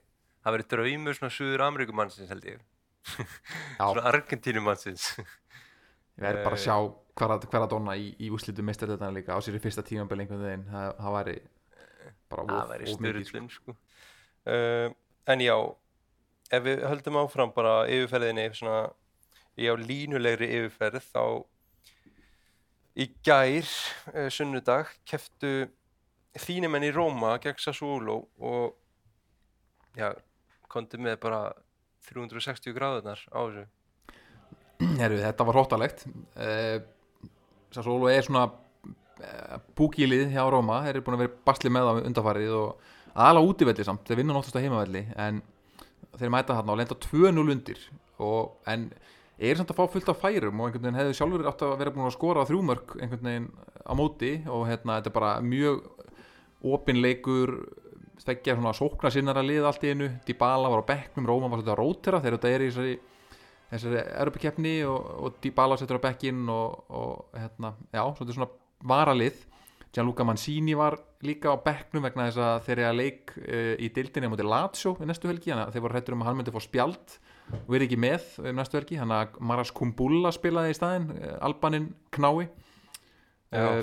það 0.43 0.57
væri 0.57 0.67
draumur 0.73 1.17
svona 1.17 1.33
Suður 1.37 1.65
Ameríkumannsins 1.67 2.31
held 2.33 2.47
ég. 2.51 2.63
Svona 3.07 4.05
Argentínumannsins. 4.11 5.11
Ég 6.17 6.25
verði 6.25 6.45
bara 6.47 6.57
að 6.57 6.63
sjá 6.63 6.75
hver, 7.17 7.33
hver 7.45 7.63
að 7.63 7.71
donna 7.73 7.93
í, 7.97 8.09
í 8.21 8.31
úslitu 8.33 8.65
meistar 8.65 8.89
þetta 8.89 9.11
líka 9.13 9.37
á 9.37 9.39
sér 9.43 9.57
í 9.57 9.61
fyrsta 9.61 9.83
einhvern 9.85 10.43
veginn. 10.43 10.65
Það, 10.71 10.93
það 10.97 11.17
væri 11.17 11.35
bara 12.27 12.43
of, 12.43 12.71
mikið 13.01 13.27
sko. 13.27 13.43
sko. 13.53 13.75
uh, 14.51 14.87
en 15.31 15.43
já 15.43 15.55
ef 16.51 16.63
við 16.63 16.83
höldum 16.87 17.19
áfram 17.21 17.53
bara 17.55 17.75
yfirferðinni 17.91 18.47
svona 18.55 18.87
í 19.57 19.69
á 19.69 19.73
línulegri 19.77 20.49
yfirferð 20.59 21.05
þá 21.09 21.23
í 22.97 23.07
gær 23.25 23.67
uh, 24.13 24.27
sunnudag 24.33 24.91
keftu 25.07 25.69
þínumenn 26.37 26.85
í 26.87 26.91
Róma 26.93 27.37
gegn 27.41 27.59
Sassuolo 27.61 28.19
og 28.37 28.75
já, 29.97 30.11
komdu 30.69 30.99
með 31.01 31.17
bara 31.23 31.41
360 32.07 32.75
gráðunar 32.75 33.23
á 33.33 33.39
þessu. 33.41 33.65
Herru, 35.01 35.17
þetta 35.23 35.45
var 35.47 35.57
hróttalegt. 35.57 36.05
Uh, 36.37 36.77
Sassolo 37.73 38.09
er 38.11 38.25
svona 38.25 38.45
uh, 38.51 39.57
búkílið 39.77 40.31
hjá 40.35 40.45
Róma. 40.53 40.83
Þeir 40.85 40.95
eru 40.95 41.05
búin 41.07 41.17
að 41.17 41.25
vera 41.25 41.43
basli 41.49 41.73
með 41.73 41.89
það 41.89 42.01
undarfarið 42.11 42.55
og 42.61 42.93
aðalega 43.17 43.51
útivelli 43.51 43.85
samt, 43.87 44.05
þeir 44.07 44.21
vinna 44.21 44.37
náttúrulega 44.37 44.67
heimavelli 44.67 45.03
en 45.17 45.41
þeir 46.17 46.33
mæta 46.33 46.57
þarna 46.57 46.73
og 46.73 46.81
lenda 46.81 46.99
2-0 47.07 47.53
undir. 47.55 47.85
Og, 48.23 48.57
en 48.69 48.87
er 49.37 49.59
samt 49.59 49.71
að 49.73 49.77
fá 49.77 49.91
fullt 49.93 50.09
af 50.09 50.21
færum 50.21 50.61
og 50.61 50.67
einhvern 50.67 50.87
veginn 50.87 50.99
hefðu 51.01 51.17
sjálfur 51.17 51.49
átt 51.51 51.65
að 51.65 51.75
vera 51.81 51.93
búin 51.93 52.07
að 52.07 52.15
skora 52.15 52.45
þrjúmörk 52.49 52.95
einhvern 52.97 53.27
veginn 53.29 53.49
á 53.85 53.93
móti 53.97 54.31
og 54.49 54.63
hérna 54.69 54.97
þetta 54.97 55.11
er 55.11 55.17
bara 55.17 55.33
mjög 55.45 55.83
opinleikur 56.73 57.53
þeggja 58.27 58.57
svona 58.57 58.73
sókna 58.75 59.11
sinnara 59.13 59.43
lið 59.45 59.67
allt 59.69 59.85
í 59.85 59.91
einu. 59.93 60.07
Dybala 60.27 60.71
var 60.71 60.81
á 60.83 60.89
bekknum, 60.89 61.27
Róma 61.29 61.51
var 61.51 61.61
svolítið 61.61 61.73
að 61.75 61.79
rótera 61.79 62.21
þegar 62.23 62.37
þetta 62.37 62.53
er 62.53 62.63
í 62.63 62.71
þessari 62.71 62.95
þessari 63.67 64.01
erupikeppni 64.23 64.73
og, 64.87 65.11
og 65.27 65.37
Dybala 65.43 65.77
setur 65.79 65.99
á 65.99 66.05
bekkinn 66.07 66.47
og, 66.51 66.81
og 66.89 67.37
hérna, 67.37 67.73
já, 67.93 68.01
svolítið 68.17 68.39
svona 68.39 68.49
varalið. 68.87 69.45
Gianluca 69.95 70.25
Mancini 70.27 70.75
var 70.77 70.97
líka 71.25 71.53
á 71.53 71.57
bekknum 71.63 72.03
vegna 72.05 72.27
þess 72.27 72.41
að 72.43 72.57
þeir 72.67 72.77
eru 72.77 72.89
að 72.89 72.99
leik 72.99 73.33
uh, 73.39 73.73
í 73.79 73.89
dildinni 73.95 74.29
á 74.29 74.31
móti 74.33 74.45
Lazio 74.45 74.93
í 75.01 75.07
næstu 75.07 75.31
helgi, 75.31 75.51
þannig 75.51 75.69
að 75.69 75.75
þeir 75.75 75.85
voru 75.85 75.97
hrættur 75.97 76.17
um 76.17 76.23
að 76.23 76.29
hann 76.29 76.39
myndi 76.41 76.53
fá 76.53 76.61
spjald 76.63 77.17
verið 77.67 77.85
ekki 77.87 77.99
með 78.01 78.25
um 78.43 78.57
næstu 78.59 78.79
helgi 78.79 78.99
þannig 78.99 79.21
að 79.21 79.37
Maras 79.49 79.73
Kumbulla 79.75 80.31
spilaði 80.35 80.73
í 80.73 80.77
staðinn 80.77 81.09
uh, 81.15 81.35
Albanin 81.47 81.91
knái. 82.15 82.47
Uh, 83.55 83.81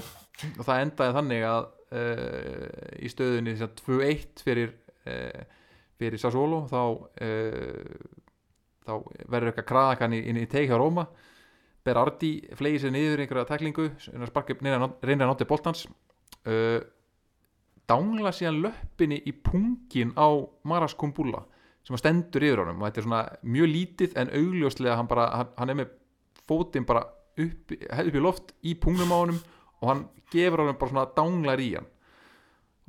og 0.58 0.66
það 0.66 0.80
endaði 0.82 1.16
þannig 1.18 1.44
að 1.48 1.68
uh, 1.96 2.96
í 3.00 3.12
stöðunni 3.12 3.54
þess 3.54 3.68
að 3.68 3.78
2-1 3.80 4.44
fyrir 4.44 4.74
uh, 5.08 5.60
fyrir 5.94 6.20
Sassuolo 6.20 6.64
þá 6.68 6.80
þá 8.84 8.94
verður 9.30 9.50
eitthvað 9.50 9.68
kraðakan 9.68 10.16
inn 10.18 10.40
í 10.42 10.48
teik 10.50 10.68
hjá 10.68 10.76
Róma. 10.76 11.06
Berardi 11.84 12.32
flegi 12.56 12.82
sér 12.82 12.92
niður 12.92 13.22
einhverja 13.22 13.46
teklingu 13.48 13.86
reynir 13.94 15.24
að 15.24 15.30
nota 15.30 15.46
boltans 15.48 15.84
uh, 16.48 16.80
dangla 17.88 18.32
síðan 18.32 18.62
löppinni 18.64 19.20
í 19.28 19.34
pungin 19.44 20.14
á 20.16 20.28
Maras 20.64 20.96
Kumbulla 20.96 21.44
sem 21.84 21.98
stendur 22.00 22.46
yfir 22.46 22.62
honum 22.62 22.80
og 22.80 22.88
þetta 22.88 23.00
er 23.02 23.06
svona 23.08 23.22
mjög 23.56 23.68
lítið 23.74 24.16
en 24.20 24.32
augljóslega 24.38 24.96
hann, 24.96 25.08
bara, 25.10 25.26
hann, 25.36 25.50
hann 25.60 25.72
er 25.74 25.78
með 25.82 25.92
fótinn 26.48 26.86
bara 26.88 27.02
upp, 27.40 27.74
upp 27.74 28.16
í 28.16 28.22
loft 28.24 28.54
í 28.64 28.74
pungnum 28.80 29.12
á 29.12 29.18
honum 29.20 29.40
og 29.82 29.90
hann 29.90 30.02
gefur 30.32 30.64
honum 30.64 30.78
bara 30.80 30.92
svona 30.94 31.06
danglar 31.16 31.60
í 31.60 31.74
hann. 31.76 31.88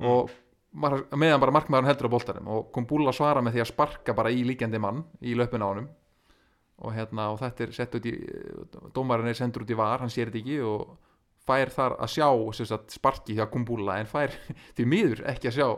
Og 0.06 0.32
Mar- 0.76 1.06
meðan 1.16 1.40
bara 1.40 1.54
markmaðurinn 1.56 1.88
heldur 1.88 2.08
á 2.12 2.12
boltanum 2.12 2.48
og 2.52 2.66
Kumbulla 2.74 3.12
svara 3.16 3.40
með 3.40 3.54
því 3.56 3.60
að 3.62 3.68
sparka 3.70 4.12
bara 4.16 4.28
í 4.34 4.42
líkjandi 4.44 4.80
mann 4.82 4.98
í 5.24 5.32
löpun 5.38 5.62
á 5.64 5.68
honum. 5.70 5.86
Og, 6.84 6.90
hérna, 6.92 7.30
og 7.32 7.38
þetta 7.40 7.64
er 7.64 7.70
sett 7.72 7.94
út 7.96 8.04
í 8.04 8.12
dómarinn 8.92 9.30
er 9.30 9.38
sendur 9.38 9.64
út 9.64 9.72
í 9.72 9.78
var, 9.78 10.02
hann 10.02 10.12
sér 10.12 10.28
þetta 10.28 10.42
ekki 10.42 10.58
og 10.68 10.90
fær 11.46 11.72
þar 11.72 11.94
að 12.04 12.12
sjá 12.12 12.28
sagt, 12.68 12.92
sparki 12.92 13.38
hjá 13.38 13.46
Kumbulla 13.48 13.96
en 14.02 14.10
fær 14.10 14.34
því 14.76 14.84
miður 14.90 15.22
ekki 15.32 15.48
að 15.48 15.56
sjá 15.56 15.68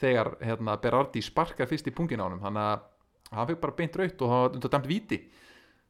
þegar 0.00 0.36
hérna, 0.44 0.76
Berardi 0.82 1.22
sparkar 1.24 1.68
fyrst 1.70 1.88
í 1.88 1.94
pungin 1.96 2.20
á 2.20 2.26
honum 2.26 2.42
þannig 2.42 2.70
að 2.70 3.36
hann 3.36 3.50
fikk 3.50 3.60
bara 3.64 3.76
beint 3.80 3.98
raut 3.98 4.22
og 4.22 4.32
það 4.32 4.42
var 4.44 4.56
undir 4.58 4.74
dæmt 4.74 4.88
víti. 4.90 5.20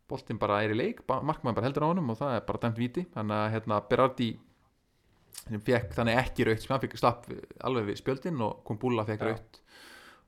Boltinn 0.07 0.39
bara 0.39 0.61
er 0.63 0.73
í 0.73 0.79
leik, 0.79 1.03
markmaðurinn 1.07 1.57
bara 1.59 1.67
heldur 1.67 1.87
á 1.87 1.91
honum 1.91 2.13
og 2.15 2.21
það 2.21 2.37
er 2.37 2.45
bara 2.47 2.63
dæmt 2.63 2.79
víti. 2.79 3.07
Þannig 3.15 3.41
að 3.41 3.53
hérna, 3.57 3.81
Berardi 3.91 4.31
fekk 5.47 5.93
þannig 5.95 6.21
ekki 6.21 6.47
raukt 6.47 6.65
sem 6.65 6.73
hann 6.75 6.83
fekk 6.83 6.97
slapp 6.99 7.29
alveg 7.67 7.91
við 7.91 8.01
spjöldin 8.01 8.43
og 8.43 8.63
Kumbula 8.67 9.05
fekk 9.07 9.23
Já. 9.23 9.29
raukt 9.31 9.61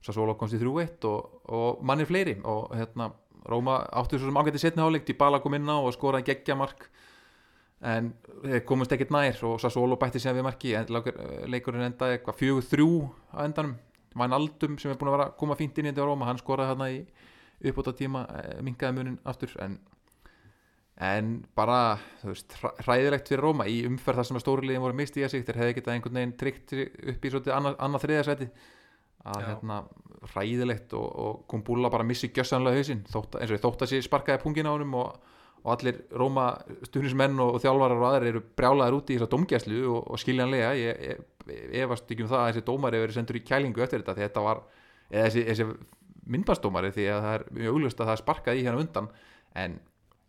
Sassolo 0.05 0.37
komst 0.39 0.55
í 0.55 0.61
3-1 0.61 1.07
og, 1.11 1.41
og 1.51 1.81
mannir 1.83 2.07
fleiri 2.07 2.37
og 2.47 2.71
hérna 2.77 3.11
Róma 3.49 3.81
áttu 3.97 4.19
svo 4.19 4.29
sem 4.29 4.39
ágætti 4.39 4.61
setni 4.63 4.83
hálfleik 4.83 5.07
Dybala 5.09 5.41
kom 5.43 5.57
inn 5.57 5.71
á 5.71 5.79
og 5.79 5.95
skoraði 5.95 6.29
geggjamark 6.29 6.89
en 7.83 8.13
þeir 8.43 8.65
komust 8.67 8.93
ekkert 8.93 9.13
nær 9.15 9.39
og 9.47 9.61
Sassolo 9.63 9.97
bætti 10.01 10.19
sér 10.23 10.35
við 10.35 10.47
marki 10.49 10.73
en 10.75 10.89
leikur- 10.91 11.19
leikurinn 11.47 11.87
endaði 11.87 12.17
eitthvað 12.19 12.39
fjögur 12.41 12.67
þrjú 12.73 12.89
á 13.35 13.39
endanum. 13.45 13.77
Van 14.19 14.33
Aldum 14.35 14.79
sem 14.81 14.91
er 14.91 14.97
búin 14.99 15.13
að 15.13 15.17
vera 15.19 15.27
að 15.29 15.37
koma 15.39 15.55
fínt 15.55 15.79
inn 15.79 15.87
í 15.87 15.93
þetta 15.93 16.03
á 16.03 16.09
Róma 16.11 16.27
hann 16.27 16.41
skoraði 16.41 16.73
þarna 16.73 16.89
í 16.91 16.99
uppbóta 17.71 17.93
tíma 17.95 18.25
minkaði 18.67 18.97
munin 18.97 19.19
aftur 19.29 19.53
en 19.63 19.79
en 20.99 21.45
bara 21.55 21.99
veist, 22.25 22.57
hræ- 22.59 22.75
hræðilegt 22.83 23.29
fyrir 23.31 23.45
Róma 23.45 23.69
í 23.71 23.85
umferð 23.87 24.19
þar 24.19 24.27
sem 24.27 24.39
að 24.41 24.43
stórulegin 24.43 24.83
voru 24.83 24.97
misti 24.99 25.23
í 25.23 25.29
sig 25.31 25.45
þeir 25.47 25.61
hefði 25.61 25.77
getað 25.77 25.95
einhvern 25.95 26.19
veginn 26.19 26.37
tryggt 26.41 26.73
upp 26.75 27.25
í 27.29 27.31
annað, 27.55 27.77
annað 27.79 28.03
þriðasæti 28.07 28.49
að 29.29 29.45
hérna 29.47 29.77
hræðilegt 30.33 30.95
og, 30.99 31.07
og 31.23 31.41
kom 31.51 31.63
búla 31.63 31.91
bara 31.93 32.03
að 32.03 32.11
missi 32.11 32.33
gjössanlega 32.35 32.81
hausinn 32.81 33.05
þótt, 33.07 33.39
eins 33.39 33.53
og 33.55 33.63
þótt 33.63 33.85
að 33.87 33.93
sé 33.93 34.01
sparkaði 34.03 34.43
pungin 34.43 34.67
á 34.67 34.75
honum 34.75 34.95
og, 34.99 35.13
og 35.65 35.73
allir 35.75 35.99
Róma 36.21 36.45
stuðnismenn 36.87 37.39
og, 37.43 37.57
og 37.59 37.63
þjálfarar 37.65 37.99
og 38.01 38.07
aðrir 38.13 38.31
eru 38.35 38.43
brjálaðir 38.57 38.97
út 39.01 39.11
í 39.13 39.17
þessa 39.19 39.31
dómgæslu 39.33 39.81
og, 39.91 40.01
og 40.15 40.21
skiljanlega 40.23 40.71
ég, 40.79 41.01
ég, 41.11 41.23
ég 41.75 41.83
efast 41.85 42.11
ekki 42.15 42.25
um 42.25 42.31
það 42.31 42.43
að 42.45 42.51
þessi 42.53 42.65
dómari 42.69 42.97
hefur 42.99 43.07
verið 43.09 43.19
sendur 43.19 43.39
í 43.41 43.45
kælingu 43.49 43.85
eftir 43.85 44.03
þetta 44.05 44.15
því 44.19 44.27
þetta 44.29 44.45
var 44.47 44.63
eða 45.11 45.27
þessi, 45.29 45.45
þessi 45.51 45.69
myndbastómari 46.29 46.93
því 46.95 47.07
að 47.13 47.21
það 47.27 47.37
er 47.39 47.45
mjög 47.59 47.75
auglust 47.75 48.01
að 48.03 48.11
það 48.11 48.15
er 48.19 48.23
sparkað 48.23 48.59
í 48.61 48.65
hérna 48.67 48.83
undan 48.85 49.11
en 49.65 49.77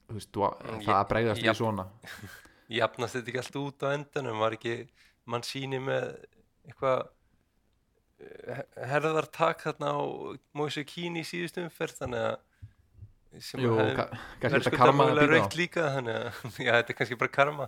veist, 0.10 0.32
það 0.34 0.82
ég- 0.82 0.90
ég- 1.44 1.46
við 1.54 1.60
svona. 1.62 1.88
jafnast 2.80 3.18
þetta 3.20 3.32
ekki 3.34 3.42
allt 3.44 3.60
út 3.64 3.86
á 3.86 3.88
endanum? 3.98 4.40
Var 4.44 4.56
ekki 4.60 4.76
mann 5.30 5.46
síni 5.46 5.80
með 5.84 6.06
eitthvað 6.70 7.00
eh, 8.20 8.62
herðartak 8.92 9.64
þarna 9.68 9.92
á 9.96 10.00
Moise 10.58 10.84
Keane 10.88 11.22
í 11.24 11.28
síðustu 11.28 11.64
umferð? 11.66 11.98
Þannig 12.04 12.26
að 12.30 12.38
sem 13.38 13.62
Jú, 13.64 13.76
ka- 13.96 14.08
kannski 14.42 14.64
þetta 14.66 14.78
karma 14.78 15.06
líka 15.60 15.88
þannig 15.96 16.16
já, 16.66 16.72
þetta 16.80 16.94
er 16.94 16.98
kannski 16.98 17.18
bara 17.20 17.34
karma. 17.36 17.68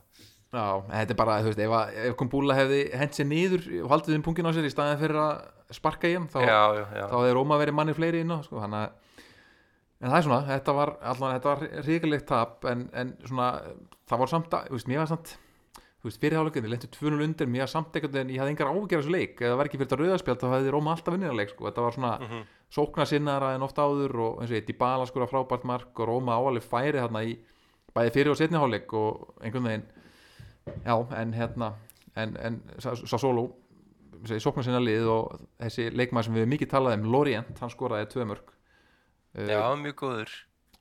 Já, 0.52 0.64
þetta 0.90 1.14
er 1.14 1.20
bara, 1.22 1.36
þú 1.46 1.52
veist, 1.52 1.62
ef, 1.64 1.76
ef 2.10 2.16
Kumbúla 2.20 2.56
hefði 2.58 2.80
hent 3.00 3.16
sér 3.16 3.28
niður 3.30 3.68
og 3.86 3.94
haldið 3.94 4.18
þeim 4.18 4.26
pungin 4.26 4.50
á 4.50 4.52
sér 4.58 4.68
í 4.68 4.72
staðin 4.74 5.00
fyrir 5.00 5.20
að 5.22 5.78
sparka 5.78 6.10
í 6.12 6.18
hann 6.18 6.28
þá, 6.34 6.40
já, 6.44 7.06
þá 7.08 7.16
hefði 7.22 7.36
Róma 7.38 7.60
verið 7.62 7.78
manni 7.78 7.96
fleiri 7.96 8.24
inn 8.26 8.34
á 8.36 8.44
sko, 8.44 8.60
þannig 8.60 8.82
að 8.82 9.22
en 10.02 10.10
það 10.10 10.18
er 10.18 10.26
svona, 10.26 10.42
þetta 10.50 10.76
var 10.76 10.92
var 11.46 11.64
ríkilegt 11.86 12.28
tap 12.28 12.68
en, 12.68 12.84
en 12.98 13.14
svona, 13.30 13.48
það 14.10 14.24
var 14.26 14.32
samt 14.34 14.58
að, 14.58 14.68
þú 14.72 14.76
veist, 14.80 14.90
mér 14.92 15.02
var 15.04 15.12
samt 15.14 15.34
þú 16.02 16.10
veist, 16.10 16.20
fyrirháleikin, 16.22 16.64
við 16.66 16.72
lentum 16.74 16.92
2-0 16.98 17.24
undir 17.28 17.48
mér 17.54 17.70
samt 17.70 17.94
einhvern 17.96 18.16
veginn, 18.16 18.34
ég 18.34 18.42
hafði 18.42 18.54
engar 18.56 18.72
ágjör 18.74 19.02
þessu 19.04 19.14
leik. 19.14 19.36
Eða 19.42 19.52
það 19.52 19.58
var 19.62 19.70
ekki 19.70 19.78
fyrir 19.78 19.90
þetta 19.92 20.00
rauðarspjald, 20.02 20.42
þá 20.42 20.54
hefði 20.56 20.72
Róma 20.74 20.96
alltaf 20.96 21.14
vinnið 21.16 21.36
leik, 21.38 21.52
sko, 21.54 21.68
þetta 21.70 21.86
var 21.86 21.96
svona 21.98 22.14
mm 22.20 22.26
Mhm. 22.32 22.44
sókna 22.72 23.06
sinnara 23.06 23.54
en 23.56 23.62
oft 23.68 23.76
áður 23.78 24.16
og 24.16 24.42
eins 24.42 24.52
og 24.52 24.56
ég, 24.58 24.66
Dybala 24.66 25.06
skora 25.06 25.28
frábært 25.28 25.64
mark 25.68 26.00
og 26.00 26.08
Róma 26.08 26.38
áalið 26.40 26.64
færi 26.64 27.02
þarna 27.04 27.22
í 27.28 27.34
bæði 27.94 28.12
fyrir 28.16 28.32
og 28.32 28.38
setni 28.40 28.58
hálfleik 28.58 28.94
og 28.94 29.34
einhvern 29.44 29.66
veginn 29.68 29.84
já, 30.86 30.96
en 31.20 31.34
hérna 31.34 31.74
en, 32.16 32.38
en 32.40 32.62
Sassolo 32.80 33.50
sókna 34.24 34.64
sinna 34.64 34.80
lið 34.80 35.08
og 35.12 35.42
þessi 35.60 35.90
leikmaður 35.92 36.24
sem 36.30 36.34
við 36.40 36.48
mikið 36.54 36.70
talað 36.72 36.94
um, 37.00 37.12
Lorient, 37.12 37.60
hann 37.60 37.70
skoraði 37.74 38.08
tvö 38.14 38.26
mörg 38.32 38.54
já, 39.52 39.60
mjög 39.76 39.96
góður. 40.00 40.32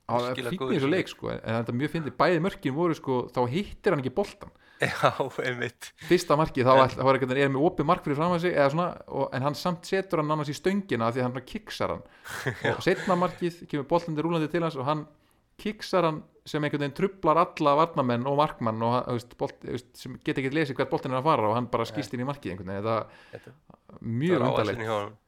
það 0.07 0.39
í 0.39 0.79
þessu 0.79 0.87
í 0.87 0.91
leik 0.95 1.07
sko, 1.11 1.29
en 1.33 1.55
þetta 1.59 1.75
mjög 1.75 1.91
fyndið, 1.91 2.15
bæði 2.23 2.39
mörkin 2.47 2.73
voru 2.75 2.95
sko, 2.95 3.19
þá 3.35 3.41
hittir 3.51 3.91
hann 3.95 3.99
ekki 4.03 4.15
boltan 4.15 4.51
já, 4.81 5.11
einmitt. 5.45 5.91
Fyrsta 6.09 6.35
markið, 6.39 6.65
þá, 6.67 6.73
En- 6.81 7.05
var 7.05 7.17
einhvern 7.17 7.31
veginn 7.35 7.45
er 7.47 7.53
með 7.53 7.65
opið 7.69 7.87
mark 7.91 8.03
fyrir 8.05 8.17
fram 8.19 8.35
að 8.35 8.43
sig, 8.47 8.57
svona, 8.73 8.89
og, 9.07 9.29
en 9.37 9.45
hann 9.47 9.57
samt 9.59 9.85
setur 9.89 10.21
hann 10.23 10.33
annars 10.35 10.49
í 10.51 10.57
stöngina 10.57 11.11
því 11.13 11.25
hann 11.27 11.41
kiksar 11.45 11.95
hann. 11.95 12.03
Og 12.75 12.81
setna 12.85 13.17
markið 13.19 13.63
kemur 13.71 13.87
boltandi 13.91 14.25
rúlandi 14.25 14.49
til 14.51 14.63
hans 14.65 14.77
og 14.81 14.87
hann 14.89 15.05
kiksar 15.61 16.07
hann 16.07 16.21
sem 16.49 16.63
einhvern 16.65 16.81
veginn 16.81 16.95
trublar 16.97 17.37
alla 17.43 17.75
varnamenn 17.77 18.23
og 18.25 18.39
markmann 18.39 18.81
og 18.81 18.95
veist, 19.11 19.35
bolt, 19.37 19.59
veist, 19.67 19.91
sem 19.99 20.15
get 20.25 20.39
ekki 20.41 20.49
lesið 20.55 20.79
hvert 20.79 20.89
boltin 20.89 21.13
er 21.13 21.19
að 21.19 21.27
fara 21.27 21.49
og 21.51 21.53
hann 21.59 21.67
bara 21.69 21.85
skýst 21.85 22.15
inn 22.17 22.23
í 22.23 22.25
markið 22.25 22.55
einhvern 22.55 22.71
veginn, 22.71 23.11
Þetta- 23.35 23.53
er 23.93 23.99
mjög 24.01 24.39
það 24.41 24.47
undarlegt. 24.47 25.19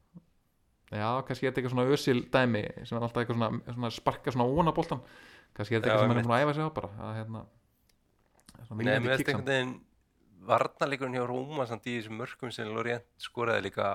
já, 0.94 1.10
kannski 1.28 1.46
er 1.46 1.52
þetta 1.52 1.62
eitthvað 1.62 1.76
svona 1.76 1.94
ösil 1.94 2.24
dæmi 2.34 2.64
sem 2.88 2.98
er 2.98 3.06
alltaf 3.06 3.22
eitthvað 3.22 3.38
svona, 3.38 3.76
svona 3.78 3.92
sparka 3.94 4.34
svona 4.34 4.48
óna 4.50 4.74
boltan 4.74 5.04
kannski 5.54 5.76
er 5.78 5.82
þetta 5.84 5.92
eitthvað 5.92 6.02
sem 6.02 6.14
hann 6.16 6.18
er 6.24 6.28
búin 6.28 6.36
að 6.40 6.44
æfa 6.48 6.56
sig 6.58 6.66
á 6.66 6.70
bara 6.80 6.90
að 6.98 7.14
hérna 7.20 7.44
svona 7.44 7.63
Nei, 8.78 8.96
þetta 8.98 9.18
kiksa 9.20 9.36
hann. 9.38 9.42
einhvern 9.42 9.52
veginn 9.54 9.74
varnarleikurinn 10.48 11.18
hjá 11.18 11.26
Róma 11.28 11.68
samt 11.70 11.88
í 11.88 11.98
þessum 11.98 12.20
mörgum 12.20 12.52
sem 12.52 12.72
Lorient 12.74 13.08
skoraði 13.22 13.70
líka 13.70 13.94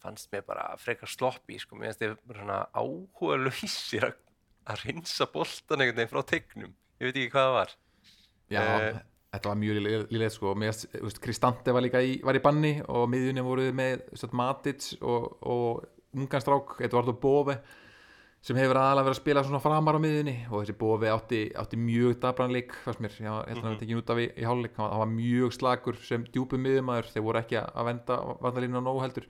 fannst 0.00 0.30
mér 0.32 0.44
bara 0.46 0.66
frekar 0.80 1.10
sloppi 1.10 1.58
sko, 1.60 1.76
mér 1.76 1.92
finnst 1.92 2.24
bara 2.28 2.40
svona 2.40 2.58
áhuga 2.72 3.38
lausir 3.40 4.06
að, 4.08 4.18
að 4.70 4.84
rinsa 4.86 5.28
boltan 5.32 5.82
einhvern 5.82 6.00
veginn 6.00 6.12
frá 6.12 6.22
tegnum, 6.30 6.74
ég 7.00 7.10
veit 7.10 7.16
ekki 7.16 7.32
hvað 7.34 7.48
það 7.48 7.56
var. 7.58 7.74
Já, 8.50 8.62
Eh, 8.80 9.00
þetta 9.36 9.52
var 9.52 9.60
mjög 9.60 9.76
lílega 10.10 10.30
sko, 10.34 10.54
mér, 10.58 10.72
finnst, 10.72 10.96
veist, 11.04 11.20
Kristante 11.22 11.74
var 11.76 11.84
líka 11.84 12.00
í, 12.02 12.16
var 12.26 12.38
í 12.38 12.42
banni 12.42 12.72
og 12.88 13.04
miðjunni 13.12 13.44
voru 13.46 13.68
með 13.76 14.06
Matic 14.34 14.88
og, 15.00 15.28
og 15.42 15.84
unganstrák, 16.16 16.80
Eduardo 16.82 17.14
Bove 17.14 17.60
sem 18.40 18.56
hefur 18.56 18.78
aðalega 18.80 19.04
verið 19.08 19.16
að 19.16 19.20
spila 19.20 19.42
svona 19.44 19.60
framar 19.60 19.98
á 19.98 20.00
miðjunni 20.00 20.34
og 20.48 20.62
þessi 20.62 20.76
Bove 20.80 21.10
átti, 21.12 21.40
átti 21.60 21.76
mjög 21.76 22.14
dabranleik, 22.22 22.72
fannst 22.86 23.02
mér, 23.04 23.16
ég 23.20 23.26
held 23.28 23.58
að 23.58 23.64
hann 23.66 23.74
Mhm. 23.74 23.80
tekið 23.82 23.98
út 24.00 24.10
af 24.14 24.18
í, 24.22 24.26
í 24.32 24.44
hálfleik, 24.48 24.76
hann 24.76 24.84
var- 24.86 24.92
hann 24.96 25.02
var 25.04 25.12
mjög 25.16 25.52
slagur 25.58 25.96
sem 26.06 26.24
djúpum 26.24 26.62
miðjumæður, 26.64 27.10
þeir 27.12 27.22
voru 27.26 27.38
ekki 27.42 27.58
að 27.60 27.84
venda 27.90 28.16
varnalínu 28.40 28.80
á 28.80 28.82
nóg 28.88 29.00
heldur 29.04 29.26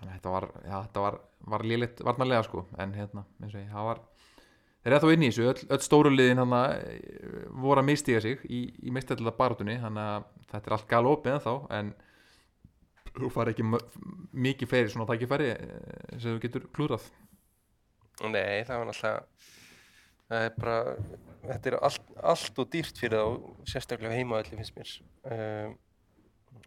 þetta 0.00 0.30
var, 0.30 0.46
já, 0.64 0.76
þetta 0.86 1.00
var, 1.00 1.18
var 1.46 1.60
lélegt 1.66 2.00
varnarlega 2.06 2.44
sko, 2.44 2.66
en 2.78 2.92
hérna, 2.94 3.24
eins 3.42 3.54
og 3.54 3.60
ég, 3.60 3.70
það 3.72 3.84
var 3.90 4.00
Þeir 4.80 4.94
eru 4.96 5.00
þá 5.04 5.12
inn 5.12 5.22
í 5.22 5.28
þessu, 5.28 5.44
öll, 5.44 5.66
öll 5.76 5.82
stóru 5.84 6.08
liðin 6.08 6.38
hann 6.40 6.54
voru 7.60 7.82
að 7.82 7.84
mistiga 7.84 8.20
sig 8.22 8.38
í, 8.48 8.60
í 8.80 8.90
mistættilega 8.90 9.36
barátunni, 9.36 9.74
þannig 9.76 10.00
að 10.00 10.24
þetta 10.54 10.66
er 10.70 10.72
allt 10.72 10.88
gal 10.88 11.04
opið 11.04 11.34
en 11.34 11.40
þá, 11.44 11.66
en 11.70 11.90
þú 13.12 13.30
fari 13.34 13.52
ekki 13.52 13.66
mikið 14.32 14.70
fleiri 14.70 14.88
svona 14.88 15.04
tækifæri 15.10 15.50
eh, 15.50 16.16
sem 16.18 16.32
þú 16.38 16.40
getur 16.46 16.64
klúrað. 16.72 17.10
Nei, 18.28 18.62
það 18.68 18.80
var 18.82 18.88
náttúrulega 18.90 19.22
það 20.30 20.44
er 20.46 20.56
bara 20.60 20.78
þetta 21.50 21.70
er 21.70 21.76
allt, 21.88 22.10
allt 22.32 22.58
og 22.62 22.68
dýrt 22.70 22.98
fyrir 23.00 23.16
þá 23.18 23.70
sérstaklega 23.72 24.18
heimaðalli 24.18 24.58
finnst 24.60 24.76
mér. 24.76 24.90
Um, 25.24 25.72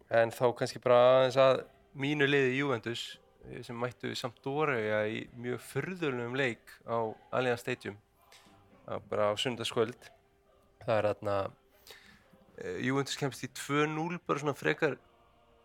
en 0.09 0.33
þá 0.33 0.45
kannski 0.57 0.81
bara 0.83 0.97
aðeins 1.19 1.37
að 1.39 1.61
mínu 2.03 2.25
liði 2.27 2.57
Juventus 2.57 3.03
eh, 3.47 3.61
sem 3.65 3.77
mættu 3.77 4.11
Sampdoria 4.17 5.03
í 5.07 5.23
mjög 5.37 5.61
furðulegum 5.69 6.35
leik 6.39 6.73
á 6.89 6.97
Allianz 7.37 7.61
Stadium 7.63 7.99
bara 9.09 9.29
á 9.31 9.33
sundarskvöld 9.39 10.09
það 10.83 10.95
er 10.97 11.07
þarna 11.11 11.35
uh, 11.47 12.77
Juventus 12.83 13.15
kemst 13.21 13.45
í 13.45 13.51
2-0 13.55 14.17
bara 14.27 14.41
svona 14.41 14.57
frekar 14.57 14.97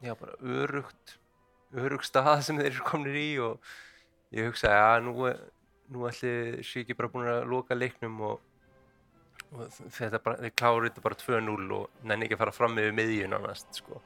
já 0.04 0.12
bara 0.14 0.36
örugt 0.38 1.16
örug 1.74 2.04
stað 2.06 2.44
sem 2.46 2.60
þeir 2.60 2.70
eru 2.76 2.84
komnir 2.86 3.16
í 3.18 3.30
og 3.42 3.58
ég 4.36 4.46
hugsaði 4.48 4.78
að 4.84 5.00
nú, 5.08 5.14
er- 5.32 5.42
nú 5.92 6.06
ætli 6.08 6.62
sé 6.66 6.82
ekki 6.82 6.96
bara 6.98 7.10
búin 7.12 7.28
að 7.30 7.46
loka 7.50 7.76
leiknum 7.76 8.20
og, 8.28 8.40
og 9.52 9.76
þetta 9.94 10.20
bara, 10.24 10.40
þeir 10.44 10.54
kláru 10.60 10.88
þetta 10.88 11.04
bara 11.04 11.20
2-0 11.22 11.76
og 11.78 12.02
nenni 12.08 12.26
ekki 12.26 12.36
að 12.36 12.42
fara 12.44 12.56
fram 12.56 12.74
með 12.76 12.90
miðjun 12.98 13.36
annast 13.38 13.80
sko. 13.80 14.02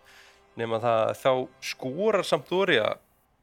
nema 0.60 0.80
það 0.82 1.00
að 1.06 1.14
þá 1.22 1.32
skorar 1.72 2.28
Sampdoria 2.28 2.90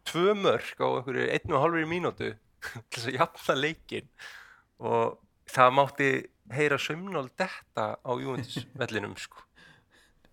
tvö 0.10 0.36
mörg 0.38 0.82
á 0.82 0.88
einhverju 0.88 1.28
einu 1.34 1.58
og 1.58 1.64
hálfri 1.66 1.88
mínútu 1.90 2.30
til 2.90 2.96
þess 2.96 3.10
að 3.10 3.18
jafna 3.18 3.58
leikin 3.60 4.10
og 4.80 5.20
það 5.50 5.76
mátti 5.76 6.10
heyra 6.54 6.80
sömnál 6.82 7.30
detta 7.38 7.92
á 8.00 8.12
Juventus 8.18 8.66
vellinum 8.78 9.16
sko. 9.20 9.44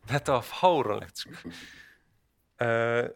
þetta 0.07 0.39
var 0.39 0.47
fáránlegt 0.47 1.25
sko. 1.25 1.55
uh, 2.63 3.09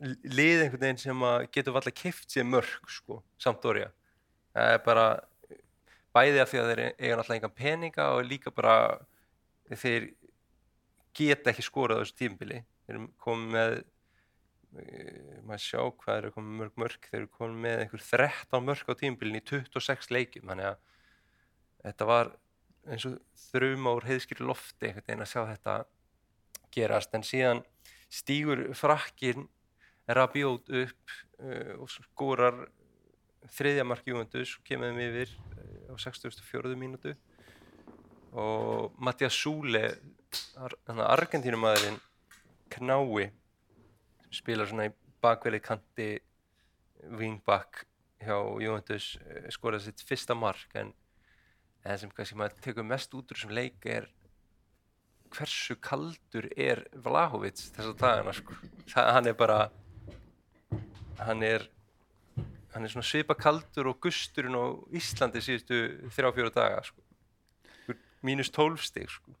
lið 0.00 0.64
einhvern 0.64 0.84
veginn 0.84 1.00
sem 1.00 1.24
getur 1.52 1.76
valla 1.76 1.92
kift 1.92 2.30
sér 2.32 2.46
mörg 2.48 2.92
sko, 2.92 3.22
Sampdoria 3.40 3.90
það 4.54 4.74
er 4.74 4.82
bara 4.84 5.06
bæði 6.14 6.42
af 6.42 6.50
því 6.50 6.60
að 6.60 6.70
þeir 6.70 6.82
eiga 6.86 7.16
náttúrulega 7.16 7.38
engan 7.38 7.58
peninga 7.60 8.08
og 8.16 8.26
líka 8.26 8.52
bara 8.54 8.74
þeir 9.70 10.10
geta 11.16 11.52
ekki 11.52 11.64
skorað 11.66 12.00
á 12.00 12.02
þessu 12.02 12.18
tímbili 12.18 12.60
þeir 12.90 12.98
eru 12.98 13.08
komið 13.22 13.54
með 13.54 13.76
uh, 13.78 15.40
maður 15.46 15.64
sjá 15.64 15.80
hvað 15.80 16.10
þeir 16.10 16.24
eru 16.24 16.34
komið 16.36 16.58
mörg 16.60 16.82
mörg 16.82 17.08
þeir 17.08 17.20
eru 17.20 17.30
komið 17.38 17.64
með 17.66 17.82
einhver 17.84 18.04
13 18.08 18.66
mörg 18.66 18.90
á 18.90 18.94
tímbilin 19.00 19.40
í 19.40 19.44
26 19.46 20.10
leikjum. 20.14 20.50
Þannig 20.50 20.70
að 20.70 20.80
þetta 21.84 22.10
var 22.10 22.32
eins 22.90 23.06
og 23.06 23.16
þrjum 23.50 23.88
ár 23.90 24.08
heiðskýri 24.08 24.46
lofti 24.46 24.88
einhvern 24.88 25.06
veginn 25.06 25.24
að 25.26 25.32
sjá 25.32 25.40
þetta 25.52 25.76
gerast. 26.74 27.14
En 27.14 27.26
síðan 27.26 27.64
stígur 28.10 28.66
frakkin 28.78 29.48
Rabiot 30.10 30.70
upp 30.74 31.16
uh, 31.38 31.74
og 31.78 31.90
skorar 31.92 32.64
þriðja 33.48 33.86
mark 33.88 34.06
Juventus 34.08 34.56
og 34.58 34.64
kemur 34.68 34.92
þeim 34.92 35.02
yfir 35.06 35.34
uh, 35.56 35.92
á 35.92 35.94
64. 35.98 36.74
mínútu 36.78 37.14
og 38.38 38.94
Mattias 39.02 39.34
Súle 39.34 39.84
þannig 40.30 41.02
að 41.02 41.12
Argentínumæðurinn 41.16 42.00
Knái 42.70 43.30
sem 44.30 44.36
spilar 44.38 44.68
svona 44.70 44.86
í 44.86 44.92
bakverið 45.20 45.64
kanti 45.66 46.10
wingback 47.18 47.84
hjá 48.20 48.36
Juventus 48.60 49.16
eh, 49.24 49.48
skoraði 49.52 49.88
sitt 49.88 50.04
fyrsta 50.06 50.36
mark 50.36 50.74
en 50.78 50.92
það 51.82 52.00
sem 52.02 52.14
kannski 52.14 52.38
maður 52.38 52.62
tekur 52.66 52.86
mest 52.86 53.14
út 53.16 53.32
úr 53.32 53.40
þessum 53.40 53.54
leik 53.56 53.86
er 53.88 54.06
hversu 55.34 55.76
kaldur 55.80 56.48
er 56.58 56.84
Vlahovic 56.92 57.58
þess 57.58 57.86
að 57.86 57.98
dagana 58.00 58.34
sko. 58.36 58.56
hann 58.94 59.30
er 59.30 59.36
bara 59.38 59.60
hann 61.20 61.44
er 61.46 61.68
hann 62.74 62.86
er 62.86 62.92
svona 62.92 63.06
svipa 63.06 63.36
kaldur 63.38 63.90
og 63.92 64.00
gusturinn 64.04 64.56
á 64.56 64.64
Íslandi 64.96 65.42
síðustu 65.44 65.82
þrjá 66.14 66.32
fjóra 66.36 66.54
daga 66.54 66.82
sko. 66.86 67.00
mínus 68.22 68.50
12 68.52 68.82
stig 68.84 69.08
sko. 69.10 69.34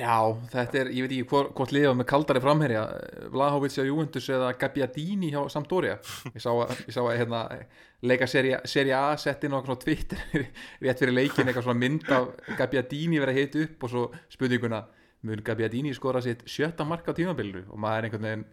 Já, 0.00 0.32
þetta 0.48 0.78
er, 0.80 0.88
ég 0.96 1.04
veit 1.04 1.12
ekki 1.12 1.28
hvort, 1.28 1.50
hvort 1.52 1.72
liða 1.74 1.90
með 1.92 2.06
kaldari 2.08 2.40
framherja 2.40 2.86
Vlahovic 3.34 3.74
á 3.76 3.84
Juventus 3.84 4.28
eða 4.32 4.54
Gabbiadini 4.56 5.28
hjá 5.34 5.42
Sampdoria 5.52 5.98
ég 6.32 6.40
sá 6.40 6.48
að, 6.48 6.72
ég 6.86 6.94
sá 6.96 7.00
að 7.02 7.18
hérna, 7.20 7.42
leika 8.00 8.28
seri, 8.30 8.54
A 8.96 9.02
sett 9.20 9.44
inn 9.44 9.52
á 9.52 9.60
svona 9.60 9.76
Twitter 9.82 10.22
rétt 10.82 11.02
fyrir 11.02 11.12
leikin 11.12 11.44
eitthvað 11.44 11.66
svona 11.68 11.82
mynd 11.82 12.08
af 12.08 12.32
Gabbiadini 12.56 13.20
verið 13.20 13.34
að 13.34 13.40
hita 13.42 13.62
upp 13.66 13.84
og 13.84 13.92
svo 13.92 14.06
spurninguna 14.32 14.80
mun 15.28 15.44
Gabbiadini 15.44 15.92
skora 15.92 16.24
sitt 16.24 16.46
sjötta 16.48 16.88
mark 16.88 17.06
á 17.06 17.12
tímabilinu 17.12 17.66
og 17.68 17.84
maður 17.84 17.98
er 17.98 18.08
einhvern 18.08 18.28
veginn 18.30 18.48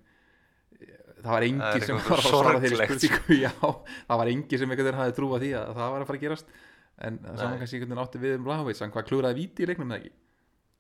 það 1.23 1.33
var 1.33 1.45
er 1.47 1.85
sem 1.85 1.99
var 1.99 2.21
að 2.21 2.27
svara 2.29 2.61
þeirri 2.63 2.79
spurningu 2.79 3.37
já, 3.45 3.51
það 3.59 4.21
var 4.21 4.31
engin 4.33 4.61
sem 4.61 4.71
einhvern 4.71 4.89
veginn 4.89 4.99
hafði 5.01 5.17
trúa 5.19 5.41
því 5.43 5.51
að 5.59 5.73
það 5.79 5.93
var 5.93 6.05
að 6.05 6.09
fara 6.09 6.19
að 6.19 6.25
gerast. 6.25 6.55
En 6.99 7.19
saman 7.25 7.59
kannski 7.61 7.77
einhvern 7.79 7.93
veginn 7.93 8.03
átti 8.05 8.23
við 8.23 8.37
um 8.37 8.47
Vlahovic 8.47 8.81
hann 8.83 8.95
hvað 8.95 9.07
klúraði 9.11 9.39
víti 9.39 9.65
í 9.65 9.69
leiknum 9.69 9.93
eða 9.93 10.01
ekki? 10.03 10.15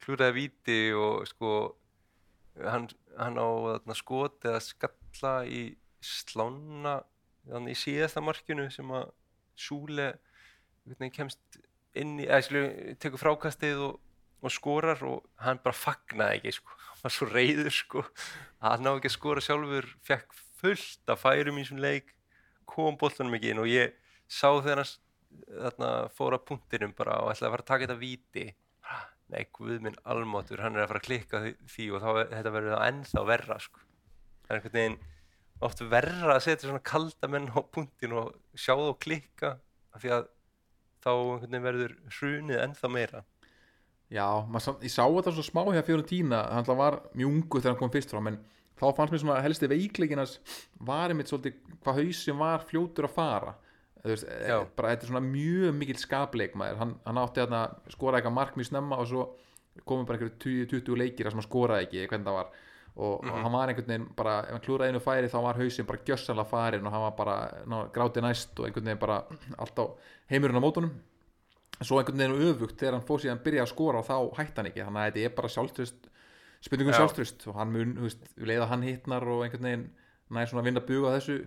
Klúraði 0.05 0.35
víti 0.39 0.79
og 0.95 1.29
sko 1.29 1.53
hann, 2.65 2.89
hann 3.19 3.39
á 3.39 3.47
skot 3.99 4.47
eða 4.47 4.63
skalla 4.63 5.33
í 5.47 5.63
slána 6.03 6.99
þannig 7.49 7.75
í 7.75 7.79
síðasta 7.79 8.23
markinu 8.23 8.69
sem 8.73 8.91
að 8.95 9.09
Súle 9.59 10.13
kemst 11.11 11.59
inn 11.99 12.13
í 12.21 12.27
eða 12.29 12.45
skilju, 12.45 12.93
tekur 13.03 13.19
frákastið 13.19 13.81
og, 13.89 13.97
og 14.39 14.53
skorar 14.53 15.01
og 15.03 15.25
hann 15.43 15.59
bara 15.63 15.75
fagnaði 15.75 16.39
ekki 16.39 16.53
sko, 16.55 16.77
var 17.03 17.13
svo 17.13 17.27
reyður 17.29 17.73
sko. 17.73 18.05
Hann 18.63 18.85
ná 18.85 18.93
ekki 18.93 19.11
að 19.11 19.15
skora 19.15 19.43
sjálfur 19.43 19.87
fekk 20.07 20.33
fullt 20.59 21.13
af 21.13 21.21
færum 21.23 21.59
í 21.59 21.65
þessum 21.65 21.83
leik 21.83 22.15
kom 22.69 22.97
boltanum 22.99 23.35
ekki 23.37 23.53
inn 23.53 23.61
og 23.63 23.69
ég 23.71 23.95
sá 24.29 24.49
þegar 24.49 24.83
hann 24.83 24.95
þarna 25.63 25.91
fór 26.15 26.35
að 26.37 26.47
punktinum 26.49 26.95
bara 26.97 27.19
og 27.23 27.31
ætlaði 27.31 27.49
að 27.49 27.55
fara 27.55 27.65
að 27.65 27.71
taka 27.71 27.85
þetta 27.85 28.01
víti. 28.01 28.47
Nei, 29.29 29.43
guð 29.53 29.83
minn 29.85 29.97
almátur, 30.09 30.61
hann 30.65 30.75
er 30.75 30.83
að 30.83 30.91
fara 30.91 31.01
að 31.03 31.05
klikka 31.05 31.41
því, 31.69 31.85
og 31.93 32.01
þá 32.01 32.09
þetta 32.33 32.53
verður 32.55 32.75
það 32.75 32.85
ennþá 32.87 33.25
verra 33.29 33.57
sko. 33.61 33.83
það 34.45 34.49
er 34.49 34.59
einhvern 34.59 34.77
veginn 34.79 34.99
oft 35.67 35.83
verra 35.91 36.33
að 36.33 36.45
setja 36.47 36.69
svona 36.69 36.85
kalda 36.89 37.29
menn 37.29 37.51
á 37.53 37.59
punktin 37.61 38.15
og 38.17 38.31
sjá 38.57 38.73
þá 38.73 38.93
klikka 39.05 39.51
af 39.93 40.01
því 40.01 40.13
að 40.15 40.29
þá 41.05 41.11
verður 41.67 41.93
hrunið 42.17 42.63
ennþá 42.63 42.91
meira 42.95 43.21
Já, 44.09 44.25
maður, 44.49 44.79
ég 44.81 44.89
sá 44.93 45.03
þetta 45.05 45.33
svo 45.35 45.43
smá 45.45 45.61
hjá 45.69 45.83
fjórum 45.85 46.07
tína 46.09 46.39
hann 46.49 46.65
var 46.65 46.95
mjög 47.13 47.29
ungu 47.29 47.59
þegar 47.59 47.75
hann 47.75 47.81
kom 47.83 47.91
fyrst 47.93 48.13
frá 48.13 48.21
en 48.23 48.39
þá 48.79 48.85
fannst 48.97 49.13
mér 49.13 49.21
svona 49.21 49.41
helsti 49.45 49.69
veikleikinas 49.69 50.37
var 50.87 51.13
einmitt 51.13 51.29
svolítið 51.29 51.59
hvað 51.83 51.99
hausin 51.99 52.39
var 52.39 52.63
fljótur 52.65 53.09
að 53.09 53.13
fara. 53.17 53.53
Veist, 53.99 54.23
e- 54.23 54.47
bara 54.79 54.93
þetta 54.93 55.05
er 55.05 55.11
svona 55.11 55.25
mjög 55.25 55.75
mikill 55.75 55.99
skapleik 55.99 56.55
maður, 56.57 56.79
hann, 56.79 56.95
hann 57.05 57.19
átti 57.19 57.43
að 57.43 57.75
skora 57.91 58.17
eitthvað 58.17 58.37
mark 58.37 58.57
mjög 58.57 58.69
snemma 58.71 58.97
og 59.03 59.09
svo 59.11 59.27
komum 59.85 60.07
bara 60.07 60.17
einhverju 60.17 60.65
20 60.71 60.97
leikir 60.97 61.27
að 61.27 61.35
sem 61.35 61.41
hann 61.41 61.49
skoraði 61.49 61.85
ekki 61.85 62.07
hvernig 62.07 62.29
það 62.29 62.39
var. 62.39 62.49
Og, 62.99 63.21
og 63.21 63.35
hann 63.43 63.53
var 63.53 63.69
einhvern 63.71 63.91
veginn 63.91 64.07
bara, 64.17 64.39
ef 64.47 64.55
hann 64.55 64.63
klúraði 64.65 64.91
einu 64.95 65.03
færi 65.03 65.29
þá 65.31 65.37
var 65.45 65.59
hausin 65.61 65.87
bara 65.87 66.01
gjössanlega 66.07 66.49
farin 66.49 66.87
og 66.87 66.95
hann 66.95 67.05
var 67.05 67.13
bara 67.19 67.35
ná, 67.69 67.77
gráti 67.95 68.23
næst 68.25 68.57
og 68.57 68.65
einhvern 68.67 68.89
veginn 68.89 69.03
bara 69.03 69.19
allt 69.61 69.79
á 69.79 69.85
heimurinn 70.31 70.59
á 70.59 70.63
mótunum 70.65 70.95
svo 71.87 71.99
einhvern 71.99 72.17
veginn 72.19 72.47
öfugt 72.49 72.79
þegar 72.79 72.93
hann 72.97 73.05
fór 73.07 73.21
síðan 73.23 73.37
að 73.39 73.43
byrja 73.45 73.63
að 73.63 73.69
skora 73.71 73.99
og 74.01 74.07
þá 74.09 74.15
hætti 74.39 74.57
hann 74.59 74.69
ekki. 74.71 74.83
Þannig 74.83 75.01
að 75.01 75.09
þetta 75.13 75.25
er 75.29 75.35
bara 75.37 75.51
sjálfströst 75.53 76.09
spurningum 76.65 76.91
Já. 76.93 76.97
sjálfströst 76.99 77.45
og 77.47 77.55
hann 77.55 77.71
mun, 77.71 77.93
þú 77.95 78.07
veist, 78.09 78.25
leið 78.35 78.63
að 78.65 78.71
hann 78.73 78.81
hittnar 78.83 79.23
og 79.31 79.43
einhvern 79.45 79.67
veginn 79.69 79.85
nær 80.29 80.49
svona 80.51 80.63
að 80.63 80.67
vinna 80.69 80.83
bug 80.89 81.05
á 81.07 81.11
þessu 81.15 81.37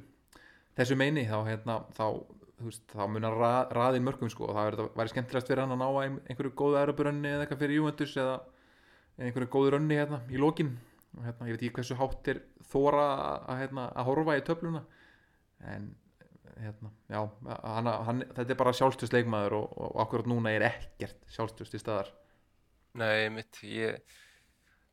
þessu 0.78 0.96
meini 0.96 1.26
þá, 1.28 1.36
hérna, 1.50 1.76
þá, 1.92 2.06
veist, 2.64 2.86
þá 2.94 3.02
mun 3.12 3.26
hann 3.28 3.36
ra, 3.36 3.50
raðin 3.76 4.06
mörgum 4.06 4.30
sko. 4.32 4.48
Og 4.48 4.56
það 4.56 4.88
væri, 4.96 5.12
skemmtilegast 5.12 5.50
fyrir 5.52 5.62
hann 5.66 5.74
að 5.76 5.82
ná 5.82 5.88
að 5.90 6.00
ein- 6.06 6.20
einhverju 6.32 6.54
góðu 6.56 6.80
eruburönni 6.80 7.28
eða 7.28 7.44
eitthvað 7.44 7.60
fyrir 7.66 7.76
Juventus 7.76 8.16
eða 8.16 8.38
einhverju 9.20 9.50
góðu 9.52 9.74
rönni 9.76 9.98
hérna 10.00 10.22
í 10.32 10.40
lokin. 10.40 10.72
Og 11.18 11.26
hérna, 11.28 11.46
ég 11.50 11.58
veit 11.58 11.66
ekki 11.68 11.76
hversu 11.76 11.98
hátt 12.00 12.28
er 12.32 12.40
þóra 12.72 13.04
að, 13.52 13.58
hérna, 13.60 13.84
að 13.92 14.08
horfa 14.08 14.38
í 14.40 14.44
töfluna. 14.48 14.80
En 15.60 15.90
hérna, 16.62 16.90
já, 17.10 17.20
hann, 17.62 17.92
hann, 18.08 18.24
þetta 18.36 18.54
er 18.54 18.60
bara 18.60 18.74
sjálfstöðs 18.76 19.14
leikmaður 19.14 19.58
og, 19.60 19.78
og 19.86 20.02
akkurat 20.04 20.28
núna 20.30 20.52
er 20.54 20.66
ekkert 20.68 21.24
sjálfstöðs 21.34 21.72
til 21.74 21.82
staðar. 21.82 22.12
Nei, 22.98 23.30
mitt, 23.32 23.58
ég 23.66 24.00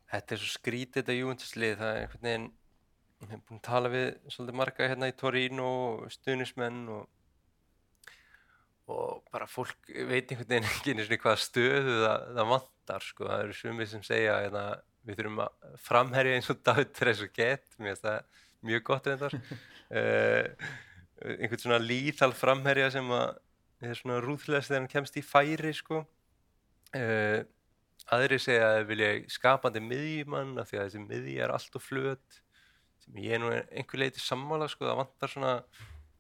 þetta 0.10 0.36
er 0.36 0.42
svo 0.42 0.56
skrítið 0.56 1.02
þetta 1.02 1.18
Juventuslið 1.18 1.78
það 1.80 1.94
er 1.94 2.02
einhvern 2.04 2.28
veginn 2.28 2.50
ég 3.20 3.32
hef 3.34 3.42
búin 3.50 3.60
að 3.60 3.66
tala 3.68 3.92
við 3.94 4.06
svolítið 4.32 4.60
marga 4.62 4.90
hérna 4.90 5.10
í 5.12 5.16
Torino 5.20 5.70
og 5.86 6.14
stuðnismenn 6.16 6.84
og 6.96 7.08
og 8.90 9.24
bara 9.30 9.46
fólk 9.46 9.92
veit 10.10 10.32
einhvern 10.32 10.50
veginn 10.50 10.66
ekki 10.66 10.94
einu 10.96 11.06
sinni 11.06 11.22
hvaða 11.22 11.42
stöðu 11.44 11.98
það, 12.02 12.24
það 12.40 12.52
vantar 12.56 13.06
sko, 13.06 13.28
það 13.28 13.44
eru 13.44 13.58
sumið 13.60 13.92
sem 13.92 14.06
segja 14.08 14.38
hérna, 14.42 14.64
við 15.06 15.20
þurfum 15.20 15.42
að 15.44 15.76
framherja 15.86 16.38
eins 16.40 16.50
og 16.50 16.64
David 16.66 16.96
Teres 16.98 17.22
og 17.22 17.36
Gett, 17.36 17.68
mér 17.78 17.92
finnst 17.92 18.08
það 18.08 18.46
mjög 18.70 18.86
gott 18.90 19.10
reyndar. 19.12 19.36
Uh, 19.94 20.72
einhvern 21.24 21.62
svona 21.62 21.80
lýþal 21.84 22.34
framherja 22.38 22.90
sem 22.96 23.10
að 23.14 23.38
er 23.80 23.96
svona 23.96 24.20
rúðlega 24.24 24.66
þegar 24.66 24.82
hann 24.82 24.92
kemst 24.92 25.18
í 25.20 25.24
færi 25.24 25.72
sko. 25.76 26.04
Uh, 26.96 27.46
aðri 28.10 28.40
segja 28.42 28.74
að 28.74 28.88
vilja 28.90 29.10
skapandi 29.32 29.82
miðjumann 29.84 30.58
af 30.60 30.72
því 30.72 30.80
að 30.80 30.88
þessi 30.88 31.04
miðji 31.04 31.36
er 31.44 31.54
allt 31.54 31.76
og 31.78 31.84
flöt 31.86 32.40
sem 33.04 33.20
ég 33.22 33.36
er 33.38 33.44
nú 33.44 33.52
einhver 33.54 34.02
leiti 34.02 34.24
sammála 34.24 34.68
sko, 34.72 34.88
það 34.88 35.00
vantar 35.04 35.34
svona 35.34 35.54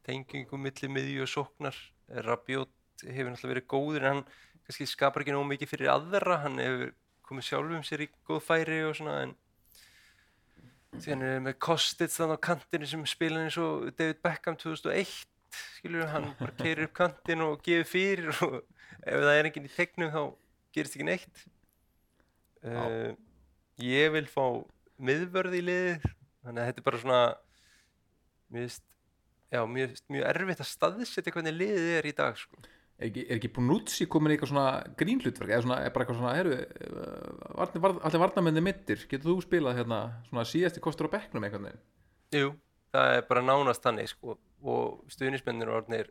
tengingum 0.06 0.62
milli 0.64 0.92
miðju 0.92 1.26
og 1.26 1.32
sóknar. 1.34 1.80
Rabiot 2.10 2.72
hefur 3.06 3.34
náttúrulega 3.34 3.54
verið 3.56 3.68
góður 3.70 4.06
en 4.06 4.12
hann 4.12 4.24
kannski 4.66 4.88
skapar 4.90 5.26
ekki 5.26 5.36
nóg 5.36 5.48
mikið 5.50 5.74
fyrir 5.74 5.92
aðra. 5.94 6.40
Hann 6.46 6.62
hefur 6.62 6.94
komið 7.28 7.50
sjálfum 7.50 7.86
sér 7.86 8.06
í 8.06 8.10
góð 8.28 8.42
færi 8.46 8.80
og 8.88 8.96
svona 8.98 9.20
en 9.26 9.36
síðan 11.04 11.26
er 11.28 11.44
með 11.44 11.58
Kostic 11.64 12.14
þannig 12.14 12.40
á 12.42 12.46
kantinu 12.50 12.90
sem 12.90 13.06
spila 13.10 13.44
eins 13.46 13.58
og 13.62 13.90
David 14.00 14.22
Beckham 14.26 14.58
2001 14.60 15.14
skilur 15.80 16.10
hann 16.12 16.30
bara 16.40 16.56
keirir 16.60 16.88
upp 16.88 16.98
kantin 17.00 17.46
og 17.46 17.64
gefur 17.66 17.90
fyrir 17.90 18.30
og 18.46 18.60
ef 18.60 19.24
það 19.24 19.34
er 19.36 19.50
enginn 19.50 19.70
í 19.70 19.74
tegnum 19.74 20.14
þá 20.14 20.22
gerist 20.76 20.98
ekki 20.98 21.08
neitt 21.08 21.46
uh, 22.68 23.12
ég 23.82 24.14
vil 24.14 24.28
fá 24.30 24.44
miðvörð 25.00 25.58
í 25.60 25.64
liðið 25.66 26.10
þannig 26.44 26.62
að 26.62 26.70
þetta 26.70 26.82
er 26.82 26.88
bara 26.90 27.02
svona 27.04 27.22
mér 29.70 29.94
finnst 29.94 30.12
mjög 30.12 30.28
erfitt 30.30 30.64
að 30.64 30.72
staðsetja 30.74 31.34
hvernig 31.34 31.56
liðið 31.58 31.96
er 31.98 32.08
í 32.10 32.16
dag 32.18 32.38
sko. 32.38 32.62
Er 33.00 33.08
ekki, 33.10 33.24
er 33.30 33.38
ekki 33.40 33.52
Bonucci 33.56 34.06
komin 34.12 34.34
í 34.34 34.36
eitthvað 34.36 34.52
svona 34.52 34.68
grínhlutverk 35.00 35.54
eða 35.54 35.64
svona, 35.66 35.78
er 35.86 35.94
bara 35.96 36.06
eitthvað 36.06 36.20
svona 36.20 36.34
heru, 36.36 36.58
varnir, 37.60 37.84
var, 37.86 37.96
allir 38.10 38.24
varnamenni 38.26 38.64
mittir 38.66 39.06
getur 39.10 39.32
þú 39.34 39.38
spilað 39.46 39.78
hérna 39.80 40.00
svona 40.30 40.44
síðasti 40.50 40.84
kostur 40.84 41.08
á 41.08 41.14
bekknum 41.16 41.46
einhvern 41.48 41.70
veginn? 41.70 41.84
Jú, 42.36 42.52
það 42.94 43.16
er 43.18 43.26
bara 43.30 43.46
nánast 43.48 43.86
þannig 43.86 44.12
sko. 44.12 44.38
og 44.60 45.06
stuðnismennir 45.08 45.70
orðnir 45.72 46.10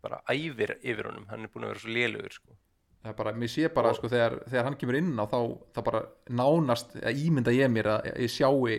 bara 0.00 0.22
æfir 0.32 0.78
yfir 0.80 1.10
honum. 1.10 1.26
Hann 1.28 1.44
er 1.44 1.50
búin 1.52 1.66
að 1.66 1.74
vera 1.74 1.82
svo 1.82 1.90
lélugur 1.92 2.32
sko. 2.32 2.54
það 3.02 3.10
er 3.12 3.16
bara, 3.18 3.32
mér 3.36 3.50
sé 3.52 3.68
bara 3.74 3.90
Og- 3.90 3.96
sko 3.98 4.08
þegar, 4.08 4.38
þegar 4.48 4.64
hann 4.64 4.76
kemur 4.80 4.96
inn 4.96 5.12
á 5.20 5.24
þá, 5.28 5.38
þá 5.76 5.80
bara 5.84 6.00
nánast 6.30 6.96
eða 6.96 7.12
ímynda 7.12 7.52
ég 7.52 7.68
mér 7.72 7.90
að 7.98 8.08
ég 8.16 8.32
sjái 8.32 8.78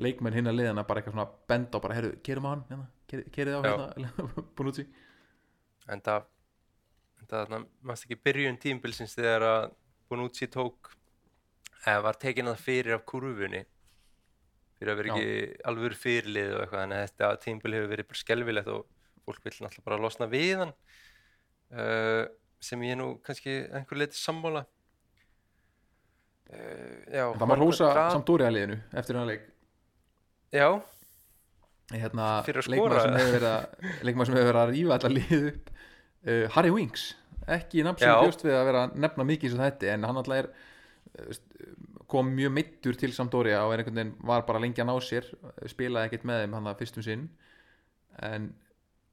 leikmenn 0.00 0.32
hinn 0.36 0.46
að 0.52 0.56
liðana 0.60 0.84
bara 0.86 1.00
eitthvað 1.00 1.12
svona 1.16 1.30
benda 1.48 1.76
og 1.76 1.82
bara, 1.82 1.94
herru, 1.96 2.12
kerum 2.24 2.44
á 2.44 2.50
hann 2.52 2.64
hérna, 2.68 2.86
kerið 3.32 3.56
á 3.56 3.60
hérna 3.64 4.12
Bonucci. 4.56 4.84
En 5.88 6.00
það 6.00 6.24
en 7.36 7.52
það 7.54 7.66
mannst 7.88 8.06
ekki 8.06 8.22
byrjun 8.26 8.60
tímbilsins 8.62 9.16
þegar 9.18 9.46
að 9.48 9.66
Bonucci 10.10 10.48
tók 10.50 10.90
eða 11.86 12.00
var 12.08 12.18
tekin 12.20 12.50
að 12.50 12.62
fyrir 12.64 12.96
af 12.96 13.04
kurfunni 13.08 13.62
fyrir 14.80 14.92
að 14.94 15.00
vera 15.00 15.14
ekki 15.14 15.62
alveg 15.68 15.96
fyrirlið 16.00 16.54
og 16.56 16.64
eitthvað 16.64 16.84
en 16.86 16.96
þetta 16.96 17.30
tímbil 17.44 17.76
hefur 17.76 17.92
verið 17.92 18.08
bara 18.10 18.20
skelfilegt 18.22 18.70
og 18.72 18.84
fólk 19.28 19.42
vil 19.44 19.52
náttúrulega 19.52 19.86
bara 19.86 20.00
losna 20.00 20.28
við 20.30 20.62
hann 20.62 20.72
uh, 21.76 22.24
sem 22.60 22.84
ég 22.88 22.96
nú 23.00 23.10
kannski 23.24 23.56
einhver 23.72 24.00
leiti 24.00 24.18
sammála. 24.20 24.64
Uh, 26.50 26.96
já, 27.12 27.24
það 27.28 27.44
má 27.44 27.52
Marco 27.52 27.68
hrósa 27.68 27.90
Dra- 27.92 28.08
Sampdoria 28.16 28.50
liðinu 28.52 28.80
eftir 28.96 29.20
hann 29.20 29.28
leik. 29.30 29.44
Já, 30.50 30.66
hérna, 31.92 32.30
að 32.40 32.64
skora. 32.66 33.04
sem 33.04 33.18
hefur 33.20 33.36
verið 33.36 33.50
að 33.52 33.68
hefur 34.10 34.48
verið 34.48 34.62
að 34.64 34.72
rífa 34.74 34.96
allar 34.98 35.14
lið 35.14 35.46
upp 35.52 35.70
uh, 36.26 36.46
Harry 36.54 36.72
Winks. 36.74 37.10
Ekki 37.50 37.84
nafn 37.86 38.02
sem 38.02 38.24
bjóst 38.24 38.44
við 38.44 38.56
að 38.56 38.66
vera 38.68 38.86
að 38.86 38.98
nefna 39.02 39.26
mikið 39.26 39.54
sem 39.54 39.62
þetta 39.64 39.94
en 39.94 40.06
hann 40.06 40.20
alltaf 40.20 40.42
er 40.42 40.50
veist, 41.26 41.44
kom 42.10 42.32
mjög 42.34 42.52
mittur 42.54 42.98
til 42.98 43.12
Sampdoria 43.14 43.62
og 43.64 43.74
er 43.74 43.82
einhvern 43.82 44.00
veginn 44.00 44.16
var 44.26 44.46
bara 44.48 44.60
lengi 44.62 44.82
að 44.82 44.90
ná 44.90 44.96
sér 45.04 45.28
spilaði 45.70 46.10
ekkert 46.10 46.26
með 46.28 46.42
þeim 46.42 46.56
hann 46.58 46.70
að 46.70 46.82
fyrstum 46.82 47.06
sinn. 47.06 47.28
En 48.26 48.50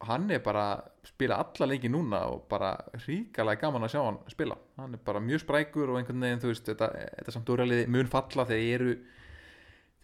hann 0.08 0.30
er 0.34 0.42
bara 0.46 0.66
spila 1.06 1.40
alla 1.42 1.68
leiki 1.72 1.90
núna 1.90 2.24
og 2.30 2.46
bara 2.50 2.76
ríkalega 3.06 3.64
gaman 3.64 3.88
að 3.88 3.96
sjá 3.96 4.02
hann 4.04 4.20
spila. 4.30 4.58
Hann 4.78 4.98
er 4.98 5.04
bara 5.06 5.22
mjög 5.24 5.46
sprækur 5.46 5.94
og 5.94 6.02
einhvern 6.02 6.26
veginn 6.26 6.42
þú 6.44 6.52
veist, 6.52 6.66
þetta, 6.70 6.92
þetta 7.20 7.38
Sampdoria 7.38 7.70
liði 7.70 7.88
mun 7.94 8.12
falla 8.12 8.46
þeir 8.50 8.74
eru 8.76 8.98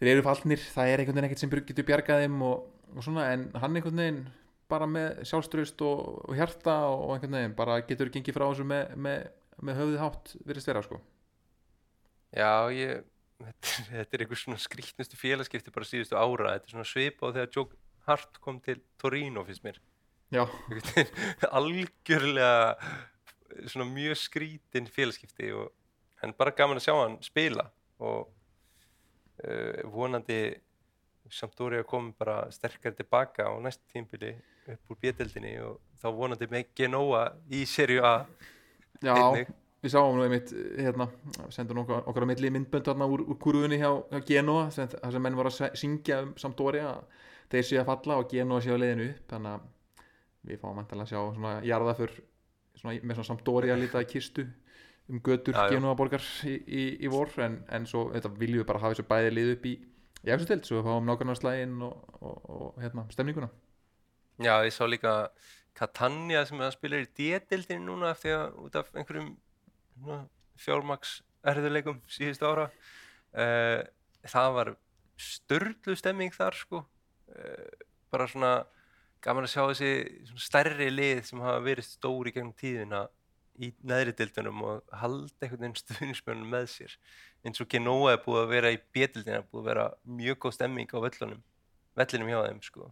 þeir 0.00 0.12
eru 0.16 0.24
fallnir, 0.26 0.62
það 0.74 0.90
er 0.90 1.02
einhvern 1.02 1.18
veginn 1.18 1.28
ekkert 1.28 1.44
sem 1.44 1.52
getur 1.54 1.86
bjargað 1.90 2.24
þeim 2.24 2.40
og, 2.46 2.64
og 2.94 3.06
svona 3.06 3.28
en 3.34 3.46
hann 3.54 3.78
einhvern 3.78 4.02
veginn 4.02 4.24
bara 4.70 4.86
með 4.88 5.22
sjálfströst 5.28 5.82
og, 5.86 6.04
og 6.28 6.36
hjarta 6.38 6.74
og 6.90 7.14
einhvern 7.16 7.36
veginn 7.38 7.56
bara 7.58 7.80
getur 7.86 8.10
gengið 8.14 8.36
frá 8.38 8.46
þessu 8.50 8.64
með, 8.68 8.94
með, 9.06 9.26
með 9.64 9.80
höfuðið 9.80 10.02
hátt 10.04 10.34
virðist 10.48 10.70
vera 10.70 10.82
sko. 10.86 11.00
Já, 12.34 12.50
ég, 12.74 13.02
þetta, 13.38 13.72
er- 13.74 13.90
þetta 14.00 14.16
er 14.18 14.24
einhver 14.24 14.40
svona 14.40 14.60
skrýtnustu 14.64 15.18
félagskipti 15.20 15.74
bara 15.74 15.86
síðustu 15.88 16.16
ára, 16.18 16.54
þetta 16.56 16.70
er 16.70 16.74
svona 16.76 16.88
svipa 16.88 17.28
og 17.28 17.36
þegar 17.36 17.52
Joe 17.58 17.82
Hart 18.08 18.40
kom 18.44 18.58
til 18.64 18.80
Torino 19.00 19.44
finnst 19.48 19.64
mér, 19.64 19.78
Já, 20.34 20.42
algjörlega 21.58 22.76
svona 23.70 23.86
mjög 23.86 24.16
skrítin 24.18 24.88
félagskipti 24.90 25.52
og 25.54 25.70
en 26.24 26.32
bara 26.36 26.52
gaman 26.56 26.80
að 26.80 26.86
sjá 26.88 26.94
hann 26.98 27.18
spila 27.22 27.68
og 28.02 28.30
uh, 29.44 29.82
vonandi 29.92 30.38
Sampdoria 31.30 31.84
kom 31.88 32.12
bara 32.18 32.50
sterkar 32.52 32.92
tilbaka 32.92 33.48
á 33.48 33.52
næst 33.62 33.80
tímbili 33.92 34.34
upp 34.68 34.90
úr 34.92 34.98
bjöldinni 35.00 35.54
og 35.64 35.80
þá 36.00 36.08
vonandi 36.12 36.48
með 36.50 36.72
Genoa 36.76 37.26
í 37.50 37.64
serju 37.68 38.04
A 38.04 38.14
já 39.02 39.14
einnig. 39.14 39.52
við 39.84 39.92
sáum 39.92 40.16
nú 40.16 40.24
einmitt 40.24 40.52
hérna, 40.52 41.08
sendum 41.52 41.82
okkar, 41.84 42.04
okkar 42.08 42.24
á 42.24 42.30
milli 42.30 42.50
myndbönd 42.52 42.88
þarna 42.88 43.08
úr, 43.08 43.24
úr 43.24 43.38
kurfunni 43.40 43.80
hjá, 43.80 43.90
hjá 44.12 44.20
Genoa 44.28 44.70
sem, 44.70 44.88
þar 44.88 45.12
sem 45.16 45.24
menn 45.24 45.36
var 45.36 45.50
að 45.50 45.78
syngja 45.80 46.20
um 46.24 46.34
Sampdoria 46.40 46.90
að 46.90 47.22
þeir 47.52 47.68
séu 47.68 47.80
að 47.80 47.88
falla 47.92 48.18
og 48.20 48.28
Genoa 48.32 48.64
séu 48.64 48.76
að 48.76 48.84
leiðinu 48.84 49.08
upp 49.12 49.32
þannig 49.34 49.56
að 49.56 49.70
við 50.44 50.60
fáum 50.60 50.82
að 50.84 51.08
sjá 51.08 51.18
svona 51.18 51.54
jarðaför 51.64 52.14
svona, 52.76 52.98
með 53.00 53.16
svona 53.16 53.30
Sampdoria 53.32 53.80
litaði 53.80 54.10
kistu 54.12 54.46
um 55.08 55.20
götur. 55.20 55.56
Genoa 55.68 55.96
borgar 55.96 56.24
í, 56.48 56.54
í, 56.64 56.84
í 57.04 57.10
vor 57.12 57.32
en, 57.44 57.58
en 57.68 57.88
svo 57.88 58.06
þetta 58.14 58.32
viljum 58.38 58.62
við 58.62 58.68
bara 58.70 58.80
hafa 58.80 58.94
þessu 58.96 59.08
bæði 59.08 59.34
lið 59.34 59.52
upp 59.56 59.66
í 59.68 59.74
í 60.24 60.32
efstu 60.32 60.48
stilt 60.48 60.68
svo 60.68 60.80
við 60.80 60.88
fáum 60.88 61.08
nákvæmnarslægin 61.08 61.76
og, 61.84 62.08
og, 62.20 62.50
og 62.50 62.82
hérna, 62.82 63.04
stemninguna. 63.12 63.50
Já, 64.42 64.56
ég 64.66 64.72
sá 64.74 64.82
líka 64.88 65.14
Catania 65.78 66.44
sem 66.46 66.60
er 66.60 66.70
að 66.70 66.76
spila 66.76 67.02
í 67.02 67.08
D-dildinu 67.18 67.84
núna 67.88 68.12
eftir 68.14 68.36
að 68.36 68.56
út 68.64 68.78
af 68.78 68.90
einhverjum 68.94 69.34
fjármaks 70.60 71.18
erðuleikum 71.44 72.00
síðustu 72.10 72.48
ára. 72.48 72.68
Uh, 73.34 73.82
það 74.30 74.56
var 74.58 74.70
störlu 75.20 75.96
stemming 75.98 76.34
þar 76.34 76.56
sko. 76.58 76.84
Uh, 77.30 77.68
bara 78.14 78.28
svona 78.30 78.54
gaman 79.24 79.46
að 79.46 79.54
sjá 79.54 79.62
þessi 79.70 79.92
stærri 80.46 80.90
lið 80.92 81.24
sem 81.28 81.42
hafa 81.42 81.62
verið 81.64 81.88
stóri 81.88 82.32
gegnum 82.34 82.54
tíðina 82.58 83.04
í 83.62 83.70
neðri 83.86 84.14
dildunum 84.18 84.62
og 84.66 84.94
halda 85.02 85.46
einhvern 85.46 85.62
veginn 85.62 85.78
stuðnismjörnum 85.78 86.52
með 86.54 86.68
sér. 86.72 86.94
Eins 87.44 87.62
og 87.62 87.70
Genoa 87.70 88.14
er 88.14 88.22
búið 88.24 88.42
að 88.42 88.52
vera 88.54 88.72
í 88.74 88.80
B-dildina 88.94 89.44
búið 89.46 89.62
að 89.62 89.68
vera 89.70 89.88
mjög 90.20 90.40
góð 90.44 90.56
stemming 90.58 90.94
á 90.94 90.98
völlunum 90.98 91.42
vellinum 91.98 92.30
hjá 92.30 92.40
þeim 92.48 92.62
sko. 92.64 92.90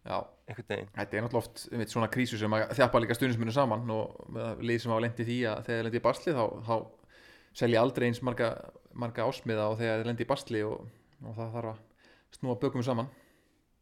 Já, 0.00 0.16
Þetta 0.48 0.76
er 0.78 1.24
náttúrulega 1.26 1.40
oft 1.42 1.66
um 1.68 1.82
svona 1.92 2.08
krísu 2.10 2.38
sem 2.40 2.54
þjapa 2.72 3.02
líka 3.02 3.16
stundismunum 3.18 3.52
saman 3.52 3.90
og 3.92 4.30
með 4.32 4.62
lið 4.64 4.78
sem 4.80 4.92
hafa 4.94 5.04
lent 5.04 5.20
í 5.20 5.26
því 5.28 5.36
að 5.50 5.58
þegar 5.66 5.76
þeir 5.76 5.86
lendi 5.86 6.00
í 6.00 6.04
basli 6.06 6.34
þá, 6.38 6.44
þá 6.64 6.76
selja 7.60 7.82
aldrei 7.84 8.06
eins 8.08 8.22
marga, 8.24 8.48
marga 8.96 9.26
ásmiða 9.28 9.66
og 9.68 9.76
þegar 9.82 10.00
þeir 10.00 10.08
lendi 10.08 10.24
í 10.24 10.30
basli 10.30 10.62
og, 10.64 10.86
og 11.20 11.36
það 11.36 11.52
þarf 11.58 11.72
að 11.74 12.38
snúa 12.38 12.56
bökum 12.62 12.86
saman. 12.86 13.10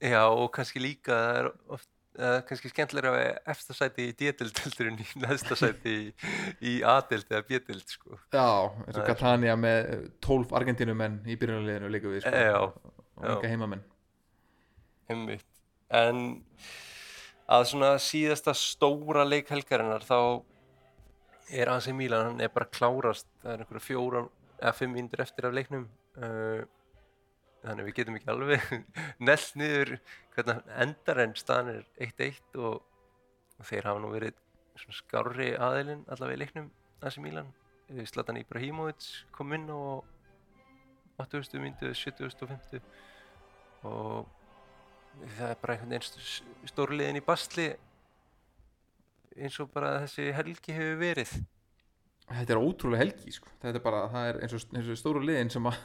Já 0.02 0.24
og 0.26 0.50
kannski 0.56 0.82
líka 0.82 1.14
það 1.14 1.38
er 1.38 1.50
oft 1.78 1.90
uh, 2.18 2.38
kannski 2.48 2.70
skemmtilega 2.72 3.10
að 3.10 3.16
vera 3.18 3.52
efsta 3.54 3.76
sæti 3.76 4.08
í 4.10 4.14
D-dild 4.18 4.60
heldur 4.64 4.90
en 4.90 4.98
í 5.02 5.06
neðsta 5.22 5.58
sæti 5.58 5.94
í, 5.94 6.08
í 6.60 6.74
A-dild 6.86 7.30
eða 7.30 7.44
B-dild 7.48 7.94
sko. 7.94 8.18
Já, 8.34 8.48
eins 8.84 8.98
og 8.98 9.06
Catania 9.08 9.56
með 9.58 10.10
12 10.24 10.54
Argentínumenn 10.60 11.20
í 11.26 11.38
byrjunarliðinu 11.40 11.92
líka 11.94 12.12
við 12.12 12.26
sko, 12.26 12.34
Já, 12.34 12.58
og, 12.64 13.08
enga 13.22 13.52
heimamenn. 13.52 13.84
Einmitt. 15.08 15.46
En 15.88 16.22
að 17.48 17.68
svona 17.70 17.94
síðasta 18.02 18.52
stóra 18.56 19.24
leik 19.24 19.48
helgarinnar 19.54 20.04
þá 20.04 20.18
er 21.48 21.70
AC 21.72 21.88
Milan, 21.96 22.32
hann 22.32 22.42
er 22.44 22.52
bara 22.52 22.68
klárast. 22.68 23.28
Það 23.42 23.54
er 23.54 23.62
einhverja 23.64 23.86
fjóra 23.86 24.26
eða 24.58 24.74
fimm 24.76 24.96
mínútur 24.96 25.22
eftir 25.24 25.48
af 25.48 25.56
leiknum. 25.56 25.86
Uh, 26.18 26.66
þannig 27.68 27.88
við 27.88 27.96
getum 28.00 28.18
ekki 28.18 28.32
alveg 28.34 28.66
nelt 29.28 29.54
niður 29.60 29.94
hvernig 30.34 30.74
endar 30.86 31.22
en 31.24 31.38
staðan 31.38 31.72
er 31.76 31.86
1-1 32.08 32.58
og, 32.58 32.82
og 33.58 33.70
þeir 33.70 33.90
hafa 33.92 34.02
nú 34.02 34.12
verið 34.16 34.36
svona 34.78 34.98
skárri 34.98 35.54
aðilinn 35.54 36.04
allavega 36.08 36.38
í 36.38 36.44
leiknum 36.44 36.68
AC 37.04 37.18
Milan 37.22 37.48
Eh, 37.88 38.04
Zlatan 38.04 38.36
Ibrahimovic 38.36 39.24
kom 39.32 39.52
inn 39.56 39.64
á 39.72 40.04
80. 41.16 41.56
mínútu, 41.56 41.88
70. 41.94 42.42
og 42.42 42.48
50 42.48 42.82
og 43.88 44.28
það 45.38 45.50
er 45.50 45.60
bara 45.62 45.74
einhvern 45.74 45.94
veginn 45.94 46.68
stórliðin 46.68 47.18
í 47.18 47.24
basli 47.24 47.70
eins 49.38 49.56
og 49.62 49.72
bara 49.72 50.02
þessi 50.04 50.28
helgi 50.36 50.76
hefur 50.76 51.00
verið 51.00 51.32
Þetta 52.28 52.54
er 52.54 52.60
ótrúlega 52.60 53.00
helgi 53.04 53.32
sko. 53.32 53.48
þetta 53.62 53.78
er 53.80 53.84
bara, 53.84 54.00
það 54.12 54.26
er 54.30 54.38
eins 54.44 54.54
og, 54.56 54.64
eins 54.76 54.90
og 54.92 54.98
stóru 55.00 55.22
liðin 55.24 55.50
sem 55.52 55.68
að 55.70 55.78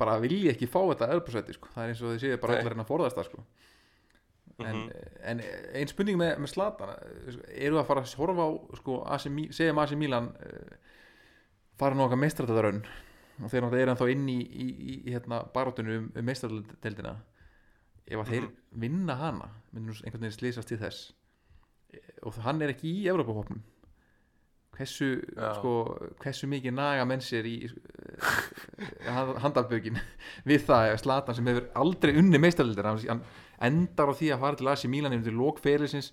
bara 0.00 0.14
vilja 0.22 0.54
ekki 0.54 0.68
fá 0.70 0.80
þetta 0.80 1.10
elbúrsæti 1.14 1.56
sko. 1.56 1.68
það 1.74 1.84
er 1.84 1.92
eins 1.92 2.02
og 2.02 2.14
þið 2.14 2.22
séu 2.24 2.40
bara 2.40 2.56
Nei. 2.56 2.62
allar 2.62 2.76
en 2.76 2.84
að 2.84 2.88
forðast 2.88 3.18
það 3.18 3.28
sko. 3.28 3.44
en, 4.62 4.80
en 5.32 5.42
ein 5.80 5.90
spurning 5.90 6.18
með, 6.20 6.34
með 6.42 6.52
Slatan 6.54 6.92
eru 7.52 7.80
að 7.80 7.88
fara 7.90 8.04
að 8.04 8.16
horfa 8.20 8.48
á 8.48 8.50
sko, 8.80 8.98
Mi- 9.36 9.48
segjum 9.52 9.80
AC 9.82 9.94
Milan 10.00 10.30
uh, 10.32 10.74
fara 11.80 11.96
nú 11.98 12.06
okkar 12.06 12.20
meistratæðarönn 12.20 12.82
og 13.42 13.48
þeir 13.50 13.64
náttúrulega 13.64 13.82
eru 13.86 13.94
ennþá 13.94 14.10
inn 14.12 14.28
í, 14.28 14.38
í, 14.40 14.66
í, 14.68 14.98
í 15.08 15.14
hérna, 15.14 15.42
barátunni 15.54 15.98
um, 15.98 16.10
um 16.14 16.28
meistratæðdeldina 16.28 17.16
ef 18.06 18.20
að 18.22 18.30
þeir 18.32 18.48
vinna 18.84 19.16
hana 19.18 19.48
myndir 19.72 19.92
nú 19.92 19.96
einhvern 20.04 20.26
veginn 20.26 20.36
slýsast 20.40 20.68
til 20.72 20.80
þess 20.80 21.10
Eh, 21.92 22.00
og 22.24 22.38
hann 22.46 22.62
er 22.64 22.72
ekki 22.72 22.88
í 22.88 23.08
Evropahopnum 23.12 23.60
hversu, 24.76 25.08
sko, 25.58 25.72
hversu 26.22 26.48
mikið 26.50 26.74
naga 26.76 27.04
menn 27.08 27.22
sér 27.24 27.46
í 27.48 27.56
uh, 27.68 29.32
handabökin 29.44 30.00
við 30.48 30.64
það 30.68 30.96
Slatan 31.02 31.36
sem 31.38 31.50
hefur 31.50 31.68
aldrei 31.78 32.14
unni 32.20 32.40
meistarlildir 32.40 32.88
hann, 32.88 33.24
endar 33.62 34.12
á 34.12 34.18
því 34.18 34.32
að 34.32 34.44
fara 34.46 34.60
til 34.60 34.72
Asi 34.72 34.90
Mílan 34.90 35.16
yfir 35.16 35.30
til 35.30 35.38
lokferilsins 35.40 36.12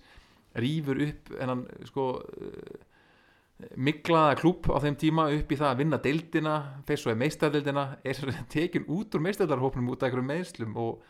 rýfur 0.60 1.00
upp 1.06 1.34
en 1.38 1.54
hann 1.54 1.64
sko 1.88 2.06
uh, 2.20 2.78
miklaða 3.76 4.36
klúb 4.40 4.68
á 4.72 4.78
þeim 4.82 4.96
tíma 5.00 5.26
upp 5.34 5.52
í 5.52 5.58
það 5.58 5.70
að 5.70 5.80
vinna 5.82 6.00
deildina 6.04 6.54
fer 6.88 7.00
svo 7.00 7.14
í 7.14 7.18
meistardeildina 7.20 7.86
er 8.04 8.20
tekin 8.54 8.86
út 8.88 9.16
úr 9.16 9.24
meistardeldarhópnum 9.26 9.90
út 9.92 10.02
af 10.02 10.10
einhverjum 10.10 10.30
meðslum 10.30 10.78
og 10.80 11.02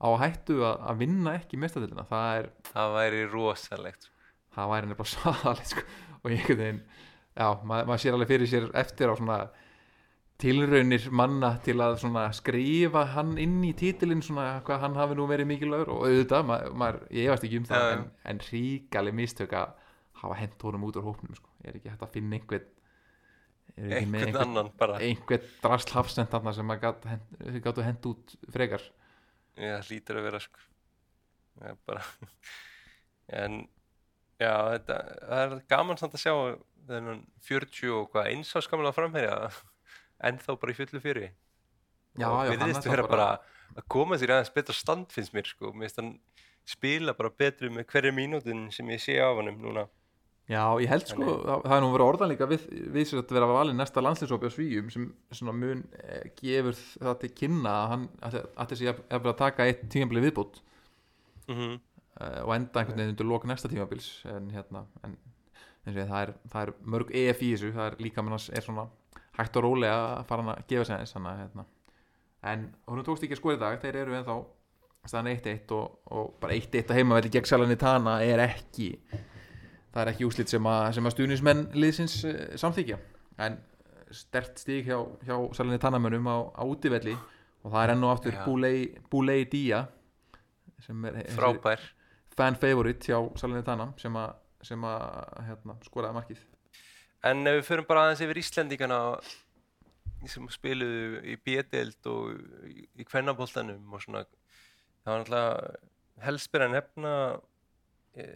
á 0.00 0.08
hættu 0.22 0.62
að, 0.64 0.78
að 0.90 1.02
vinna 1.04 1.36
ekki 1.36 1.60
meistardeildina 1.60 2.06
það 2.08 2.30
er 2.38 2.48
það 2.70 2.94
væri 2.96 3.26
rosalegt. 3.32 4.08
Það 4.54 4.72
væri 4.72 4.90
nefnilega 4.90 5.12
svaðalegt 5.14 5.74
sko. 5.74 5.84
Og 6.20 6.30
ég 6.30 6.40
einhvern 6.40 6.62
veginn 6.64 6.80
já, 7.36 7.46
maður, 7.64 7.90
maður 7.90 8.02
sér 8.04 8.16
alveg 8.16 8.32
fyrir 8.32 8.50
sér 8.50 8.70
eftir 8.80 9.12
á 9.12 9.14
svona 9.18 9.40
tilraunir 10.40 11.06
manna 11.12 11.50
til 11.64 11.76
að 11.84 11.98
svona 12.00 12.24
skrifa 12.36 13.04
hann 13.14 13.34
inn 13.40 13.58
í 13.66 13.74
titilinn 13.76 14.22
svona 14.24 14.62
hvað 14.64 14.84
hann 14.86 14.96
hafi 14.96 15.16
nú 15.18 15.26
verið 15.28 15.50
mikilvægur. 15.50 15.90
Og 15.92 16.06
auðvitað, 16.08 16.46
maður, 16.48 16.76
maður 16.82 17.00
ég 17.16 17.28
efast 17.28 17.46
ekki 17.48 17.60
um 17.60 17.66
það 17.68 17.88
en, 17.94 18.04
en 18.32 18.42
ríkali 18.46 19.14
mistök 19.16 19.56
að 19.58 19.74
hafa 20.22 20.38
hent 20.40 20.64
honum 20.64 20.86
út 20.88 21.00
úr 21.00 21.08
hópnum 21.08 21.36
sko. 21.36 21.52
er 21.64 21.76
ekki 21.76 21.92
hægt 21.92 22.06
að 22.06 22.14
finna 22.16 22.38
einhvern 22.38 22.68
er 23.76 23.98
einhvern 24.00 24.40
annan 24.44 24.72
bara. 24.80 24.96
einhvern 25.04 25.44
drasl 25.62 25.94
hafsend 25.96 26.32
þarna 26.32 26.54
sem 26.56 26.72
að 26.72 26.80
gat, 26.86 27.06
hent, 27.86 28.08
út 28.10 28.34
frekar. 28.52 28.84
Já, 29.56 29.76
það 29.76 29.90
hlýtur 29.90 30.20
að 30.20 30.28
vera 30.30 30.42
sko. 30.46 30.66
bara. 31.88 32.06
En 33.30 33.60
já, 34.40 34.54
þetta, 34.74 34.98
það 35.28 35.44
er 35.44 35.62
gaman 35.74 36.00
samt 36.00 36.16
að 36.16 36.24
sjá 36.24 36.34
þennan 36.90 37.22
40 37.46 37.94
og 37.98 38.10
hvað 38.14 38.32
eins 38.32 38.50
á 38.56 38.58
skamla 38.64 38.94
framherja 38.96 39.36
ennþá 40.30 40.56
bara 40.60 40.74
í 40.74 40.78
fullu 40.80 41.02
fyrir 41.02 41.30
Já, 42.18 42.26
og 42.26 42.40
hann 42.40 42.56
virðist 42.56 42.86
er 42.86 42.94
vera 42.96 43.06
þá 43.06 43.12
bara 43.12 43.30
að 43.76 43.86
koma 43.92 44.18
sér 44.18 44.34
aðeins 44.34 44.52
betra 44.54 44.74
stand 44.74 45.12
finnst 45.14 45.34
mér 45.36 45.46
sko, 45.46 45.70
mér 45.70 45.86
finnst 45.86 46.00
hann 46.02 46.12
spila 46.68 47.14
bara 47.16 47.30
betri 47.30 47.70
með 47.72 47.86
hverju 47.92 48.12
mínútin 48.14 48.68
sem 48.74 48.88
ég 48.90 49.02
sé 49.02 49.16
af 49.22 49.38
honum 49.38 49.58
núna. 49.62 49.86
Já, 50.50 50.64
ég 50.82 50.90
held 50.90 51.06
sko, 51.06 51.26
það, 51.46 51.60
það 51.62 51.74
er 51.76 51.84
nú 51.84 51.90
verið 51.94 52.08
orðan 52.08 52.30
líka 52.32 52.48
við, 52.50 52.64
við 52.96 53.06
sér 53.06 53.20
að 53.20 53.36
vera 53.36 53.50
valin 53.52 53.78
næsta 53.78 54.02
landslýsópi 54.02 54.50
á 54.50 54.54
svíjum 54.56 54.88
sem 54.90 55.04
svona 55.30 55.54
mun 55.54 55.84
eh, 56.00 56.24
gefur 56.40 56.74
það 56.80 57.20
til 57.20 57.30
kynna 57.38 57.74
að 57.76 57.92
hann 57.92 58.08
að 58.26 58.72
þessi 58.72 58.90
að, 58.90 59.04
að, 59.06 59.28
að 59.30 59.38
taka 59.44 59.68
eitt 59.70 59.84
tímabili 59.94 60.24
viðbútt 60.26 60.58
mm 61.46 61.60
uh, 61.60 61.78
og 62.20 62.54
enda 62.54 62.80
einhvern 62.82 62.98
veginn 63.00 63.14
undir 63.14 63.28
lok 63.28 63.46
næsta 63.48 63.70
tímabils 63.70 64.08
en 64.28 64.48
hérna 64.54 64.84
en, 65.06 65.18
ég, 65.86 65.98
það, 65.98 66.20
er, 66.20 66.32
það 66.52 66.62
er 66.62 66.72
mörg 66.94 67.12
EF 67.22 67.44
í 67.44 67.52
þessu 67.54 67.74
það 67.76 67.90
er 67.90 68.00
líka 68.04 68.24
með 68.24 68.36
hans 68.36 68.48
er 68.52 68.66
svona 68.66 68.86
hægt 69.38 69.56
og 69.56 69.66
rólega 69.66 70.00
að 70.18 70.24
fara 70.28 70.44
hann 70.44 70.54
að 70.54 70.64
gefa 70.68 70.88
sér 70.88 71.02
eins 71.02 71.14
þannig 71.16 71.30
að 71.30 71.42
hérna. 71.44 71.66
En 72.50 72.64
hún 72.88 73.04
tókst 73.04 73.24
ekki 73.24 73.36
að 73.36 73.40
skora 73.40 73.56
í 73.56 73.60
dag, 73.60 73.78
þeir 73.82 73.98
eru 74.00 74.16
ennþá 74.16 74.36
staðan 75.08 75.32
1-1 75.32 75.74
og, 75.76 75.98
og 76.12 76.32
bara 76.40 76.56
1-1 76.56 76.90
að 76.92 76.98
heimavelli 77.00 77.32
gegn 77.32 77.48
Salernitana 77.48 78.18
er 78.24 78.42
ekki 78.44 78.90
það 79.90 80.02
er 80.02 80.10
ekki 80.12 80.26
úslit 80.28 80.52
sem 80.52 80.66
að, 80.68 80.80
sem 80.96 81.08
að 81.08 81.14
stuðnismenn 81.16 81.62
liðsins 81.76 82.16
uh, 82.28 82.40
samþykja 82.60 82.98
en 83.46 83.56
stert 84.14 84.60
stík 84.60 84.90
hjá, 84.90 84.98
hjá 85.24 85.36
Salernitana 85.56 86.00
mönnum 86.02 86.28
á, 86.28 86.38
á 86.52 86.62
útivelli 86.68 87.14
og 87.16 87.72
það 87.72 87.80
er 87.82 87.94
enn 87.94 88.04
og 88.04 88.12
aftur 88.12 88.36
sem 90.84 91.08
er 91.08 91.18
þessi 91.20 91.38
frábær 91.38 91.88
fan 92.40 92.56
favorite 92.56 93.04
hjá 93.04 93.18
Salernitana 93.36 93.90
sem 94.00 94.16
að, 94.16 94.32
sem 94.64 94.84
að 94.88 95.04
hérna, 95.44 95.76
skoraði 95.84 96.16
markið. 96.16 96.42
En 97.28 97.44
ef 97.44 97.58
við 97.58 97.66
förum 97.66 97.88
bara 97.88 98.06
aðeins 98.06 98.22
yfir 98.24 98.40
Íslendingana 98.40 99.00
sem 100.28 100.46
spiluðu 100.52 101.20
í 101.28 101.36
B-deild 101.44 102.08
og 102.08 102.32
í, 102.68 103.04
kvennaboltanum 103.08 103.92
og 103.92 104.04
svona 104.04 104.24
það 104.24 105.10
var 105.10 105.20
náttúrulega 105.20 106.24
helst 106.24 106.50
byrja 106.52 106.68
að 106.68 106.74
nefna 106.76 107.12
e, 108.16 108.26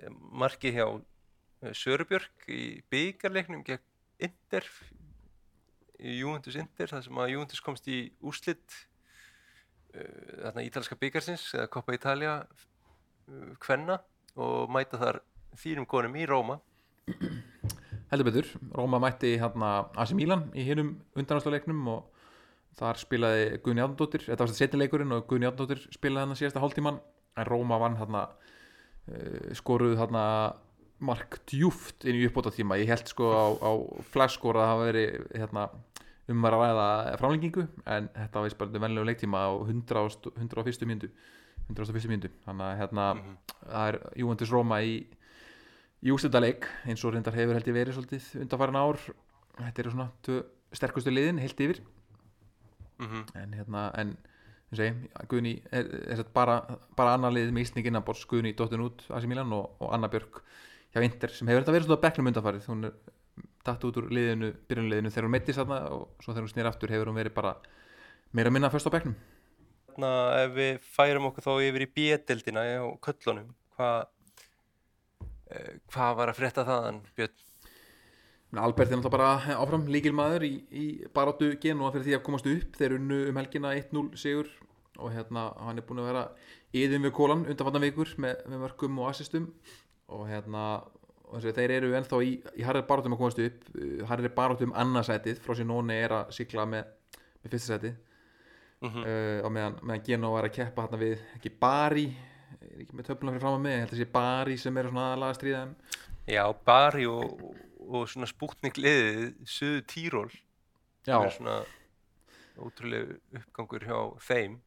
markið 0.44 0.78
hjá 0.78 0.86
e, 0.88 1.72
Sörubjörg 1.76 2.46
í 2.52 2.62
byggarleiknum 2.92 3.64
gegn 3.66 3.84
Inter 4.24 4.68
í 6.00 6.18
Juventus 6.20 6.56
Inter 6.60 6.92
þar 6.92 7.04
sem 7.04 7.20
að 7.24 7.32
Juventus 7.34 7.64
komst 7.64 7.88
í 7.92 7.98
úrslit 8.24 8.78
e, 9.92 10.04
þarna 10.44 10.64
ítalska 10.68 11.00
byggarsins 11.00 11.50
eða 11.56 11.72
Coppa 11.76 11.96
Italia 11.96 12.38
kvenna 13.62 13.98
og 14.40 14.70
mæta 14.72 14.98
þar 15.00 15.20
þýrum 15.58 15.86
konum 15.88 16.16
í 16.18 16.26
Róma. 16.28 16.58
Heldur 18.10 18.28
betur, 18.28 18.50
Róma 18.74 19.00
mætti 19.02 19.34
hérna 19.40 19.70
AC 19.98 20.14
Milan 20.16 20.48
í 20.54 20.64
hinnum 20.66 20.96
undanásluleiknum 21.18 21.86
og 21.92 22.10
þar 22.78 22.98
spilaði 22.98 23.46
Guðni 23.62 23.84
Átnadóttir, 23.84 24.24
þetta 24.26 24.44
var 24.44 24.54
setnileikurinn 24.58 25.14
og 25.14 25.26
Guðni 25.30 25.48
Átnadóttir 25.48 25.84
spilaði 25.94 26.26
hann 26.26 26.38
síðasta 26.38 26.62
hálftíman 26.62 27.00
en 27.38 27.48
Róma 27.48 27.78
vann 27.82 27.98
hérna 28.00 28.26
uh, 28.30 29.50
skoruð 29.58 29.96
hérna 30.00 30.24
mark 31.04 31.40
djúft 31.50 32.06
inn 32.06 32.18
í 32.20 32.26
uppbóta 32.28 32.52
tíma 32.54 32.78
ég 32.80 32.90
held 32.90 33.10
sko 33.10 33.30
á, 33.34 33.44
á 33.60 33.72
flagskor 34.14 34.56
að 34.56 34.62
það 34.64 34.72
hafa 34.72 34.88
verið 34.88 35.16
hérna, 35.34 35.64
um 36.32 36.46
að 36.48 36.56
ræða 36.56 36.88
framlengingu 37.20 37.66
en 37.84 38.10
þetta 38.14 38.44
var 38.44 38.58
bara 38.62 38.84
venlegu 38.86 39.08
leiktíma 39.10 39.42
á 39.44 39.50
100, 39.54 40.34
101. 40.38 40.86
mínútu 40.88 41.10
101. 41.70 42.08
mínútu. 42.10 42.30
Þannig 42.44 42.66
að 42.66 42.78
hérna 42.80 43.06
það 43.64 43.88
er 43.88 43.98
Juventus 44.20 44.52
Róma 44.52 44.80
í 44.84 46.12
úrstundaleik 46.12 46.68
eins 46.84 47.04
og 47.04 47.14
reyndar 47.14 47.36
hefur 47.36 47.56
held 47.56 47.70
ég 47.70 47.76
verið 47.78 47.96
svolítið 47.96 48.28
undanfærin 48.44 48.80
ár. 48.80 49.00
Þetta 49.56 49.82
eru 49.82 49.94
svona 49.94 50.10
tvö 50.26 50.42
sterkustu 50.74 51.12
liðin 51.14 51.40
heilt 51.40 51.60
yfir. 51.60 51.80
Mm 52.98 53.24
en 53.34 53.54
hérna 53.58 53.90
en 53.98 54.16
segi, 54.74 55.08
Guðni 55.30 55.54
er, 55.70 55.86
er 56.10 56.18
þetta 56.18 56.34
bara, 56.34 56.54
bara 56.96 57.14
annar 57.14 57.32
lið 57.34 57.52
með 57.54 57.66
Ísning 57.68 57.86
innanbors 57.86 58.24
Guðni 58.26 58.54
dottin 58.58 58.82
út 58.82 59.04
AC 59.10 59.26
Milan 59.30 59.52
og, 59.54 59.76
og 59.78 59.92
Anna 59.94 60.08
Björk 60.10 60.42
hjá 60.94 61.02
Inter 61.02 61.30
sem 61.30 61.48
hefur 61.48 61.62
þetta 61.62 61.74
verið 61.76 61.86
svona 61.86 62.00
á 62.02 62.04
bekknum 62.04 62.30
undanfarið. 62.30 62.66
Hún 62.70 62.88
er 62.88 62.96
datt 63.64 63.84
út 63.86 64.00
úr 64.00 64.10
liðinu, 64.10 64.50
byrjunliðinu 64.68 65.10
þegar 65.10 65.26
hún 65.28 65.34
meittist 65.34 65.60
þarna 65.60 65.78
og 65.94 66.02
svo 66.20 66.34
þegar 66.34 66.44
hún 66.44 66.52
snýr 66.52 66.68
aftur 66.68 66.92
hefur 66.92 67.10
hún 67.10 67.18
verið 67.18 67.34
bara 67.34 67.54
meira 68.34 68.50
að 68.50 68.56
minna 68.58 68.70
först 68.72 68.90
á 68.90 68.94
bekknum 68.94 69.14
Þarna 69.94 70.10
ef 70.42 70.54
við 70.56 70.86
færum 70.90 71.28
okkur 71.28 71.44
þá 71.44 71.52
yfir 71.68 71.82
í 71.84 71.90
B-deildina 71.94 72.62
á 72.82 72.86
köllunum, 72.98 73.52
eh, 73.78 75.68
hvað 75.94 76.16
var 76.18 76.32
að 76.32 76.38
frétta 76.40 76.64
þaðan, 76.66 76.98
Björn? 77.14 77.36
Albert 78.58 78.90
er 78.90 78.98
náttúrulega 78.98 79.14
bara 79.14 79.58
áfram 79.58 79.86
líkilmaður 79.90 80.44
í, 80.46 80.52
í 80.70 80.84
baráttu 81.14 81.52
genúa 81.62 81.92
fyrir 81.94 82.06
því 82.08 82.16
að 82.18 82.24
komast 82.26 82.46
upp 82.46 82.76
þeir 82.78 82.96
unnu 82.98 83.20
um 83.30 83.38
helgina 83.38 83.72
1-0 83.74 84.18
sigur 84.18 84.50
og 84.98 85.10
hérna 85.10 85.48
hann 85.58 85.78
er 85.78 85.86
búin 85.86 86.02
að 86.02 86.10
vera 86.10 86.24
yðin 86.74 87.06
við 87.06 87.14
kólan 87.14 87.46
undanfannan 87.46 87.82
vikur 87.82 88.12
með, 88.22 88.44
með 88.46 88.62
mörgum 88.62 89.00
og 89.02 89.10
assistum 89.10 89.48
og 90.06 90.28
hérna 90.30 90.66
og 91.24 91.40
þessi, 91.40 91.54
þeir 91.56 91.76
eru 91.80 91.92
ennþá 91.98 92.22
í, 92.22 92.32
í 92.54 92.66
harrið 92.66 92.86
baráttum 92.90 93.16
að 93.16 93.22
komast 93.24 93.42
upp 93.42 93.68
uh, 93.74 94.06
harrið 94.10 94.34
baráttum 94.36 94.70
um 94.70 94.78
annarsætið 94.84 95.42
frá 95.42 95.58
sér 95.58 95.66
nóni 95.70 95.98
er 95.98 96.14
að 96.20 96.34
sigla 96.38 96.66
með, 96.70 96.90
með 97.42 97.56
fyrsta 97.56 97.94
Mm 98.84 99.00
uh, 99.00 99.40
og 99.46 99.52
meðan, 99.54 99.76
meðan 99.80 100.04
Genó 100.04 100.30
er 100.38 100.48
að 100.48 100.56
keppa 100.58 100.84
hérna 100.84 100.98
við 101.00 101.20
ekki 101.38 101.52
Bari 101.60 102.08
er 102.74 102.82
ekki 102.82 102.96
með 102.96 103.06
töfluna 103.08 103.34
fyrir 103.34 103.44
fram 103.44 103.56
að 103.58 103.62
mig, 103.64 103.74
ég 103.74 103.84
held 103.84 103.94
að 103.94 104.02
sé 104.02 104.08
Bari 104.12 104.56
sem 104.60 104.80
er 104.80 104.88
svona 104.90 105.06
aðalega 105.10 105.30
að 105.30 105.38
stríða 105.38 105.62
þeim. 105.62 105.74
Já, 106.34 106.44
Bari 106.68 107.06
og, 107.10 107.46
og 107.84 108.06
svona 108.10 108.28
spútnik 108.30 108.80
liðið, 108.80 109.24
Suðu 109.54 109.80
Tíról 109.90 110.30
Já, 111.04 111.16
sem 111.16 111.26
er 111.28 111.34
svona 111.38 111.56
ótrúlega 112.64 113.18
uppgangur 113.40 113.84
hjá 113.88 113.98
þeim. 114.24 114.58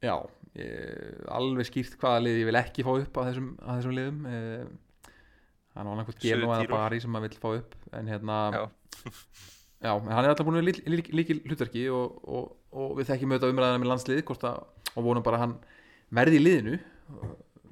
Já, 0.00 0.14
ég, 0.56 1.18
alveg 1.28 1.68
skýrt 1.68 1.96
hvaða 2.00 2.22
lið 2.24 2.40
ég 2.40 2.48
vil 2.48 2.60
ekki 2.60 2.86
fá 2.86 2.92
upp 2.94 3.20
að 3.20 3.28
þessum, 3.30 3.50
að 3.60 3.80
þessum 3.80 3.96
liðum. 3.98 4.22
Eh, 4.30 5.10
hann 5.76 5.90
var 5.90 5.92
annarkvæmt 5.94 6.24
Geno 6.24 6.54
eða. 6.56 6.70
Bari 6.72 7.02
sem 7.02 7.12
maður 7.14 7.28
vill 7.28 7.42
fá 7.42 7.50
upp 7.58 7.76
en 7.98 8.10
hérna, 8.10 8.38
Já, 8.54 8.62
já, 9.84 9.92
en 9.92 10.10
hann 10.10 10.24
er 10.24 10.32
alltaf 10.32 10.48
búin 10.48 10.60
að 10.60 10.70
líkil 10.70 10.96
lík, 10.96 11.12
lík, 11.14 11.34
hlutverki 11.46 11.84
og, 11.94 12.16
og, 12.24 12.56
og 12.70 12.96
við 12.98 13.10
þekkjum 13.10 13.34
auðvitað 13.34 13.54
umræðina 13.54 13.82
með 13.82 13.92
landslið 13.92 14.34
að, 14.50 14.64
og 14.94 15.04
vonum 15.06 15.26
bara 15.26 15.40
að 15.40 15.44
hann 15.46 15.54
verði 16.20 16.40
í 16.40 16.44
liðinu. 16.44 16.80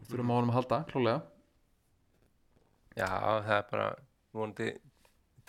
Þurfum 0.08 0.32
á 0.32 0.36
honum 0.38 0.52
að 0.52 0.58
halda, 0.58 0.84
klálega 0.88 1.20
já, 2.98 3.08
það 3.44 3.54
er 3.56 3.66
bara 3.70 3.88
vonandi 4.34 4.68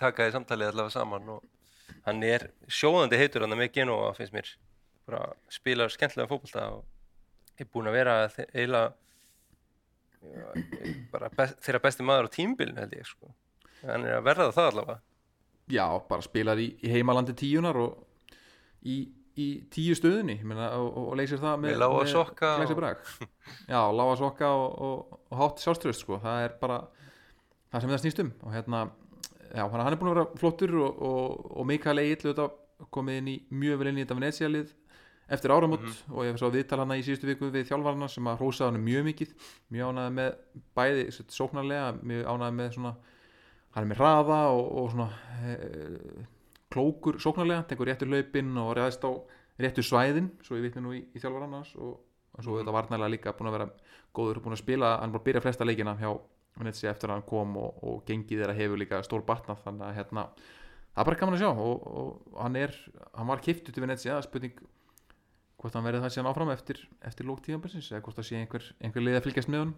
taka 0.00 0.26
því 0.26 0.34
samtalið 0.36 0.72
allavega 0.72 0.94
saman 0.94 1.32
og 1.34 2.00
hann 2.06 2.22
er 2.26 2.48
sjóðandi 2.70 3.18
heitur 3.20 3.44
hann 3.44 3.58
með 3.58 3.72
Genova 3.76 4.14
finnst 4.16 4.34
mér 4.34 4.50
bara 5.08 5.26
spilar 5.52 5.92
skemmtilega 5.92 6.30
fótbolta 6.30 6.66
og 6.76 7.60
er 7.60 7.68
búinn 7.68 7.90
að 7.90 7.98
vera 7.98 8.16
bara 11.12 11.30
best, 11.36 11.60
þeirra 11.64 11.82
besti 11.82 12.06
maður 12.06 12.30
á 12.30 12.34
tímbilinu 12.36 12.82
held 12.82 12.96
ég 12.96 13.08
sko. 13.08 13.32
hann 13.82 14.04
er 14.04 14.18
að 14.18 14.26
verða 14.28 14.52
það 14.52 14.70
allavega. 14.70 15.00
Já, 15.70 15.86
bara 16.08 16.24
spilar 16.26 16.60
í, 16.60 16.66
í 16.82 16.90
heimalandi 16.92 17.34
tíunar 17.38 17.78
og 17.80 18.00
í, 18.82 19.08
í 19.38 19.48
tíu 19.72 19.94
stöðunni 19.98 20.38
meina, 20.42 20.70
og, 20.78 20.88
og, 21.02 21.12
leysir 21.20 21.40
það 21.42 21.60
með, 21.62 21.74
Með 21.74 21.82
lága 21.82 22.06
sokka 22.10 22.54
og-. 22.54 22.62
Já, 23.70 23.80
lága 24.00 24.16
sokka 24.18 24.50
og, 24.56 24.80
og, 24.88 25.20
hátt 25.40 25.62
sjálfströst 25.62 26.04
sko. 26.04 26.18
það 26.22 26.46
er 26.46 26.56
bara 26.62 26.80
það 27.70 27.84
sem 27.84 27.94
það 27.94 28.02
snýst 28.04 28.24
um 28.24 28.32
og 28.42 28.56
hérna, 28.56 28.82
já, 29.54 29.62
hann 29.62 29.86
er 29.86 30.00
búin 30.00 30.12
að 30.12 30.18
vera 30.18 30.42
flottur 30.42 30.76
og, 30.80 31.06
og, 31.10 31.46
og 31.60 31.70
Mikael 31.70 32.02
Egil 32.02 32.50
komið 32.90 33.20
inn 33.20 33.32
í 33.34 33.38
mjög 33.52 33.80
vel 33.80 33.90
inn 33.90 34.00
í 34.00 34.04
þetta 34.04 34.18
Venecia-lið 34.18 34.74
eftir 35.30 35.52
áramót 35.54 35.84
og 36.10 36.24
ég 36.26 36.38
svo 36.40 36.50
viðtal 36.50 36.80
hann 36.82 36.96
í 36.96 37.04
síðustu 37.06 37.28
viku 37.28 37.50
við 37.54 37.68
þjálfarna 37.68 38.08
sem 38.10 38.26
að 38.26 38.40
hrósa 38.40 38.66
hann 38.66 38.80
mjög 38.82 39.06
mikið 39.10 39.34
mjög 39.70 39.92
ánæði 39.92 40.14
með 40.16 40.30
bæði 40.74 41.04
sóknarlega, 41.30 41.92
mjög 42.02 42.26
ánæði 42.32 42.56
með 42.56 42.72
svona 42.74 42.92
hann 43.76 43.84
er 43.84 43.90
með 43.92 44.00
hraða 44.00 44.40
og, 44.56 44.64
og 44.80 44.88
svona 44.94 45.08
e, 45.44 45.54
klókur 46.70 47.18
sóknarlega, 47.22 47.66
tekur 47.70 47.90
réttur 47.90 48.10
laupinn 48.10 48.56
og 48.60 48.74
ræðist 48.78 49.04
á 49.06 49.10
réttur 49.60 49.86
svæðin 49.86 50.30
svo 50.44 50.58
ég 50.58 50.68
vitni 50.68 50.82
nú 50.84 50.94
í, 50.96 51.02
í 51.14 51.20
þjálfar 51.22 51.46
annars 51.46 51.72
og, 51.76 51.98
og 52.36 52.44
svo 52.46 52.58
þetta 52.60 52.74
varnarlega 52.74 53.14
líka 53.14 53.34
búin 53.36 53.50
að 53.50 53.56
vera 53.58 53.68
góður 54.16 54.42
búin 54.44 54.56
að 54.56 54.62
spila, 54.62 54.96
hann 55.02 55.14
bara 55.14 55.26
byrja 55.26 55.44
flesta 55.44 55.66
leikina 55.66 55.96
hjá 56.00 56.12
Venezia 56.60 56.90
eftir 56.90 57.10
að 57.10 57.20
hann 57.20 57.28
kom 57.28 57.54
og, 57.60 57.78
og 57.86 58.02
gengið 58.08 58.42
þeirra 58.42 58.56
hefur 58.58 58.80
líka 58.80 59.00
stór 59.06 59.22
batnað 59.26 59.62
þannig 59.64 59.86
að 59.86 59.96
hérna, 60.00 60.24
það 60.90 61.02
er 61.02 61.08
bara 61.10 61.20
gaman 61.20 61.36
að 61.36 61.44
sjá 61.44 61.50
og, 61.50 61.86
og 62.00 62.42
hann 62.42 62.58
er, 62.58 62.74
hann 63.14 63.30
var 63.30 63.44
kiftu 63.44 63.72
til 63.72 63.84
Venezia, 63.84 64.18
spurning 64.26 64.58
hvort 65.60 65.76
hann 65.76 65.86
verið 65.86 66.04
það 66.04 66.14
síðan 66.16 66.30
áfram 66.30 66.52
eftir, 66.54 66.82
eftir 67.06 67.28
lók 67.28 67.42
tíðanbjörnsins 67.44 67.90
eða 67.92 68.02
hvort 68.06 68.18
það 68.18 68.28
sé 68.30 68.40
einhver, 68.40 68.68
einhver 68.80 69.04
lið 69.04 69.18
að 69.18 69.26
fylgjast 69.28 69.52
með 69.52 69.64
hann 69.64 69.74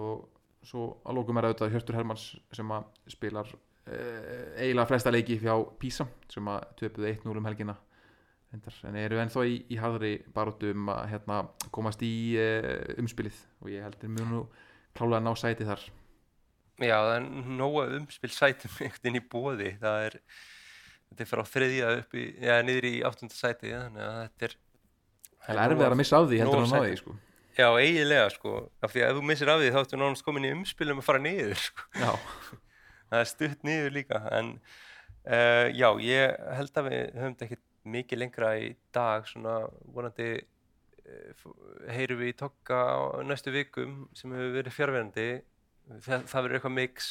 og 0.00 0.66
svo 0.66 0.86
að 1.04 1.18
lókum 1.18 1.40
er 1.40 1.48
auðvitað 1.48 1.74
Hjörtur 1.74 1.98
Hermanns 1.98 2.26
sem 2.56 2.72
að 2.74 2.88
spilar 3.12 3.52
eiginlega 3.86 4.88
flesta 4.90 5.12
leiki 5.12 5.38
hjá 5.40 5.54
Písa 5.80 6.06
sem 6.30 6.50
að 6.50 6.66
töpuðu 6.80 7.08
1-0 7.14 7.40
um 7.40 7.48
helgina. 7.48 7.76
En 8.50 8.96
eru 8.98 9.20
ennþá 9.22 9.44
í, 9.46 9.60
í 9.70 9.76
harðri 9.78 10.16
baróttu 10.34 10.72
um 10.74 10.88
að 10.90 11.04
hérna, 11.12 11.40
komast 11.70 12.02
í 12.02 12.12
uh, 12.34 12.98
umspilið. 12.98 13.36
Og 13.62 13.70
ég 13.70 13.84
heldur 13.86 14.10
mjög 14.10 14.30
nú 14.32 14.40
klálega 14.98 15.20
að 15.20 15.26
ná 15.28 15.32
sæti 15.38 15.68
þar. 15.68 15.84
Já, 16.80 16.96
það 16.96 17.12
er 17.14 17.28
nóga 17.60 17.84
umspil 17.98 18.32
sætum 18.32 18.72
einhvern 18.80 19.04
veginn 19.04 19.20
í 19.20 19.26
bóði 19.32 19.74
það 19.82 20.06
er, 20.08 20.16
þetta 21.10 21.24
er 21.24 21.30
frá 21.30 21.42
þriðja 21.52 21.90
upp 21.98 22.16
í, 22.16 22.26
já, 22.40 22.54
niður 22.64 22.88
í 22.88 22.94
áttunda 23.06 23.36
sæti 23.36 23.74
þannig 23.74 24.06
að 24.06 24.20
þetta 24.22 24.48
er 24.48 24.56
Það 25.40 25.56
er 25.56 25.72
erfið 25.72 25.86
að 25.86 25.98
missa 25.98 26.18
af 26.20 26.26
því 26.28 26.38
heldur 26.42 26.60
að 26.60 26.70
ná 26.70 26.82
því 26.84 26.96
sko. 27.00 27.14
Já, 27.56 27.66
eiginlega 27.80 28.26
sko, 28.32 28.50
af 28.84 28.92
því 28.92 29.02
að 29.02 29.10
ef 29.10 29.16
þú 29.16 29.22
missir 29.28 29.50
af 29.50 29.60
því 29.60 29.70
þá 29.72 29.78
ertu 29.80 30.00
nánast 30.00 30.24
komin 30.26 30.46
í 30.46 30.50
umspilum 30.54 31.00
að 31.00 31.06
fara 31.06 31.22
niður 31.24 31.62
sko. 31.64 31.86
Já, 31.96 32.10
það 33.10 33.24
er 33.24 33.30
stutt 33.32 33.66
niður 33.66 33.96
líka 33.98 34.22
en 34.38 34.54
uh, 34.56 35.66
já, 35.74 35.88
ég 36.04 36.38
held 36.58 36.80
að 36.80 36.90
við 36.90 37.02
höfum 37.18 37.34
þetta 37.34 37.48
ekkert 37.48 37.66
mikið 37.90 38.22
lengra 38.22 38.54
í 38.60 38.70
dag 38.94 39.28
svona 39.28 39.56
vonandi 39.94 40.30
uh, 40.40 41.46
heyrum 41.90 42.22
við 42.22 42.34
í 42.34 42.38
tokka 42.42 42.80
á 42.80 42.98
næstu 43.26 43.54
vikum 43.54 44.04
sem 44.16 44.32
hefur 44.36 44.54
verið 44.58 44.76
fjárverandi 44.76 45.28
það, 46.04 46.28
það 46.30 46.44
verður 46.44 46.58
eitthvað 46.60 46.78
mix 46.78 47.10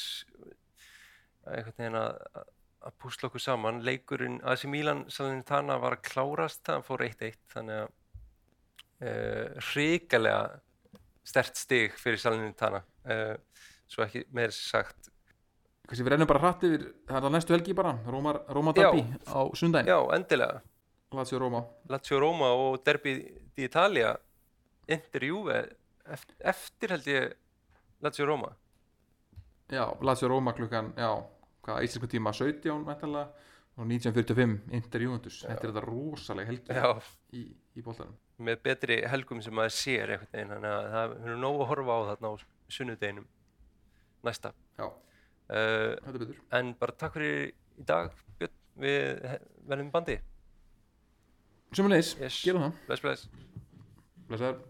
einhvern 1.49 1.77
veginn 1.79 1.99
að 1.99 2.47
að 2.85 2.95
púsla 3.01 3.29
okkur 3.29 3.43
saman. 3.43 3.81
Leikurinn, 3.85 4.39
AC 4.47 4.65
Milan 4.69 5.05
Salernitana 5.11 5.79
var 5.81 5.97
að 5.97 6.05
klárast, 6.09 6.63
það 6.67 6.85
fór 6.87 7.05
1-1 7.09 7.39
þannig 7.53 7.81
að 7.81 7.89
uh, 9.03 9.61
hrikalega 9.71 10.59
stert 11.27 11.59
stig 11.59 11.95
fyrir 11.99 12.21
Salernitana 12.21 12.81
uh, 13.11 13.35
svo 13.89 14.05
ekki 14.05 14.25
meir 14.35 14.53
sagt 14.55 15.11
Kanski 15.89 16.05
við 16.05 16.11
rennum 16.13 16.29
bara 16.29 16.41
hratt 16.43 16.63
yfir, 16.67 16.83
það 17.09 17.25
er 17.25 17.33
næstu 17.33 17.53
helgi 17.55 17.73
bara 17.73 17.95
Róma, 18.05 18.33
Róma 18.53 18.73
Já. 18.77 18.83
Derby 18.91 19.01
á 19.25 19.39
sundaginn 19.57 19.89
já, 19.89 19.97
endilega, 20.13 20.59
Lazio 21.17 21.39
Róma. 21.41 21.63
Lazio 21.89 22.19
Roma 22.21 22.51
og 22.53 22.83
Derby 22.85 23.15
d'Italia 23.57 24.11
Inter 24.87 25.25
Juve 25.25 25.57
eft- 26.05 26.35
eftir 26.53 26.93
held 26.93 27.07
ég 27.09 27.33
Lazio 28.05 28.27
Roma 28.29 28.51
Já, 29.73 29.87
Lazio 30.01 30.29
Róma 30.29 30.53
klukkan, 30.57 30.93
já, 30.97 31.09
hvað, 31.65 31.83
íslensku 31.85 32.07
tíma 32.09 32.33
17 32.33 32.85
væntanlega 32.85 33.27
og 33.79 33.85
1945 33.87 34.73
Inter 34.75 35.01
Juventus, 35.07 35.41
þetta 35.45 35.67
er 35.67 35.71
þetta 35.73 35.83
rosalega 35.85 36.49
helgi 36.53 36.73
já, 36.77 36.93
í, 37.33 37.43
í 37.77 37.81
bóltanum 37.85 38.13
með 38.39 38.61
betri 38.63 39.01
helgum 39.09 39.41
sem 39.43 39.53
maður 39.57 39.73
sér 39.75 40.13
einhvern 40.15 40.31
veginn, 40.31 40.51
þannig 40.53 40.71
að 40.71 40.89
það 40.93 41.13
er 41.33 41.37
nóg 41.41 41.57
að 41.59 41.69
horfa 41.73 41.95
á 41.97 42.01
þarna 42.13 42.29
á 42.31 42.33
sunnudeginum 42.71 43.25
næsta. 44.23 44.51
Já, 44.79 44.87
uh, 45.49 46.25
en 46.59 46.73
bara 46.79 46.95
takk 46.97 47.13
fyrir 47.17 47.49
í 47.79 47.85
dag 47.89 48.11
Björn, 48.39 48.55
við 48.79 49.37
verðum 49.69 49.91
bandi. 49.93 50.19
Sumulegis, 51.77 52.15
Yes. 52.19 52.41
gerum 52.45 52.63
það. 52.65 52.77
Bless 52.87 53.01
bless. 53.05 53.27
Blessaður 54.29 54.61